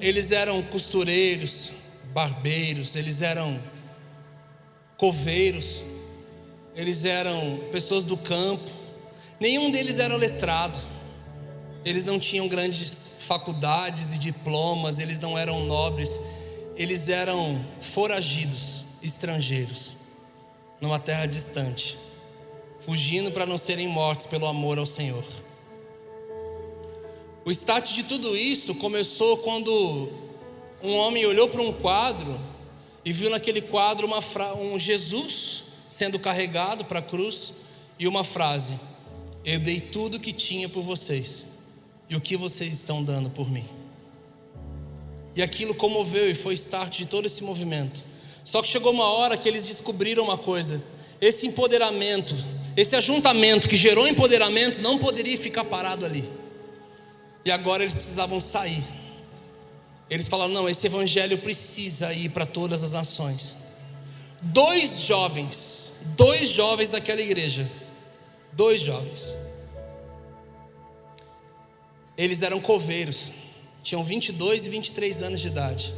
Eles 0.00 0.30
eram 0.30 0.62
costureiros, 0.62 1.70
barbeiros, 2.12 2.94
eles 2.94 3.20
eram 3.20 3.58
coveiros, 4.96 5.82
eles 6.74 7.04
eram 7.04 7.58
pessoas 7.72 8.04
do 8.04 8.16
campo. 8.16 8.70
Nenhum 9.40 9.70
deles 9.70 9.98
era 9.98 10.16
letrado. 10.16 10.78
Eles 11.84 12.04
não 12.04 12.18
tinham 12.18 12.46
grandes 12.48 13.18
faculdades 13.20 14.14
e 14.14 14.18
diplomas, 14.18 14.98
eles 14.98 15.20
não 15.20 15.36
eram 15.36 15.64
nobres, 15.66 16.20
eles 16.76 17.08
eram 17.08 17.60
foragidos, 17.80 18.84
estrangeiros, 19.02 19.96
numa 20.80 20.98
terra 20.98 21.26
distante, 21.26 21.98
fugindo 22.80 23.30
para 23.30 23.44
não 23.44 23.58
serem 23.58 23.86
mortos 23.86 24.26
pelo 24.26 24.46
amor 24.46 24.78
ao 24.78 24.86
Senhor. 24.86 25.24
O 27.48 27.50
start 27.50 27.94
de 27.94 28.02
tudo 28.02 28.36
isso 28.36 28.74
começou 28.74 29.38
quando 29.38 30.10
um 30.82 30.92
homem 30.92 31.24
olhou 31.24 31.48
para 31.48 31.62
um 31.62 31.72
quadro 31.72 32.38
e 33.02 33.10
viu 33.10 33.30
naquele 33.30 33.62
quadro 33.62 34.06
uma 34.06 34.18
um 34.60 34.78
Jesus 34.78 35.62
sendo 35.88 36.18
carregado 36.18 36.84
para 36.84 36.98
a 36.98 37.02
cruz 37.02 37.54
e 37.98 38.06
uma 38.06 38.22
frase: 38.22 38.78
Eu 39.46 39.58
dei 39.58 39.80
tudo 39.80 40.20
que 40.20 40.30
tinha 40.30 40.68
por 40.68 40.82
vocês, 40.82 41.46
e 42.10 42.14
o 42.14 42.20
que 42.20 42.36
vocês 42.36 42.74
estão 42.74 43.02
dando 43.02 43.30
por 43.30 43.50
mim? 43.50 43.66
E 45.34 45.40
aquilo 45.40 45.74
comoveu 45.74 46.30
e 46.30 46.34
foi 46.34 46.52
start 46.52 46.98
de 46.98 47.06
todo 47.06 47.24
esse 47.24 47.42
movimento. 47.42 48.04
Só 48.44 48.60
que 48.60 48.68
chegou 48.68 48.92
uma 48.92 49.06
hora 49.06 49.38
que 49.38 49.48
eles 49.48 49.66
descobriram 49.66 50.22
uma 50.22 50.36
coisa: 50.36 50.82
esse 51.18 51.46
empoderamento, 51.46 52.34
esse 52.76 52.94
ajuntamento 52.94 53.66
que 53.66 53.74
gerou 53.74 54.06
empoderamento 54.06 54.82
não 54.82 54.98
poderia 54.98 55.38
ficar 55.38 55.64
parado 55.64 56.04
ali. 56.04 56.28
E 57.48 57.50
agora 57.50 57.82
eles 57.82 57.94
precisavam 57.94 58.42
sair. 58.42 58.84
Eles 60.10 60.26
falaram: 60.26 60.52
não, 60.52 60.68
esse 60.68 60.86
evangelho 60.86 61.38
precisa 61.38 62.12
ir 62.12 62.28
para 62.28 62.44
todas 62.44 62.82
as 62.82 62.92
nações. 62.92 63.56
Dois 64.42 65.00
jovens, 65.00 66.02
dois 66.14 66.50
jovens 66.50 66.90
daquela 66.90 67.22
igreja, 67.22 67.66
dois 68.52 68.82
jovens. 68.82 69.34
Eles 72.18 72.42
eram 72.42 72.60
coveiros, 72.60 73.30
tinham 73.82 74.04
22 74.04 74.66
e 74.66 74.68
23 74.68 75.22
anos 75.22 75.40
de 75.40 75.46
idade. 75.46 75.94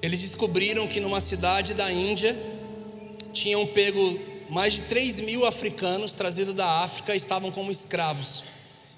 Eles 0.00 0.20
descobriram 0.20 0.86
que 0.86 1.00
numa 1.00 1.20
cidade 1.20 1.74
da 1.74 1.90
Índia 1.90 2.36
tinham 3.32 3.66
pego 3.66 4.16
mais 4.48 4.74
de 4.74 4.82
3 4.82 5.22
mil 5.22 5.44
africanos 5.44 6.12
trazidos 6.12 6.54
da 6.54 6.84
África 6.84 7.14
e 7.14 7.16
estavam 7.16 7.50
como 7.50 7.72
escravos. 7.72 8.44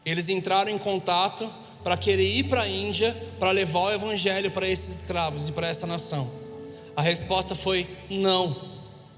Eles 0.04 0.28
entraram 0.28 0.70
em 0.70 0.76
contato 0.76 1.50
para 1.86 1.96
querer 1.96 2.28
ir 2.28 2.48
para 2.48 2.62
a 2.62 2.68
Índia 2.68 3.16
para 3.38 3.52
levar 3.52 3.78
o 3.78 3.92
evangelho 3.92 4.50
para 4.50 4.68
esses 4.68 5.02
escravos 5.02 5.48
e 5.48 5.52
para 5.52 5.68
essa 5.68 5.86
nação? 5.86 6.28
A 6.96 7.00
resposta 7.00 7.54
foi: 7.54 7.86
não, 8.10 8.56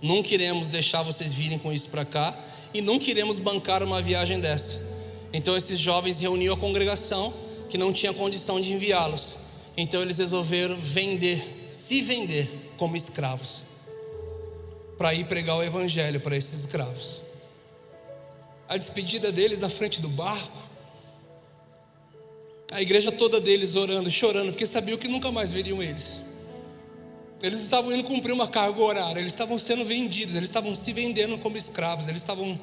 não 0.02 0.22
queremos 0.22 0.68
deixar 0.68 1.02
vocês 1.02 1.32
virem 1.32 1.58
com 1.58 1.72
isso 1.72 1.88
para 1.88 2.04
cá 2.04 2.38
e 2.74 2.82
não 2.82 2.98
queremos 2.98 3.38
bancar 3.38 3.82
uma 3.82 4.02
viagem 4.02 4.38
dessa. 4.38 4.86
Então 5.32 5.56
esses 5.56 5.78
jovens 5.78 6.20
reuniam 6.20 6.54
a 6.54 6.58
congregação 6.58 7.32
que 7.70 7.78
não 7.78 7.90
tinha 7.90 8.12
condição 8.12 8.60
de 8.60 8.70
enviá-los. 8.70 9.38
Então 9.74 10.02
eles 10.02 10.18
resolveram 10.18 10.76
vender, 10.76 11.68
se 11.70 12.02
vender 12.02 12.50
como 12.76 12.98
escravos, 12.98 13.62
para 14.98 15.14
ir 15.14 15.24
pregar 15.24 15.56
o 15.56 15.62
evangelho 15.62 16.20
para 16.20 16.36
esses 16.36 16.66
escravos. 16.66 17.22
A 18.68 18.76
despedida 18.76 19.32
deles 19.32 19.58
na 19.58 19.70
frente 19.70 20.02
do 20.02 20.08
barco 20.10 20.67
a 22.70 22.82
igreja 22.82 23.10
toda 23.10 23.40
deles 23.40 23.76
orando, 23.76 24.10
chorando, 24.10 24.50
porque 24.50 24.66
sabiam 24.66 24.98
que 24.98 25.08
nunca 25.08 25.32
mais 25.32 25.50
veriam 25.50 25.82
eles. 25.82 26.20
Eles 27.42 27.60
estavam 27.60 27.92
indo 27.92 28.02
cumprir 28.04 28.32
uma 28.32 28.48
carga 28.48 28.80
horária, 28.80 29.20
eles 29.20 29.32
estavam 29.32 29.58
sendo 29.58 29.84
vendidos, 29.84 30.34
eles 30.34 30.48
estavam 30.48 30.74
se 30.74 30.92
vendendo 30.92 31.38
como 31.38 31.56
escravos, 31.56 32.08
eles 32.08 32.20
estavam 32.20 32.58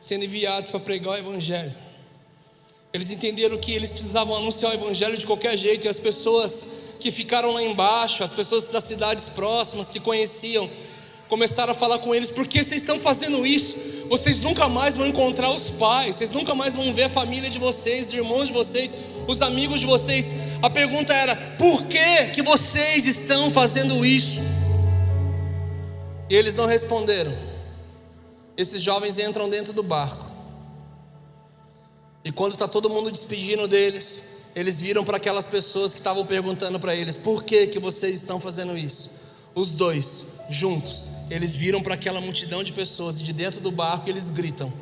sendo 0.00 0.24
enviados 0.24 0.70
para 0.70 0.78
pregar 0.78 1.14
o 1.14 1.18
Evangelho. 1.18 1.72
Eles 2.92 3.10
entenderam 3.10 3.56
que 3.56 3.72
eles 3.72 3.90
precisavam 3.90 4.36
anunciar 4.36 4.72
o 4.72 4.74
Evangelho 4.74 5.16
de 5.16 5.26
qualquer 5.26 5.56
jeito, 5.56 5.86
e 5.86 5.88
as 5.88 5.98
pessoas 5.98 6.96
que 7.00 7.10
ficaram 7.10 7.52
lá 7.52 7.62
embaixo, 7.62 8.22
as 8.22 8.32
pessoas 8.32 8.66
das 8.66 8.84
cidades 8.84 9.26
próximas 9.30 9.88
que 9.88 9.98
conheciam, 9.98 10.68
começaram 11.28 11.70
a 11.70 11.74
falar 11.74 11.98
com 11.98 12.14
eles: 12.14 12.28
por 12.28 12.46
que 12.46 12.62
vocês 12.62 12.82
estão 12.82 12.98
fazendo 12.98 13.46
isso? 13.46 14.06
Vocês 14.08 14.40
nunca 14.40 14.68
mais 14.68 14.96
vão 14.96 15.06
encontrar 15.06 15.50
os 15.50 15.70
pais, 15.70 16.16
vocês 16.16 16.30
nunca 16.30 16.54
mais 16.54 16.74
vão 16.74 16.92
ver 16.92 17.04
a 17.04 17.08
família 17.08 17.48
de 17.48 17.58
vocês, 17.58 18.08
os 18.08 18.12
irmãos 18.12 18.48
de 18.48 18.52
vocês, 18.52 18.94
os 19.30 19.42
amigos 19.42 19.80
de 19.80 19.86
vocês. 19.86 20.32
A 20.62 20.68
pergunta 20.68 21.14
era: 21.14 21.36
por 21.56 21.84
que, 21.84 22.26
que 22.26 22.42
vocês 22.42 23.06
estão 23.06 23.50
fazendo 23.50 24.04
isso? 24.04 24.40
E 26.28 26.34
eles 26.34 26.54
não 26.54 26.66
responderam. 26.66 27.32
Esses 28.56 28.82
jovens 28.82 29.18
entram 29.18 29.48
dentro 29.48 29.72
do 29.72 29.82
barco. 29.82 30.30
E 32.24 32.30
quando 32.30 32.52
está 32.52 32.68
todo 32.68 32.90
mundo 32.90 33.10
despedindo 33.10 33.66
deles, 33.66 34.24
eles 34.54 34.80
viram 34.80 35.04
para 35.04 35.16
aquelas 35.16 35.46
pessoas 35.46 35.92
que 35.92 35.98
estavam 35.98 36.26
perguntando 36.26 36.78
para 36.78 36.94
eles: 36.94 37.16
por 37.16 37.42
que, 37.44 37.66
que 37.66 37.78
vocês 37.78 38.16
estão 38.16 38.38
fazendo 38.38 38.76
isso? 38.76 39.18
Os 39.54 39.72
dois, 39.72 40.26
juntos, 40.48 41.10
eles 41.30 41.54
viram 41.54 41.82
para 41.82 41.94
aquela 41.94 42.20
multidão 42.20 42.62
de 42.62 42.72
pessoas 42.72 43.20
e 43.20 43.24
de 43.24 43.32
dentro 43.32 43.60
do 43.60 43.70
barco 43.70 44.08
eles 44.08 44.30
gritam: 44.30 44.72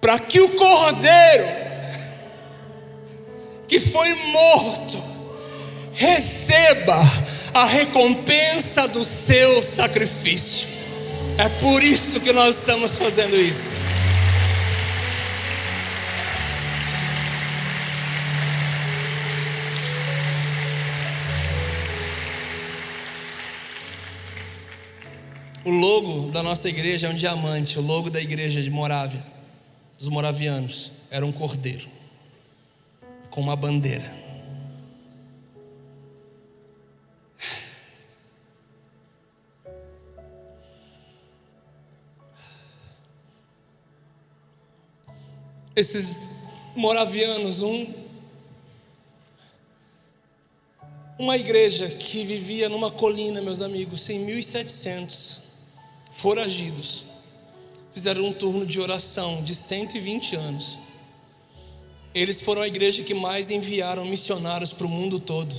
para 0.00 0.18
que 0.18 0.40
o 0.40 0.50
cordeiro 0.50 1.79
que 3.70 3.78
foi 3.78 4.12
morto, 4.32 5.00
receba 5.92 7.02
a 7.54 7.64
recompensa 7.64 8.88
do 8.88 9.04
seu 9.04 9.62
sacrifício. 9.62 10.66
É 11.38 11.48
por 11.48 11.80
isso 11.80 12.20
que 12.20 12.32
nós 12.32 12.58
estamos 12.58 12.96
fazendo 12.96 13.40
isso. 13.40 13.78
O 25.64 25.70
logo 25.70 26.32
da 26.32 26.42
nossa 26.42 26.68
igreja 26.68 27.06
é 27.06 27.10
um 27.10 27.14
diamante, 27.14 27.78
o 27.78 27.82
logo 27.82 28.10
da 28.10 28.20
igreja 28.20 28.60
de 28.60 28.68
Morávia, 28.68 29.24
dos 29.96 30.08
moravianos, 30.08 30.90
era 31.08 31.24
um 31.24 31.30
cordeiro 31.30 31.99
com 33.30 33.40
uma 33.40 33.54
bandeira. 33.54 34.18
Esses 45.76 46.48
moravianos, 46.74 47.62
um, 47.62 47.94
uma 51.18 51.36
igreja 51.36 51.88
que 51.88 52.24
vivia 52.24 52.68
numa 52.68 52.90
colina, 52.90 53.40
meus 53.40 53.62
amigos, 53.62 54.10
em 54.10 54.18
1700, 54.18 55.42
foragidos, 56.10 57.06
fizeram 57.94 58.26
um 58.26 58.32
turno 58.32 58.66
de 58.66 58.80
oração 58.80 59.42
de 59.42 59.54
120 59.54 60.36
anos 60.36 60.89
eles 62.14 62.40
foram 62.40 62.62
a 62.62 62.68
igreja 62.68 63.02
que 63.02 63.14
mais 63.14 63.50
enviaram 63.50 64.04
missionários 64.04 64.72
para 64.72 64.86
o 64.86 64.90
mundo 64.90 65.20
todo. 65.20 65.54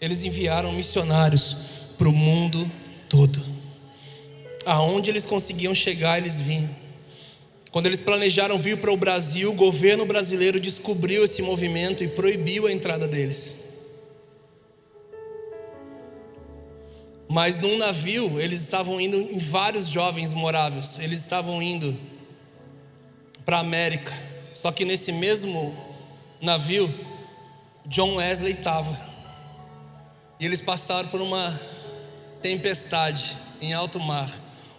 Eles 0.00 0.24
enviaram 0.24 0.72
missionários 0.72 1.56
para 1.96 2.08
o 2.08 2.12
mundo 2.12 2.70
todo. 3.08 3.42
Aonde 4.66 5.10
eles 5.10 5.24
conseguiam 5.24 5.74
chegar, 5.74 6.18
eles 6.18 6.38
vinham. 6.38 6.74
Quando 7.70 7.86
eles 7.86 8.02
planejaram 8.02 8.58
vir 8.58 8.78
para 8.78 8.92
o 8.92 8.96
Brasil, 8.96 9.50
o 9.50 9.54
governo 9.54 10.04
brasileiro 10.04 10.58
descobriu 10.58 11.24
esse 11.24 11.40
movimento 11.40 12.02
e 12.02 12.08
proibiu 12.08 12.66
a 12.66 12.72
entrada 12.72 13.06
deles. 13.06 13.60
Mas 17.28 17.60
num 17.60 17.78
navio, 17.78 18.40
eles 18.40 18.60
estavam 18.60 19.00
indo 19.00 19.16
em 19.16 19.38
vários 19.38 19.86
jovens 19.86 20.32
moráveis, 20.32 20.98
eles 20.98 21.20
estavam 21.20 21.62
indo 21.62 21.96
para 23.46 23.58
a 23.58 23.60
América. 23.60 24.29
Só 24.54 24.72
que 24.72 24.84
nesse 24.84 25.12
mesmo 25.12 25.74
navio, 26.40 26.92
John 27.86 28.16
Wesley 28.16 28.52
estava. 28.52 28.96
E 30.38 30.44
eles 30.46 30.60
passaram 30.60 31.08
por 31.08 31.20
uma 31.20 31.58
tempestade 32.42 33.36
em 33.60 33.72
alto 33.72 34.00
mar. 34.00 34.30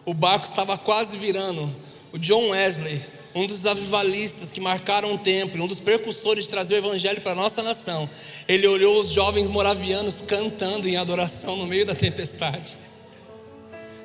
O 0.06 0.14
barco 0.14 0.46
estava 0.46 0.78
quase 0.78 1.18
virando. 1.18 1.74
O 2.12 2.18
John 2.18 2.50
Wesley, 2.50 3.02
um 3.34 3.46
dos 3.46 3.66
avivalistas 3.66 4.52
que 4.52 4.60
marcaram 4.60 5.14
o 5.14 5.18
tempo, 5.18 5.58
um 5.58 5.68
dos 5.68 5.80
precursores 5.80 6.46
de 6.46 6.50
trazer 6.50 6.76
o 6.76 6.78
evangelho 6.78 7.22
para 7.22 7.32
a 7.32 7.36
nossa 7.36 7.62
nação, 7.62 8.10
ele 8.48 8.68
olhou 8.68 9.00
os 9.00 9.10
jovens 9.10 9.48
moravianos 9.48 10.22
cantando 10.22 10.88
em 10.88 10.98
adoração 10.98 11.56
no 11.56 11.68
meio 11.68 11.86
da 11.86 11.96
tempestade. 11.96 12.76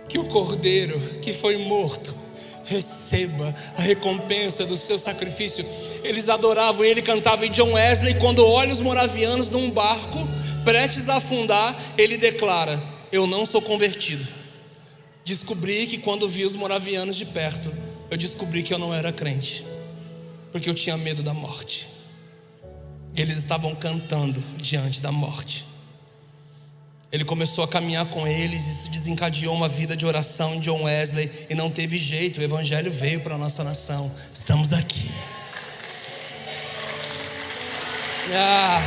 Que 0.08 0.18
o 0.18 0.26
cordeiro 0.26 1.00
que 1.20 1.32
foi 1.32 1.56
morto 1.56 2.25
receba 2.66 3.54
a 3.76 3.82
recompensa 3.82 4.66
do 4.66 4.76
seu 4.76 4.98
sacrifício. 4.98 5.64
Eles 6.02 6.28
adoravam 6.28 6.84
ele 6.84 7.02
cantava. 7.02 7.46
E 7.46 7.48
John 7.48 7.72
Wesley, 7.72 8.14
quando 8.14 8.46
olha 8.46 8.72
os 8.72 8.80
moravianos 8.80 9.48
num 9.48 9.70
barco 9.70 10.18
prestes 10.64 11.08
a 11.08 11.16
afundar, 11.16 11.76
ele 11.96 12.16
declara: 12.16 12.82
Eu 13.10 13.26
não 13.26 13.46
sou 13.46 13.62
convertido. 13.62 14.26
Descobri 15.24 15.86
que 15.86 15.98
quando 15.98 16.28
vi 16.28 16.44
os 16.44 16.54
moravianos 16.54 17.16
de 17.16 17.24
perto, 17.24 17.72
eu 18.10 18.16
descobri 18.16 18.62
que 18.62 18.72
eu 18.72 18.78
não 18.78 18.94
era 18.94 19.12
crente, 19.12 19.64
porque 20.52 20.70
eu 20.70 20.74
tinha 20.74 20.96
medo 20.96 21.22
da 21.22 21.34
morte. 21.34 21.88
Eles 23.16 23.36
estavam 23.38 23.74
cantando 23.74 24.42
diante 24.58 25.00
da 25.00 25.10
morte. 25.10 25.66
Ele 27.12 27.24
começou 27.24 27.62
a 27.62 27.68
caminhar 27.68 28.06
com 28.06 28.26
eles, 28.26 28.66
isso 28.66 28.90
desencadeou 28.90 29.54
uma 29.54 29.68
vida 29.68 29.96
de 29.96 30.04
oração 30.04 30.54
em 30.54 30.60
John 30.60 30.82
Wesley, 30.84 31.30
e 31.48 31.54
não 31.54 31.70
teve 31.70 31.98
jeito, 31.98 32.40
o 32.40 32.42
Evangelho 32.42 32.90
veio 32.90 33.20
para 33.20 33.36
a 33.36 33.38
nossa 33.38 33.62
nação. 33.62 34.10
Estamos 34.34 34.72
aqui. 34.72 35.10
Ah. 38.32 38.80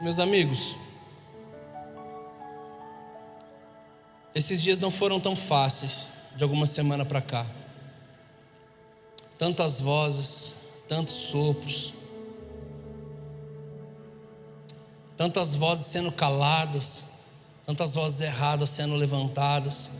Meus 0.00 0.20
amigos, 0.20 0.76
esses 4.38 4.62
dias 4.62 4.78
não 4.78 4.90
foram 4.90 5.18
tão 5.18 5.34
fáceis 5.34 6.06
de 6.36 6.44
alguma 6.44 6.64
semana 6.64 7.04
para 7.04 7.20
cá. 7.20 7.44
Tantas 9.36 9.80
vozes, 9.80 10.54
tantos 10.86 11.14
sopros, 11.14 11.92
tantas 15.16 15.56
vozes 15.56 15.86
sendo 15.86 16.12
caladas, 16.12 17.04
tantas 17.66 17.94
vozes 17.94 18.20
erradas 18.20 18.70
sendo 18.70 18.94
levantadas, 18.94 19.90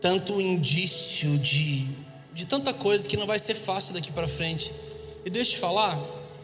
tanto 0.00 0.40
indício 0.40 1.38
de, 1.38 1.86
de 2.32 2.44
tanta 2.46 2.74
coisa 2.74 3.06
que 3.06 3.16
não 3.16 3.26
vai 3.26 3.38
ser 3.38 3.54
fácil 3.54 3.94
daqui 3.94 4.10
para 4.10 4.26
frente. 4.26 4.72
E 5.24 5.30
deixa 5.30 5.52
eu 5.52 5.54
te 5.54 5.60
falar, 5.60 5.96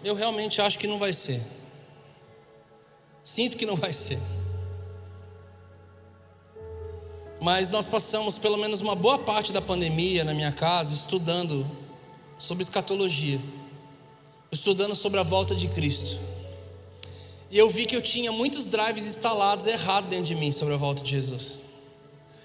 eu 0.05 0.15
realmente 0.15 0.61
acho 0.61 0.79
que 0.79 0.87
não 0.87 1.01
vai 1.01 1.13
ser. 1.13 1.43
Sinto 3.25 3.57
que 3.57 3.67
não 3.67 3.75
vai 3.75 3.93
ser. 3.93 4.21
Mas 7.51 7.71
nós 7.71 7.89
passamos 7.89 8.37
pelo 8.37 8.59
menos 8.59 8.83
uma 8.83 8.95
boa 8.95 9.19
parte 9.19 9.55
da 9.55 9.63
pandemia 9.63 10.23
na 10.23 10.35
minha 10.35 10.53
casa 10.53 10.95
estudando 10.95 11.67
sobre 12.39 12.63
escatologia, 12.63 13.41
estudando 14.53 14.95
sobre 14.95 15.19
a 15.19 15.23
volta 15.23 15.55
de 15.55 15.67
Cristo. 15.67 16.19
E 17.51 17.57
eu 17.57 17.71
vi 17.71 17.87
que 17.87 17.97
eu 17.97 18.03
tinha 18.03 18.31
muitos 18.31 18.67
drives 18.67 19.07
instalados 19.07 19.67
errados 19.67 20.11
dentro 20.11 20.27
de 20.27 20.35
mim 20.35 20.53
sobre 20.53 20.75
a 20.75 20.77
volta 20.77 21.03
de 21.03 21.09
Jesus. 21.09 21.59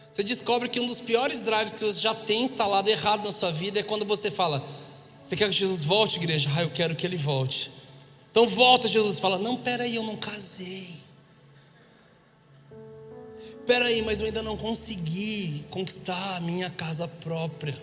Você 0.09 0.23
descobre 0.23 0.69
que 0.69 0.79
um 0.79 0.87
dos 0.87 1.01
piores 1.01 1.41
drives 1.41 1.73
que 1.73 1.83
você 1.83 1.99
já 1.99 2.15
tem 2.15 2.43
instalado 2.45 2.89
errado 2.89 3.25
na 3.25 3.31
sua 3.33 3.51
vida 3.51 3.81
é 3.81 3.83
quando 3.83 4.05
você 4.05 4.31
fala: 4.31 4.63
Você 5.21 5.35
quer 5.35 5.49
que 5.49 5.53
Jesus 5.53 5.83
volte, 5.83 6.15
igreja? 6.15 6.49
Ah, 6.55 6.61
eu 6.61 6.69
quero 6.69 6.95
que 6.95 7.05
ele 7.05 7.17
volte. 7.17 7.69
Então 8.31 8.47
volta 8.47 8.87
Jesus 8.87 9.19
fala: 9.19 9.37
Não, 9.37 9.57
peraí, 9.57 9.97
eu 9.97 10.03
não 10.03 10.15
casei. 10.15 11.02
Peraí, 13.65 14.01
mas 14.01 14.19
eu 14.19 14.25
ainda 14.25 14.41
não 14.41 14.57
consegui 14.57 15.63
conquistar 15.69 16.35
a 16.35 16.39
minha 16.41 16.69
casa 16.69 17.07
própria. 17.07 17.77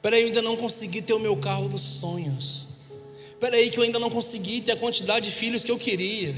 Peraí, 0.00 0.22
eu 0.22 0.26
ainda 0.26 0.42
não 0.42 0.56
consegui 0.56 1.00
ter 1.00 1.12
o 1.12 1.20
meu 1.20 1.36
carro 1.36 1.68
dos 1.68 1.80
sonhos. 1.80 2.66
Peraí, 3.38 3.70
que 3.70 3.78
eu 3.78 3.84
ainda 3.84 3.98
não 3.98 4.10
consegui 4.10 4.60
ter 4.60 4.72
a 4.72 4.76
quantidade 4.76 5.28
de 5.28 5.34
filhos 5.34 5.64
que 5.64 5.70
eu 5.70 5.78
queria. 5.78 6.34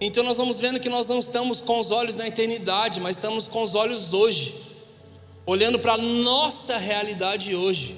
Então 0.00 0.24
nós 0.24 0.36
vamos 0.36 0.58
vendo 0.58 0.80
que 0.80 0.88
nós 0.88 1.06
não 1.06 1.20
estamos 1.20 1.60
com 1.60 1.78
os 1.78 1.92
olhos 1.92 2.16
na 2.16 2.26
eternidade, 2.26 2.98
mas 2.98 3.14
estamos 3.16 3.46
com 3.46 3.62
os 3.62 3.76
olhos 3.76 4.12
hoje, 4.12 4.52
olhando 5.46 5.78
para 5.78 5.92
a 5.94 5.98
nossa 5.98 6.76
realidade 6.76 7.54
hoje 7.54 7.96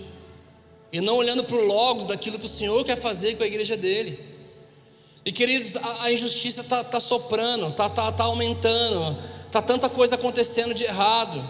e 0.92 1.00
não 1.00 1.16
olhando 1.16 1.44
para 1.44 1.56
o 1.56 1.64
logos 1.64 2.06
daquilo 2.06 2.38
que 2.38 2.44
o 2.44 2.48
Senhor 2.48 2.84
quer 2.84 2.96
fazer 2.96 3.36
com 3.36 3.42
a 3.42 3.46
igreja 3.46 3.74
dele. 3.74 4.33
E 5.24 5.32
queridos, 5.32 5.74
a, 5.76 6.04
a 6.04 6.12
injustiça 6.12 6.60
está 6.60 6.84
tá 6.84 7.00
soprando, 7.00 7.68
está 7.68 7.88
tá, 7.88 8.12
tá 8.12 8.24
aumentando, 8.24 9.16
está 9.46 9.62
tanta 9.62 9.88
coisa 9.88 10.16
acontecendo 10.16 10.74
de 10.74 10.84
errado. 10.84 11.42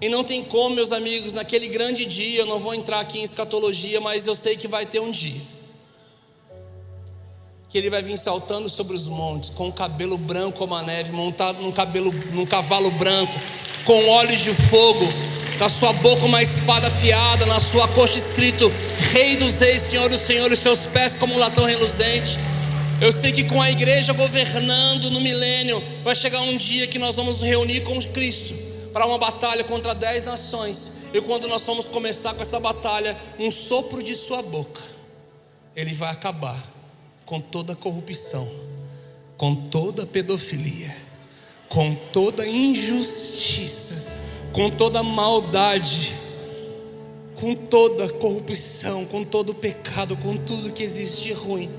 E 0.00 0.08
não 0.08 0.22
tem 0.22 0.44
como, 0.44 0.76
meus 0.76 0.92
amigos, 0.92 1.32
naquele 1.32 1.68
grande 1.68 2.06
dia, 2.06 2.40
eu 2.40 2.46
não 2.46 2.58
vou 2.58 2.72
entrar 2.72 3.00
aqui 3.00 3.18
em 3.18 3.22
escatologia, 3.22 4.00
mas 4.00 4.26
eu 4.26 4.34
sei 4.34 4.56
que 4.56 4.68
vai 4.68 4.86
ter 4.86 5.00
um 5.00 5.10
dia. 5.10 5.40
Que 7.68 7.76
ele 7.76 7.90
vai 7.90 8.02
vir 8.02 8.16
saltando 8.16 8.70
sobre 8.70 8.96
os 8.96 9.08
montes, 9.08 9.50
com 9.50 9.68
o 9.68 9.72
cabelo 9.72 10.16
branco 10.16 10.58
como 10.58 10.74
a 10.74 10.82
neve, 10.82 11.12
montado 11.12 11.60
num, 11.60 11.72
cabelo, 11.72 12.12
num 12.32 12.46
cavalo 12.46 12.90
branco, 12.92 13.32
com 13.84 14.08
olhos 14.08 14.40
de 14.40 14.54
fogo, 14.54 15.06
na 15.58 15.68
sua 15.68 15.92
boca 15.94 16.24
uma 16.24 16.42
espada 16.42 16.86
afiada, 16.86 17.44
na 17.44 17.58
sua 17.58 17.86
coxa 17.88 18.16
escrito 18.16 18.72
Rei 19.12 19.36
dos 19.36 19.58
Reis, 19.58 19.82
Senhor 19.82 20.08
dos 20.08 20.20
Senhores, 20.20 20.60
seus 20.60 20.86
pés 20.86 21.14
como 21.14 21.34
um 21.34 21.38
latão 21.38 21.64
reluzente. 21.64 22.38
Eu 23.00 23.10
sei 23.10 23.32
que 23.32 23.44
com 23.44 23.62
a 23.62 23.70
igreja 23.70 24.12
governando 24.12 25.10
no 25.10 25.20
milênio, 25.20 25.82
vai 26.04 26.14
chegar 26.14 26.42
um 26.42 26.56
dia 26.56 26.86
que 26.86 26.98
nós 26.98 27.16
vamos 27.16 27.40
nos 27.40 27.48
reunir 27.48 27.80
com 27.80 27.98
Cristo 28.02 28.54
para 28.92 29.06
uma 29.06 29.16
batalha 29.16 29.64
contra 29.64 29.94
dez 29.94 30.24
nações. 30.24 31.08
E 31.14 31.20
quando 31.20 31.48
nós 31.48 31.62
vamos 31.62 31.86
começar 31.86 32.34
com 32.34 32.42
essa 32.42 32.60
batalha, 32.60 33.16
um 33.38 33.50
sopro 33.50 34.02
de 34.02 34.14
sua 34.14 34.42
boca, 34.42 34.82
ele 35.74 35.94
vai 35.94 36.10
acabar 36.10 36.62
com 37.24 37.40
toda 37.40 37.74
corrupção, 37.74 38.46
com 39.36 39.54
toda 39.54 40.04
pedofilia, 40.04 40.94
com 41.68 41.94
toda 41.94 42.46
injustiça 42.46 44.20
com 44.52 44.68
toda 44.68 45.02
maldade, 45.02 46.12
com 47.36 47.54
toda 47.54 48.08
corrupção, 48.08 49.06
com 49.06 49.24
todo 49.24 49.54
pecado, 49.54 50.16
com 50.16 50.36
tudo 50.36 50.72
que 50.72 50.82
existe 50.82 51.22
de 51.22 51.32
ruim 51.32 51.70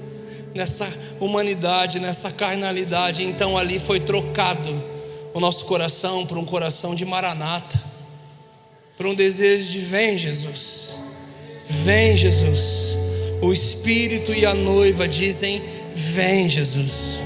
nessa 0.54 0.88
humanidade, 1.20 2.00
nessa 2.00 2.32
carnalidade. 2.32 3.24
Então 3.24 3.58
ali 3.58 3.80
foi 3.80 4.00
trocado 4.00 4.70
o 5.34 5.40
nosso 5.40 5.66
coração 5.66 6.26
por 6.26 6.38
um 6.38 6.46
coração 6.46 6.94
de 6.94 7.06
maranata, 7.06 7.82
por 8.98 9.06
um 9.06 9.16
desejo 9.16 9.72
de 9.72 9.80
vem 9.80 10.18
Jesus, 10.18 10.96
vem 11.66 12.16
Jesus. 12.16 12.96
O 13.42 13.52
Espírito 13.52 14.34
e 14.34 14.46
a 14.46 14.54
noiva 14.54 15.08
dizem: 15.08 15.62
Vem 15.96 16.48
Jesus. 16.48 17.18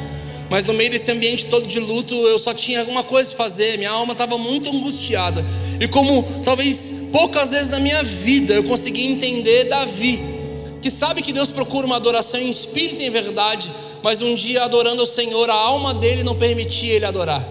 Mas 0.49 0.63
no 0.65 0.73
meio 0.73 0.91
desse 0.91 1.11
ambiente 1.11 1.45
todo 1.45 1.67
de 1.67 1.79
luto, 1.79 2.13
eu 2.13 2.37
só 2.37 2.53
tinha 2.53 2.81
alguma 2.81 3.03
coisa 3.03 3.33
a 3.33 3.35
fazer, 3.35 3.77
minha 3.77 3.89
alma 3.89 4.13
estava 4.13 4.37
muito 4.37 4.69
angustiada. 4.69 5.43
E 5.79 5.87
como 5.87 6.23
talvez 6.43 7.09
poucas 7.11 7.51
vezes 7.51 7.69
na 7.69 7.79
minha 7.79 8.03
vida 8.03 8.53
eu 8.53 8.63
consegui 8.63 9.05
entender 9.05 9.65
Davi, 9.65 10.34
que 10.85 10.91
sabe 10.91 11.23
que 11.23 11.33
Deus 11.33 11.49
procura 11.49 11.87
uma 11.87 11.95
adoração 11.95 12.39
em 12.39 12.47
espírito 12.47 13.01
e 13.01 13.07
em 13.07 13.09
verdade, 13.09 13.71
mas 14.03 14.21
um 14.21 14.35
dia 14.35 14.63
adorando 14.63 15.01
o 15.01 15.05
Senhor, 15.07 15.49
a 15.49 15.55
alma 15.55 15.95
dele 15.95 16.21
não 16.21 16.35
permitia 16.35 16.93
ele 16.93 17.05
adorar. 17.05 17.43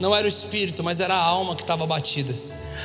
Não 0.00 0.12
era 0.12 0.24
o 0.24 0.28
espírito, 0.28 0.82
mas 0.82 0.98
era 0.98 1.14
a 1.14 1.22
alma 1.22 1.54
que 1.54 1.62
estava 1.62 1.86
batida. 1.86 2.34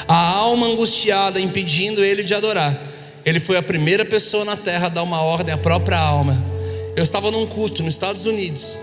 A 0.08 0.16
alma 0.16 0.68
angustiada 0.68 1.42
impedindo 1.42 2.06
ele 2.06 2.22
de 2.22 2.36
adorar. 2.36 2.80
Ele 3.26 3.40
foi 3.40 3.58
a 3.58 3.64
primeira 3.64 4.06
pessoa 4.06 4.46
na 4.46 4.56
terra 4.56 4.86
a 4.86 4.90
dar 4.90 5.02
uma 5.02 5.24
ordem 5.24 5.52
à 5.52 5.58
própria 5.58 5.98
alma. 5.98 6.38
Eu 6.96 7.02
estava 7.02 7.32
num 7.32 7.48
culto 7.48 7.82
nos 7.82 7.96
Estados 7.96 8.28
Unidos 8.28 8.78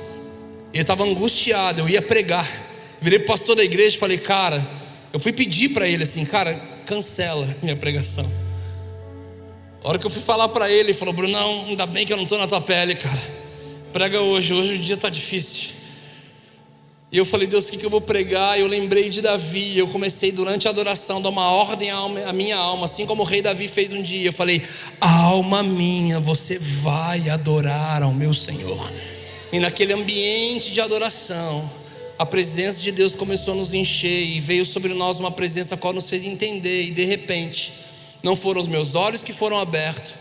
e 0.75 0.79
eu 0.79 0.83
estava 0.83 1.05
angustiado, 1.05 1.83
eu 1.83 1.89
ia 1.89 2.03
pregar. 2.03 2.51
Virei 3.01 3.21
pro 3.21 3.29
pastor 3.29 3.55
da 3.55 3.63
igreja 3.63 3.95
e 3.95 3.99
falei, 4.01 4.19
cara, 4.19 4.61
eu 5.13 5.21
fui 5.21 5.33
pedir 5.33 5.69
para 5.69 5.87
ele 5.87 6.03
assim, 6.03 6.25
cara, 6.25 6.53
cancela 6.85 7.47
minha 7.63 7.77
pregação. 7.77 8.29
A 9.85 9.89
hora 9.89 9.99
que 9.99 10.07
eu 10.07 10.11
fui 10.11 10.23
falar 10.23 10.49
para 10.49 10.71
ele, 10.71 10.91
ele 10.91 10.95
falou, 10.95 11.13
Brunão, 11.13 11.65
ainda 11.67 11.87
bem 11.87 12.07
que 12.07 12.13
eu 12.13 12.17
não 12.17 12.23
estou 12.23 12.39
na 12.39 12.47
tua 12.47 12.61
pele, 12.61 12.95
cara. 12.95 13.21
Prega 13.93 14.21
hoje, 14.21 14.55
hoje 14.55 14.75
o 14.75 14.79
dia 14.79 14.95
está 14.95 15.09
difícil. 15.09 15.71
E 17.11 17.19
eu 17.19 17.27
falei, 17.27 17.49
Deus, 17.49 17.67
o 17.67 17.71
que, 17.71 17.77
que 17.77 17.85
eu 17.85 17.91
vou 17.91 18.01
pregar? 18.01 18.57
E 18.57 18.63
eu 18.63 18.69
lembrei 18.69 19.11
de 19.11 19.21
Davi. 19.21 19.77
Eu 19.77 19.89
comecei 19.89 20.31
durante 20.31 20.69
a 20.69 20.71
adoração 20.71 21.19
a 21.19 21.21
dar 21.21 21.29
uma 21.29 21.51
ordem 21.51 21.91
à 21.91 22.33
minha 22.33 22.57
alma, 22.57 22.85
assim 22.85 23.05
como 23.05 23.23
o 23.23 23.27
rei 23.27 23.43
Davi 23.43 23.67
fez 23.67 23.91
um 23.91 24.01
dia. 24.01 24.29
Eu 24.29 24.33
falei, 24.33 24.63
alma 25.01 25.65
minha, 25.65 26.21
você 26.21 26.59
vai 26.59 27.29
adorar 27.29 28.03
ao 28.03 28.15
meu 28.15 28.33
Senhor. 28.33 28.91
E 29.53 29.59
naquele 29.59 29.93
ambiente 29.93 30.71
de 30.73 30.81
adoração, 30.81 31.71
a 32.19 32.25
presença 32.25 32.81
de 32.81 32.93
Deus 32.93 33.15
começou 33.15 33.53
a 33.53 33.57
nos 33.57 33.75
encher 33.75 34.23
e 34.23 34.39
veio 34.39 34.65
sobre 34.65 34.95
nós 34.95 35.19
uma 35.19 35.31
presença 35.31 35.75
a 35.75 35.79
qual 35.79 35.93
nos 35.93 36.09
fez 36.09 36.25
entender. 36.25 36.85
E 36.85 36.93
de 36.93 37.05
repente, 37.05 37.82
não 38.23 38.37
foram 38.37 38.61
os 38.61 38.67
meus 38.69 38.95
olhos 38.95 39.23
que 39.23 39.33
foram 39.33 39.59
abertos, 39.59 40.15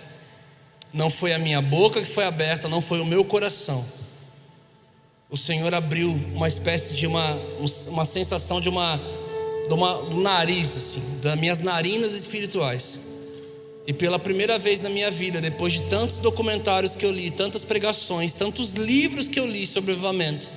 não 0.93 1.09
foi 1.09 1.33
a 1.33 1.39
minha 1.39 1.61
boca 1.61 2.01
que 2.01 2.11
foi 2.11 2.25
aberta, 2.25 2.67
não 2.67 2.81
foi 2.81 2.99
o 2.99 3.05
meu 3.05 3.23
coração. 3.23 3.85
O 5.29 5.37
Senhor 5.37 5.73
abriu 5.73 6.11
uma 6.33 6.47
espécie 6.47 6.93
de 6.93 7.07
uma, 7.07 7.37
uma 7.87 8.03
sensação 8.03 8.59
de 8.59 8.67
uma, 8.67 8.99
de 9.67 9.73
uma 9.73 9.93
do 10.03 10.19
nariz, 10.19 10.75
assim, 10.75 11.19
das 11.21 11.39
minhas 11.39 11.59
narinas 11.59 12.11
espirituais. 12.11 12.99
E 13.87 13.93
pela 13.93 14.19
primeira 14.19 14.59
vez 14.59 14.81
na 14.81 14.89
minha 14.89 15.09
vida, 15.09 15.39
depois 15.39 15.73
de 15.73 15.83
tantos 15.83 16.17
documentários 16.17 16.95
que 16.95 17.05
eu 17.05 17.11
li, 17.11 17.31
tantas 17.31 17.63
pregações, 17.63 18.33
tantos 18.33 18.73
livros 18.73 19.27
que 19.27 19.39
eu 19.39 19.47
li 19.47 19.65
sobre 19.65 19.93
avivamento, 19.93 20.51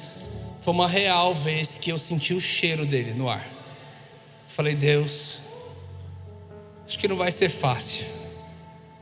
foi 0.60 0.74
uma 0.74 0.88
real 0.88 1.34
vez 1.34 1.76
que 1.76 1.90
eu 1.90 1.98
senti 1.98 2.34
o 2.34 2.40
cheiro 2.40 2.84
dele 2.84 3.12
no 3.14 3.28
ar. 3.28 3.48
Falei, 4.48 4.74
Deus, 4.74 5.38
acho 6.86 6.98
que 6.98 7.08
não 7.08 7.16
vai 7.16 7.30
ser 7.30 7.48
fácil 7.48 8.04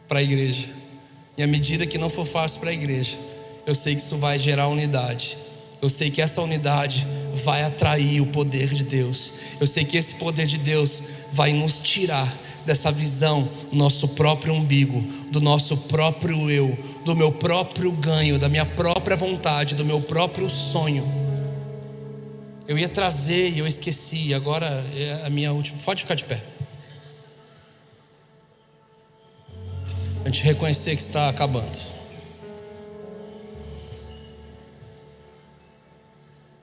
para 0.09 0.19
a 0.19 0.23
igreja. 0.23 0.69
E 1.37 1.43
à 1.43 1.47
medida 1.47 1.87
que 1.87 1.99
não 1.99 2.11
for 2.11 2.27
fácil 2.27 2.61
para 2.61 2.71
a 2.71 2.73
igreja, 2.73 3.17
eu 3.67 3.75
sei 3.75 3.95
que 3.95 4.03
isso 4.03 4.17
vai 4.19 4.39
gerar 4.39 4.69
unidade. 4.69 5.39
Eu 5.81 5.89
sei 5.89 6.11
que 6.11 6.23
essa 6.23 6.41
unidade 6.41 7.07
vai 7.45 7.63
atrair 7.63 8.21
o 8.21 8.27
poder 8.27 8.69
de 8.69 8.85
Deus. 8.85 9.33
Eu 9.61 9.67
sei 9.67 9.85
que 9.85 9.97
esse 9.97 10.15
poder 10.15 10.47
de 10.47 10.59
Deus 10.59 11.27
vai 11.33 11.53
nos 11.53 11.81
tirar 11.81 12.33
dessa 12.65 12.93
visão, 12.93 13.49
nosso 13.73 14.09
próprio 14.11 14.55
umbigo, 14.55 15.01
do 15.31 15.41
nosso 15.41 15.77
próprio 15.77 16.49
eu, 16.51 16.79
do 17.05 17.17
meu 17.17 17.33
próprio 17.33 17.91
ganho, 17.91 18.39
da 18.39 18.49
minha 18.49 18.65
própria 18.65 19.17
vontade, 19.17 19.75
do 19.75 19.85
meu 19.85 20.01
próprio 20.01 20.49
sonho. 20.49 21.05
Eu 22.69 22.79
ia 22.79 22.89
trazer 22.89 23.51
e 23.51 23.59
eu 23.59 23.67
esqueci, 23.67 24.33
agora 24.33 24.85
é 24.95 25.23
a 25.27 25.31
minha 25.31 25.53
última. 25.53 25.79
Pode 25.85 26.03
ficar 26.03 26.15
de 26.15 26.25
pé. 26.25 26.52
A 30.25 30.29
gente 30.29 30.43
reconhecer 30.45 30.95
que 30.95 31.03
está 31.03 31.29
acabando. 31.29 31.77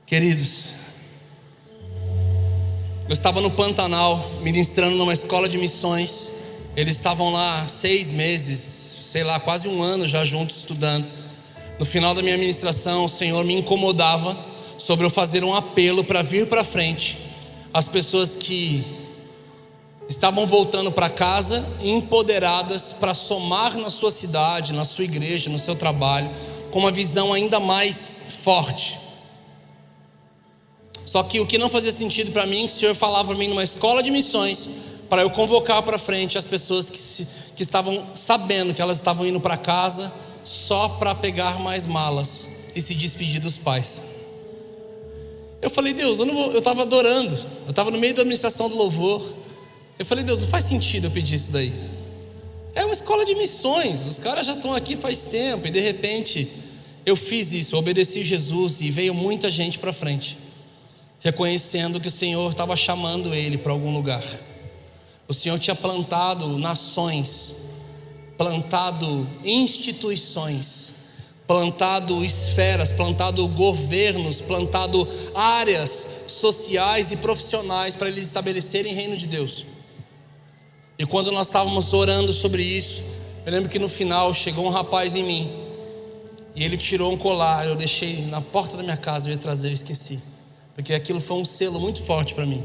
Queridos, 0.05 0.74
eu 3.07 3.14
estava 3.14 3.41
no 3.41 3.51
Pantanal 3.51 4.30
ministrando 4.41 4.95
numa 4.95 5.14
escola 5.14 5.49
de 5.49 5.57
missões. 5.57 6.32
Eles 6.76 6.95
estavam 6.95 7.32
lá 7.32 7.68
seis 7.68 8.10
meses, 8.12 8.60
sei 8.60 9.24
lá, 9.24 9.39
quase 9.39 9.68
um 9.68 9.84
ano 9.84 10.07
já 10.07 10.24
juntos 10.24 10.57
estudando. 10.57 11.10
No 11.80 11.86
final 11.86 12.16
da 12.16 12.22
minha 12.22 12.38
ministração, 12.38 13.05
o 13.05 13.10
Senhor 13.10 13.43
me 13.43 13.53
incomodava 13.53 14.38
sobre 14.78 15.05
eu 15.05 15.10
fazer 15.10 15.43
um 15.43 15.53
apelo 15.53 16.03
para 16.03 16.22
vir 16.22 16.47
para 16.47 16.64
frente 16.64 17.18
as 17.74 17.88
pessoas 17.88 18.36
que 18.36 18.84
estavam 20.10 20.47
voltando 20.47 20.91
para 20.91 21.07
casa 21.07 21.64
empoderadas 21.82 22.93
para 22.93 23.14
somar 23.14 23.78
na 23.78 23.91
sua 23.91 24.10
cidade, 24.10 24.74
na 24.74 24.84
sua 24.84 25.03
igreja, 25.03 25.51
no 25.51 25.60
seu 25.60 25.76
trabalho, 25.76 26.32
com 26.72 26.80
uma 26.80 26.91
visão 26.91 27.32
ainda 27.32 27.60
mais 27.60 28.34
forte. 28.43 28.99
Só 31.05 31.22
que 31.22 31.39
o 31.39 31.45
que 31.45 31.60
não 31.60 31.70
fazia 31.70 31.91
sentido 31.91 32.32
para 32.32 32.47
mim, 32.47 32.66
o 32.66 32.70
Senhor 32.70 32.95
falava 32.95 33.30
para 33.30 33.38
mim 33.38 33.47
numa 33.47 33.64
escola 33.64 34.01
de 34.01 34.10
missões, 34.10 34.68
para 35.07 35.22
eu 35.22 35.30
convocar 35.30 35.82
para 35.84 35.97
frente 35.99 36.38
as 36.38 36.45
pessoas 36.45 36.89
que, 36.89 36.97
se, 36.97 37.28
que 37.55 37.62
estavam 37.62 38.03
sabendo 38.16 38.74
que 38.74 38.82
elas 38.82 38.97
estavam 38.97 39.26
indo 39.26 39.39
para 39.39 39.57
casa 39.57 40.12
só 40.43 40.89
para 40.89 41.14
pegar 41.14 41.60
mais 41.60 41.86
malas 41.86 42.72
e 42.76 42.82
se 42.82 42.95
despedir 42.95 43.39
dos 43.39 43.57
pais. 43.57 44.01
Eu 45.62 45.70
falei, 45.70 45.93
Deus, 45.93 46.20
eu 46.20 46.57
estava 46.57 46.84
adorando, 46.84 47.36
eu 47.66 47.70
estava 47.70 47.91
no 47.91 47.99
meio 47.99 48.14
da 48.14 48.22
administração 48.22 48.70
do 48.70 48.76
louvor. 48.76 49.22
Eu 50.00 50.06
falei, 50.06 50.24
Deus, 50.24 50.39
não 50.41 50.47
faz 50.47 50.66
sentido 50.66 51.06
eu 51.06 51.12
pedir 51.12 51.36
isso 51.36 51.52
daí. 51.52 51.72
É 52.74 52.84
uma 52.84 52.93
escola 52.93 53.26
de 53.26 53.36
missões, 53.36 54.08
os 54.08 54.18
caras 54.18 54.47
já 54.47 54.56
estão 54.56 54.74
aqui 54.74 54.95
faz 54.95 55.26
tempo 55.26 55.68
e 55.68 55.72
de 55.72 55.80
repente 55.80 56.47
eu 57.06 57.16
fiz 57.16 57.52
isso, 57.52 57.78
obedeci 57.78 58.24
Jesus 58.24 58.82
e 58.82 58.89
veio 58.89 59.14
muita 59.14 59.50
gente 59.50 59.78
para 59.78 59.93
frente 59.93 60.38
reconhecendo 61.20 62.00
que 62.00 62.08
o 62.08 62.12
Senhor 62.12 62.50
estava 62.50 62.76
chamando 62.76 63.34
ele 63.34 63.58
para 63.58 63.72
algum 63.72 63.93
lugar. 63.93 64.24
O 65.28 65.34
Senhor 65.34 65.60
tinha 65.60 65.76
plantado 65.76 66.58
nações, 66.58 67.70
plantado 68.38 69.28
instituições, 69.43 70.95
plantado 71.45 72.24
esferas, 72.24 72.91
plantado 72.91 73.47
governos, 73.50 74.41
plantado 74.41 75.08
áreas 75.36 76.26
sociais 76.28 77.12
e 77.12 77.18
profissionais 77.18 77.95
para 77.95 78.08
eles 78.08 78.26
estabelecerem 78.26 78.93
reino 78.93 79.18
de 79.18 79.28
Deus. 79.28 79.66
E 81.00 81.06
quando 81.06 81.32
nós 81.32 81.47
estávamos 81.47 81.93
orando 81.93 82.32
sobre 82.32 82.62
isso, 82.62 83.02
eu 83.45 83.52
lembro 83.52 83.70
que 83.70 83.80
no 83.80 83.89
final 83.89 84.34
chegou 84.34 84.66
um 84.66 84.70
rapaz 84.70 85.16
em 85.16 85.24
mim 85.24 85.52
e 86.54 86.64
ele 86.64 86.78
tirou 86.78 87.12
um 87.12 87.18
colar, 87.18 87.66
eu 87.66 87.76
deixei 87.76 88.26
na 88.26 88.41
porta 88.41 88.78
da 88.78 88.84
minha 88.84 88.97
casa, 88.97 89.30
eu 89.30 89.32
ia 89.32 89.39
trazer, 89.39 89.70
eu 89.70 89.74
esqueci 89.74 90.20
porque 90.80 90.93
aquilo 90.93 91.20
foi 91.20 91.36
um 91.36 91.43
selo 91.43 91.78
muito 91.78 92.02
forte 92.04 92.34
para 92.34 92.45
mim. 92.45 92.64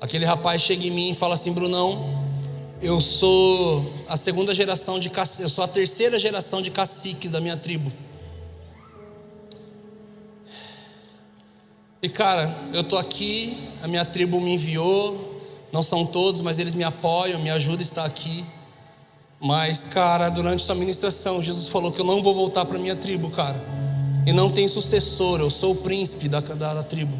Aquele 0.00 0.24
rapaz 0.24 0.60
chega 0.60 0.84
em 0.84 0.90
mim 0.90 1.10
e 1.10 1.14
fala 1.14 1.34
assim: 1.34 1.52
Brunão, 1.52 2.28
eu 2.82 3.00
sou 3.00 3.88
a 4.08 4.16
segunda 4.16 4.52
geração 4.52 4.98
de 4.98 5.12
eu 5.38 5.48
sou 5.48 5.62
a 5.62 5.68
terceira 5.68 6.18
geração 6.18 6.60
de 6.60 6.72
caciques 6.72 7.30
da 7.30 7.40
minha 7.40 7.56
tribo. 7.56 7.92
E 12.02 12.08
cara, 12.08 12.52
eu 12.72 12.82
tô 12.82 12.96
aqui, 12.96 13.56
a 13.80 13.86
minha 13.86 14.04
tribo 14.04 14.40
me 14.40 14.54
enviou, 14.54 15.33
não 15.74 15.82
são 15.82 16.06
todos, 16.06 16.40
mas 16.40 16.58
eles 16.58 16.72
me 16.72 16.84
apoiam, 16.84 17.38
me 17.38 17.50
ajudam 17.50 17.80
a 17.80 17.82
estar 17.82 18.04
aqui. 18.06 18.42
Mas, 19.38 19.84
cara, 19.84 20.30
durante 20.30 20.62
essa 20.62 20.74
ministração, 20.74 21.42
Jesus 21.42 21.66
falou 21.66 21.92
que 21.92 22.00
eu 22.00 22.04
não 22.06 22.22
vou 22.22 22.34
voltar 22.34 22.64
para 22.64 22.78
minha 22.78 22.96
tribo, 22.96 23.28
cara 23.28 23.84
e 24.26 24.32
não 24.32 24.50
tem 24.50 24.66
sucessor, 24.66 25.40
eu 25.40 25.50
sou 25.50 25.72
o 25.72 25.76
príncipe 25.76 26.28
da, 26.28 26.40
da, 26.40 26.74
da 26.74 26.82
tribo. 26.82 27.18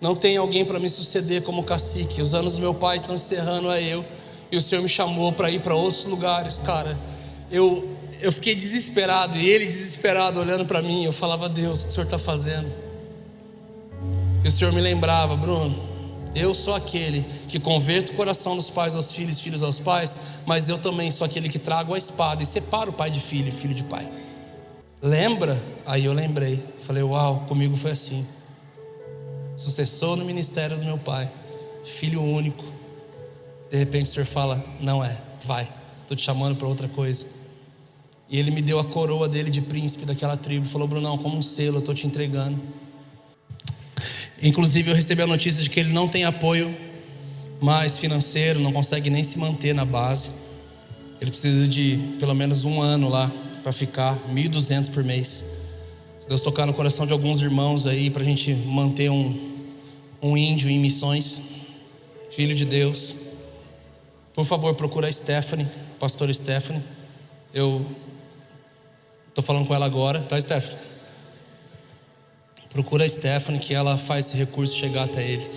Não 0.00 0.14
tem 0.14 0.36
alguém 0.36 0.64
para 0.64 0.80
me 0.80 0.88
suceder 0.88 1.42
como 1.42 1.62
cacique. 1.62 2.20
Os 2.20 2.34
anos 2.34 2.54
do 2.54 2.60
meu 2.60 2.74
pai 2.74 2.96
estão 2.96 3.14
encerrando 3.14 3.68
a 3.68 3.80
eu, 3.80 4.04
e 4.50 4.56
o 4.56 4.60
Senhor 4.60 4.82
me 4.82 4.88
chamou 4.88 5.32
para 5.32 5.50
ir 5.50 5.60
para 5.60 5.74
outros 5.74 6.04
lugares, 6.06 6.58
cara. 6.58 6.98
Eu, 7.50 7.88
eu 8.20 8.32
fiquei 8.32 8.54
desesperado, 8.54 9.36
e 9.36 9.48
ele 9.48 9.66
desesperado 9.66 10.40
olhando 10.40 10.64
para 10.64 10.80
mim. 10.82 11.04
Eu 11.04 11.12
falava, 11.12 11.48
Deus, 11.48 11.80
o 11.80 11.84
que 11.84 11.88
o 11.90 11.92
Senhor 11.92 12.04
está 12.04 12.18
fazendo? 12.18 12.72
E 14.42 14.48
o 14.48 14.50
Senhor 14.50 14.72
me 14.72 14.80
lembrava, 14.80 15.36
Bruno, 15.36 15.91
eu 16.34 16.54
sou 16.54 16.74
aquele 16.74 17.24
que 17.48 17.60
converto 17.60 18.12
o 18.12 18.16
coração 18.16 18.56
dos 18.56 18.70
pais 18.70 18.94
aos 18.94 19.12
filhos, 19.12 19.40
filhos 19.40 19.62
aos 19.62 19.78
pais, 19.78 20.40
mas 20.46 20.68
eu 20.68 20.78
também 20.78 21.10
sou 21.10 21.24
aquele 21.24 21.48
que 21.48 21.58
trago 21.58 21.94
a 21.94 21.98
espada 21.98 22.42
e 22.42 22.46
separo 22.46 22.90
o 22.90 22.92
pai 22.92 23.10
de 23.10 23.20
filho 23.20 23.48
e 23.48 23.52
filho 23.52 23.74
de 23.74 23.82
pai. 23.84 24.08
Lembra? 25.00 25.60
Aí 25.84 26.04
eu 26.04 26.12
lembrei. 26.12 26.62
Falei, 26.78 27.02
uau, 27.02 27.44
comigo 27.48 27.76
foi 27.76 27.90
assim. 27.90 28.26
Sucessor 29.56 30.16
no 30.16 30.24
ministério 30.24 30.76
do 30.76 30.84
meu 30.84 30.96
pai, 30.96 31.28
filho 31.84 32.22
único. 32.22 32.64
De 33.70 33.76
repente 33.76 34.10
o 34.10 34.12
Senhor 34.14 34.26
fala: 34.26 34.62
Não 34.80 35.04
é, 35.04 35.16
vai, 35.44 35.68
estou 36.02 36.16
te 36.16 36.22
chamando 36.22 36.56
para 36.56 36.66
outra 36.66 36.88
coisa. 36.88 37.26
E 38.28 38.38
ele 38.38 38.50
me 38.50 38.62
deu 38.62 38.78
a 38.78 38.84
coroa 38.84 39.28
dele 39.28 39.50
de 39.50 39.60
príncipe 39.60 40.06
daquela 40.06 40.36
tribo. 40.36 40.66
Falou: 40.66 40.88
Brunão, 40.88 41.18
como 41.18 41.36
um 41.36 41.42
selo, 41.42 41.78
estou 41.78 41.94
te 41.94 42.06
entregando. 42.06 42.58
Inclusive, 44.42 44.90
eu 44.90 44.96
recebi 44.96 45.22
a 45.22 45.26
notícia 45.26 45.62
de 45.62 45.70
que 45.70 45.78
ele 45.78 45.92
não 45.92 46.08
tem 46.08 46.24
apoio 46.24 46.74
mais 47.60 47.98
financeiro, 47.98 48.58
não 48.58 48.72
consegue 48.72 49.08
nem 49.08 49.22
se 49.22 49.38
manter 49.38 49.72
na 49.72 49.84
base. 49.84 50.30
Ele 51.20 51.30
precisa 51.30 51.68
de 51.68 51.96
pelo 52.18 52.34
menos 52.34 52.64
um 52.64 52.82
ano 52.82 53.08
lá 53.08 53.30
para 53.62 53.72
ficar 53.72 54.18
1.200 54.34 54.90
por 54.90 55.04
mês. 55.04 55.44
Se 56.18 56.28
Deus 56.28 56.40
tocar 56.40 56.66
no 56.66 56.74
coração 56.74 57.06
de 57.06 57.12
alguns 57.12 57.40
irmãos 57.40 57.86
aí 57.86 58.10
para 58.10 58.22
a 58.22 58.24
gente 58.24 58.52
manter 58.52 59.08
um, 59.08 59.38
um 60.20 60.36
índio 60.36 60.68
em 60.68 60.78
missões, 60.80 61.40
filho 62.28 62.56
de 62.56 62.64
Deus, 62.64 63.14
por 64.34 64.44
favor 64.44 64.74
procura 64.74 65.06
a 65.06 65.12
Stephanie, 65.12 65.68
pastor 66.00 66.34
Stephanie. 66.34 66.82
Eu 67.54 67.86
estou 69.28 69.44
falando 69.44 69.68
com 69.68 69.74
ela 69.74 69.86
agora, 69.86 70.20
tá 70.20 70.40
Stephanie? 70.40 70.78
Procura 72.72 73.04
a 73.04 73.08
Stephanie 73.08 73.60
que 73.60 73.74
ela 73.74 73.98
faz 73.98 74.26
esse 74.26 74.36
recurso 74.36 74.74
chegar 74.74 75.04
até 75.04 75.22
ele. 75.22 75.50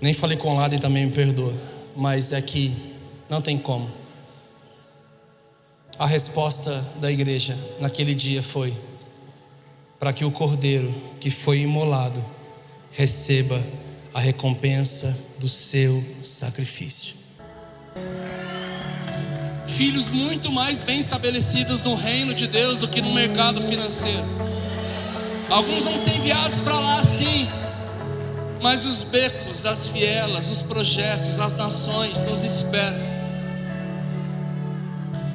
Nem 0.00 0.14
falei 0.14 0.36
com 0.36 0.50
o 0.50 0.56
Laden 0.56 0.78
também 0.78 1.04
me 1.04 1.12
perdoa, 1.12 1.52
mas 1.94 2.32
é 2.32 2.40
que 2.40 2.74
não 3.28 3.42
tem 3.42 3.58
como. 3.58 3.90
A 5.98 6.06
resposta 6.06 6.80
da 7.00 7.10
igreja 7.10 7.58
naquele 7.80 8.14
dia 8.14 8.42
foi: 8.42 8.72
para 9.98 10.12
que 10.12 10.24
o 10.24 10.30
cordeiro 10.30 10.94
que 11.20 11.28
foi 11.28 11.60
imolado 11.60 12.24
receba 12.92 13.62
a 14.14 14.20
recompensa 14.20 15.16
do 15.38 15.48
seu 15.48 16.02
sacrifício. 16.22 17.16
Filhos 19.76 20.08
muito 20.08 20.50
mais 20.50 20.80
bem 20.80 20.98
estabelecidos 20.98 21.80
no 21.82 21.94
reino 21.94 22.32
de 22.32 22.46
Deus 22.46 22.78
do 22.78 22.88
que 22.88 23.02
no 23.02 23.12
mercado 23.12 23.62
financeiro. 23.62 24.57
Alguns 25.50 25.84
vão 25.84 25.96
ser 25.98 26.16
enviados 26.16 26.60
para 26.60 26.78
lá 26.78 27.02
sim, 27.02 27.48
mas 28.60 28.84
os 28.84 29.02
becos, 29.02 29.64
as 29.64 29.86
vielas, 29.86 30.48
os 30.48 30.62
projetos, 30.62 31.40
as 31.40 31.56
nações 31.56 32.18
nos 32.18 32.44
esperam 32.44 33.18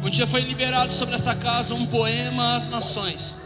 um 0.04 0.10
dia 0.10 0.28
foi 0.28 0.42
liberado 0.42 0.92
sobre 0.92 1.16
essa 1.16 1.34
casa 1.34 1.74
um 1.74 1.86
poema 1.86 2.58
às 2.58 2.68
nações. 2.68 3.38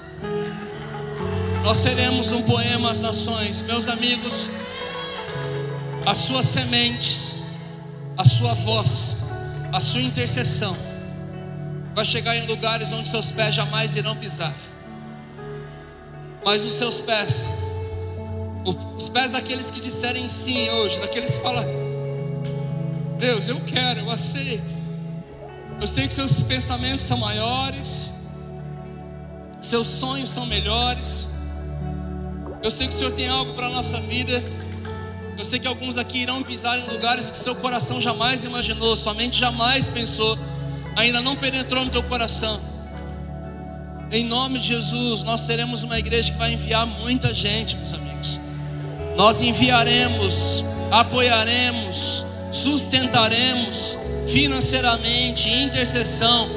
Nós 1.64 1.78
seremos 1.78 2.32
um 2.32 2.42
poema 2.42 2.90
às 2.90 3.00
nações, 3.00 3.62
meus 3.62 3.88
amigos. 3.88 4.50
As 6.04 6.18
suas 6.18 6.46
sementes, 6.48 7.36
a 8.18 8.24
sua 8.24 8.56
voz 8.56 9.18
a 9.72 9.80
sua 9.80 10.02
intercessão 10.02 10.76
vai 11.94 12.06
chegar 12.06 12.36
em 12.38 12.48
lugares 12.48 12.92
onde 12.92 13.10
seus 13.10 13.30
pés 13.30 13.54
jamais 13.54 13.96
irão 13.96 14.16
pisar. 14.16 14.54
Mas 16.48 16.64
os 16.64 16.78
seus 16.78 17.02
pés, 17.02 17.50
os 18.96 19.10
pés 19.10 19.32
daqueles 19.32 19.70
que 19.70 19.82
disserem 19.82 20.30
sim 20.30 20.70
hoje, 20.70 20.98
daqueles 20.98 21.32
que 21.32 21.42
falam, 21.42 21.62
Deus, 23.20 23.50
eu 23.50 23.60
quero, 23.60 24.00
eu 24.00 24.10
aceito. 24.10 24.74
Eu 25.78 25.86
sei 25.86 26.08
que 26.08 26.14
seus 26.14 26.42
pensamentos 26.44 27.02
são 27.02 27.18
maiores, 27.18 28.14
seus 29.60 29.90
sonhos 29.90 30.30
são 30.30 30.46
melhores. 30.46 31.28
Eu 32.64 32.72
sei 32.72 32.88
que 32.88 32.94
o 32.94 32.98
Senhor 32.98 33.12
tem 33.12 33.28
algo 33.28 33.54
para 33.54 33.66
a 33.68 33.70
nossa 33.70 34.00
vida. 34.00 34.42
Eu 35.38 35.44
sei 35.44 35.60
que 35.60 35.68
alguns 35.68 35.98
aqui 35.98 36.20
irão 36.20 36.42
pisar 36.44 36.80
em 36.80 36.88
lugares 36.90 37.30
que 37.30 37.36
seu 37.36 37.58
coração 37.58 38.00
jamais 38.00 38.46
imaginou, 38.46 38.96
sua 38.96 39.14
mente 39.14 39.38
jamais 39.38 39.90
pensou, 39.90 40.40
ainda 40.96 41.20
não 41.20 41.36
penetrou 41.36 41.84
no 41.84 41.92
teu 41.92 42.04
coração. 42.04 42.77
Em 44.10 44.24
nome 44.24 44.60
de 44.60 44.68
Jesus, 44.68 45.22
nós 45.24 45.42
seremos 45.42 45.84
uma 45.84 46.00
igreja 46.00 46.32
que 46.32 46.38
vai 46.38 46.54
enviar 46.54 46.88
muita 46.88 47.34
gente, 47.34 47.76
meus 47.76 47.94
amigos. 47.94 48.40
Nós 49.18 49.42
enviaremos, 49.42 50.64
apoiaremos, 50.90 52.24
sustentaremos 52.50 53.98
financeiramente, 54.28 55.50
intercessão, 55.50 56.50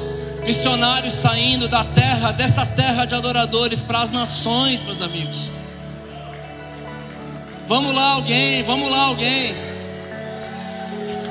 missionários 0.45 1.15
saindo 1.15 1.67
da 1.67 1.83
terra, 1.83 2.31
dessa 2.31 2.65
terra 2.65 3.05
de 3.05 3.17
adoradores 3.17 3.81
para 3.81 4.01
as 4.01 4.13
nações, 4.13 4.81
meus 4.85 5.03
amigos. 5.03 5.51
Vamos 7.67 7.93
lá, 7.93 8.13
alguém, 8.13 8.63
vamos 8.63 8.89
lá, 8.91 9.03
alguém. 9.03 9.55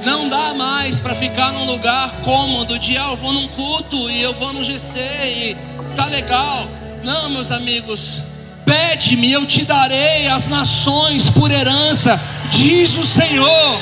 Não 0.04 0.28
dá 0.28 0.54
mais 0.54 1.00
para 1.00 1.16
ficar 1.16 1.54
num 1.54 1.66
lugar 1.66 2.22
cômodo 2.22 2.78
de 2.78 2.98
ah, 2.98 3.10
eu 3.10 3.16
vou 3.16 3.32
num 3.32 3.48
culto 3.50 4.10
e 4.10 4.22
eu 4.22 4.34
vou 4.34 4.52
no 4.54 4.64
GC 4.64 5.00
e 5.00 5.58
tá 6.00 6.06
legal. 6.06 6.66
Não, 7.04 7.30
meus 7.30 7.52
amigos, 7.52 8.22
pede-me, 8.66 9.34
eu 9.34 9.46
te 9.46 9.66
darei 9.66 10.28
as 10.28 10.48
nações 10.48 11.30
por 11.30 11.52
herança, 11.52 12.20
diz 12.50 12.96
o 12.96 13.06
Senhor. 13.06 13.80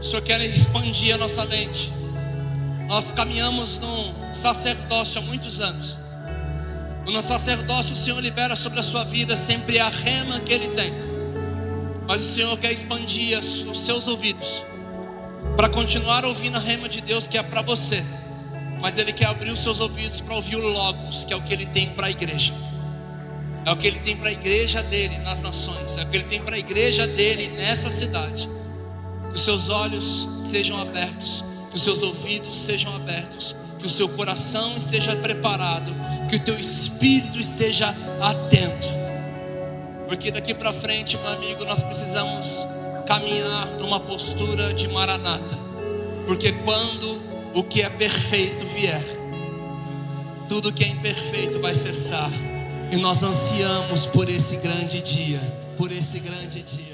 O 0.00 0.02
Senhor 0.02 0.22
quer 0.22 0.40
expandir 0.40 1.14
a 1.14 1.18
nossa 1.18 1.44
mente. 1.46 1.92
Nós 2.88 3.12
caminhamos 3.12 3.78
num 3.78 4.12
sacerdócio 4.34 5.20
há 5.20 5.24
muitos 5.24 5.60
anos. 5.60 5.96
O 7.06 7.10
nosso 7.12 7.28
sacerdócio, 7.28 7.92
o 7.92 7.96
Senhor 7.96 8.18
libera 8.18 8.56
sobre 8.56 8.80
a 8.80 8.82
sua 8.82 9.04
vida 9.04 9.36
sempre 9.36 9.78
a 9.78 9.88
rema 9.88 10.40
que 10.40 10.52
Ele 10.52 10.68
tem. 10.70 10.92
Mas 12.06 12.20
o 12.20 12.34
Senhor 12.34 12.58
quer 12.58 12.72
expandir 12.72 13.38
os 13.38 13.84
seus 13.84 14.08
ouvidos 14.08 14.64
para 15.56 15.68
continuar 15.68 16.24
ouvindo 16.24 16.56
a 16.56 16.60
rema 16.60 16.88
de 16.88 17.00
Deus 17.00 17.26
que 17.26 17.38
é 17.38 17.42
para 17.42 17.62
você. 17.62 18.04
Mas 18.80 18.98
Ele 18.98 19.12
quer 19.12 19.26
abrir 19.26 19.50
os 19.50 19.60
seus 19.60 19.80
ouvidos 19.80 20.20
para 20.20 20.34
ouvir 20.34 20.56
o 20.56 20.68
Logos, 20.68 21.24
que 21.24 21.32
é 21.32 21.36
o 21.36 21.40
que 21.40 21.52
Ele 21.52 21.66
tem 21.66 21.90
para 21.90 22.08
a 22.08 22.10
igreja. 22.10 22.52
É 23.64 23.70
o 23.72 23.76
que 23.76 23.86
Ele 23.86 24.00
tem 24.00 24.16
para 24.16 24.28
a 24.28 24.32
igreja 24.32 24.82
dele 24.82 25.18
nas 25.18 25.40
nações. 25.40 25.96
É 25.96 26.02
o 26.02 26.06
que 26.06 26.16
Ele 26.16 26.24
tem 26.24 26.42
para 26.42 26.56
a 26.56 26.58
igreja 26.58 27.06
dele 27.06 27.48
nessa 27.48 27.90
cidade. 27.90 28.48
Que 29.30 29.36
os 29.36 29.44
seus 29.44 29.68
olhos 29.68 30.28
sejam 30.42 30.78
abertos, 30.80 31.42
que 31.70 31.76
os 31.76 31.84
seus 31.84 32.02
ouvidos 32.02 32.54
sejam 32.56 32.94
abertos 32.94 33.56
que 33.84 33.88
o 33.88 33.90
seu 33.90 34.08
coração 34.08 34.78
esteja 34.78 35.14
preparado, 35.14 35.92
que 36.30 36.36
o 36.36 36.40
teu 36.40 36.58
espírito 36.58 37.38
esteja 37.38 37.94
atento. 38.18 38.88
Porque 40.08 40.30
daqui 40.30 40.54
para 40.54 40.72
frente, 40.72 41.18
meu 41.18 41.28
amigo, 41.28 41.66
nós 41.66 41.82
precisamos 41.82 42.66
caminhar 43.06 43.66
numa 43.78 44.00
postura 44.00 44.72
de 44.72 44.88
maranata. 44.88 45.56
Porque 46.26 46.52
quando 46.52 47.22
o 47.54 47.62
que 47.62 47.82
é 47.82 47.90
perfeito 47.90 48.64
vier, 48.66 49.02
tudo 50.48 50.72
que 50.72 50.84
é 50.84 50.88
imperfeito 50.88 51.60
vai 51.60 51.74
cessar. 51.74 52.30
E 52.90 52.96
nós 52.96 53.22
ansiamos 53.22 54.06
por 54.06 54.28
esse 54.28 54.56
grande 54.56 55.00
dia, 55.00 55.40
por 55.76 55.90
esse 55.90 56.18
grande 56.18 56.62
dia. 56.62 56.93